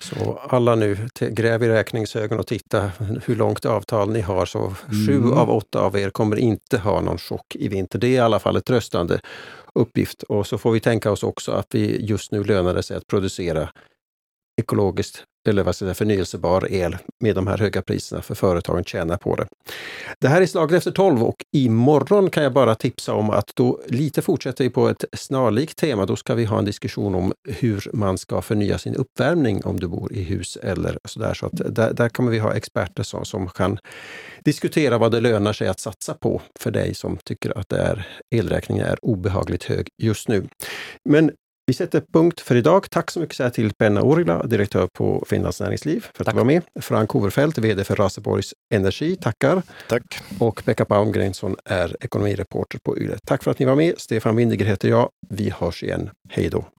Så 0.00 0.40
alla 0.48 0.74
nu, 0.74 1.08
gräv 1.20 1.62
i 1.62 1.68
räkningsögon 1.68 2.38
och 2.38 2.46
titta 2.46 2.90
hur 3.24 3.36
långt 3.36 3.64
avtal 3.64 4.10
ni 4.10 4.20
har. 4.20 4.46
Så 4.46 4.58
mm. 4.58 5.06
sju 5.06 5.32
av 5.32 5.50
åtta 5.50 5.80
av 5.80 5.98
er 5.98 6.10
kommer 6.10 6.36
inte 6.36 6.78
ha 6.78 7.00
någon 7.00 7.18
chock 7.18 7.56
i 7.56 7.68
vinter. 7.68 7.98
Det 7.98 8.06
är 8.06 8.10
i 8.10 8.18
alla 8.18 8.38
fall 8.38 8.56
ett 8.56 8.64
tröstande 8.64 9.20
uppgift. 9.74 10.22
Och 10.22 10.46
så 10.46 10.58
får 10.58 10.72
vi 10.72 10.80
tänka 10.80 11.10
oss 11.10 11.22
också 11.22 11.52
att 11.52 11.66
vi 11.70 12.06
just 12.06 12.32
nu 12.32 12.44
lönar 12.44 12.74
det 12.74 12.82
sig 12.82 12.96
att 12.96 13.06
producera 13.06 13.70
ekologiskt 14.60 15.24
eller 15.48 15.62
vad 15.62 15.76
säger, 15.76 15.94
förnyelsebar 15.94 16.72
el 16.72 16.96
med 17.20 17.34
de 17.34 17.46
här 17.46 17.58
höga 17.58 17.82
priserna 17.82 18.22
för 18.22 18.34
företagen 18.34 18.84
tjänar 18.84 19.16
på 19.16 19.36
det. 19.36 19.46
Det 20.20 20.28
här 20.28 20.42
är 20.42 20.46
Slaget 20.46 20.76
efter 20.76 20.90
12 20.90 21.22
och 21.22 21.44
imorgon 21.52 22.30
kan 22.30 22.42
jag 22.42 22.52
bara 22.52 22.74
tipsa 22.74 23.14
om 23.14 23.30
att 23.30 23.50
då 23.54 23.80
lite 23.86 24.22
fortsätter 24.22 24.64
vi 24.64 24.70
på 24.70 24.88
ett 24.88 25.04
snarlikt 25.12 25.78
tema. 25.78 26.06
Då 26.06 26.16
ska 26.16 26.34
vi 26.34 26.44
ha 26.44 26.58
en 26.58 26.64
diskussion 26.64 27.14
om 27.14 27.32
hur 27.48 27.90
man 27.92 28.18
ska 28.18 28.42
förnya 28.42 28.78
sin 28.78 28.94
uppvärmning 28.94 29.64
om 29.64 29.80
du 29.80 29.88
bor 29.88 30.12
i 30.12 30.22
hus 30.22 30.56
eller 30.62 30.98
sådär. 31.04 31.34
Så 31.34 31.46
att 31.46 31.52
där, 31.74 31.92
där 31.92 32.08
kommer 32.08 32.30
vi 32.30 32.38
ha 32.38 32.54
experter 32.54 33.02
som, 33.02 33.24
som 33.24 33.48
kan 33.48 33.78
diskutera 34.44 34.98
vad 34.98 35.12
det 35.12 35.20
lönar 35.20 35.52
sig 35.52 35.68
att 35.68 35.80
satsa 35.80 36.14
på 36.14 36.42
för 36.58 36.70
dig 36.70 36.94
som 36.94 37.18
tycker 37.24 37.58
att 37.58 37.68
det 37.68 37.78
är, 37.78 38.06
elräkningen 38.30 38.86
är 38.86 39.04
obehagligt 39.04 39.64
hög 39.64 39.88
just 40.02 40.28
nu. 40.28 40.48
Men 41.04 41.30
vi 41.70 41.74
sätter 41.74 42.02
punkt 42.12 42.40
för 42.40 42.56
idag. 42.56 42.90
Tack 42.90 43.10
så 43.10 43.20
mycket 43.20 43.54
till 43.54 43.74
Penna 43.74 44.02
Orila, 44.02 44.46
direktör 44.46 44.86
på 44.86 45.24
Finlands 45.28 45.60
Näringsliv, 45.60 46.00
för 46.00 46.22
att 46.22 46.26
Tack. 46.26 46.34
du 46.34 46.38
var 46.38 46.44
med. 46.44 46.62
Frank 46.80 47.14
Overfeldt, 47.14 47.58
VD 47.58 47.84
för 47.84 47.96
Raseborgs 47.96 48.54
Energi, 48.74 49.16
tackar. 49.16 49.62
Tack. 49.88 50.02
Och 50.38 50.64
Pekka 50.64 50.84
Baumgrensson 50.84 51.56
är 51.64 51.96
ekonomireporter 52.00 52.78
på 52.78 52.98
YLE. 52.98 53.18
Tack 53.26 53.42
för 53.42 53.50
att 53.50 53.58
ni 53.58 53.66
var 53.66 53.76
med. 53.76 53.94
Stefan 53.98 54.36
Windiger 54.36 54.66
heter 54.66 54.88
jag. 54.88 55.10
Vi 55.28 55.50
hörs 55.50 55.82
igen. 55.82 56.10
Hej 56.28 56.48
då! 56.48 56.64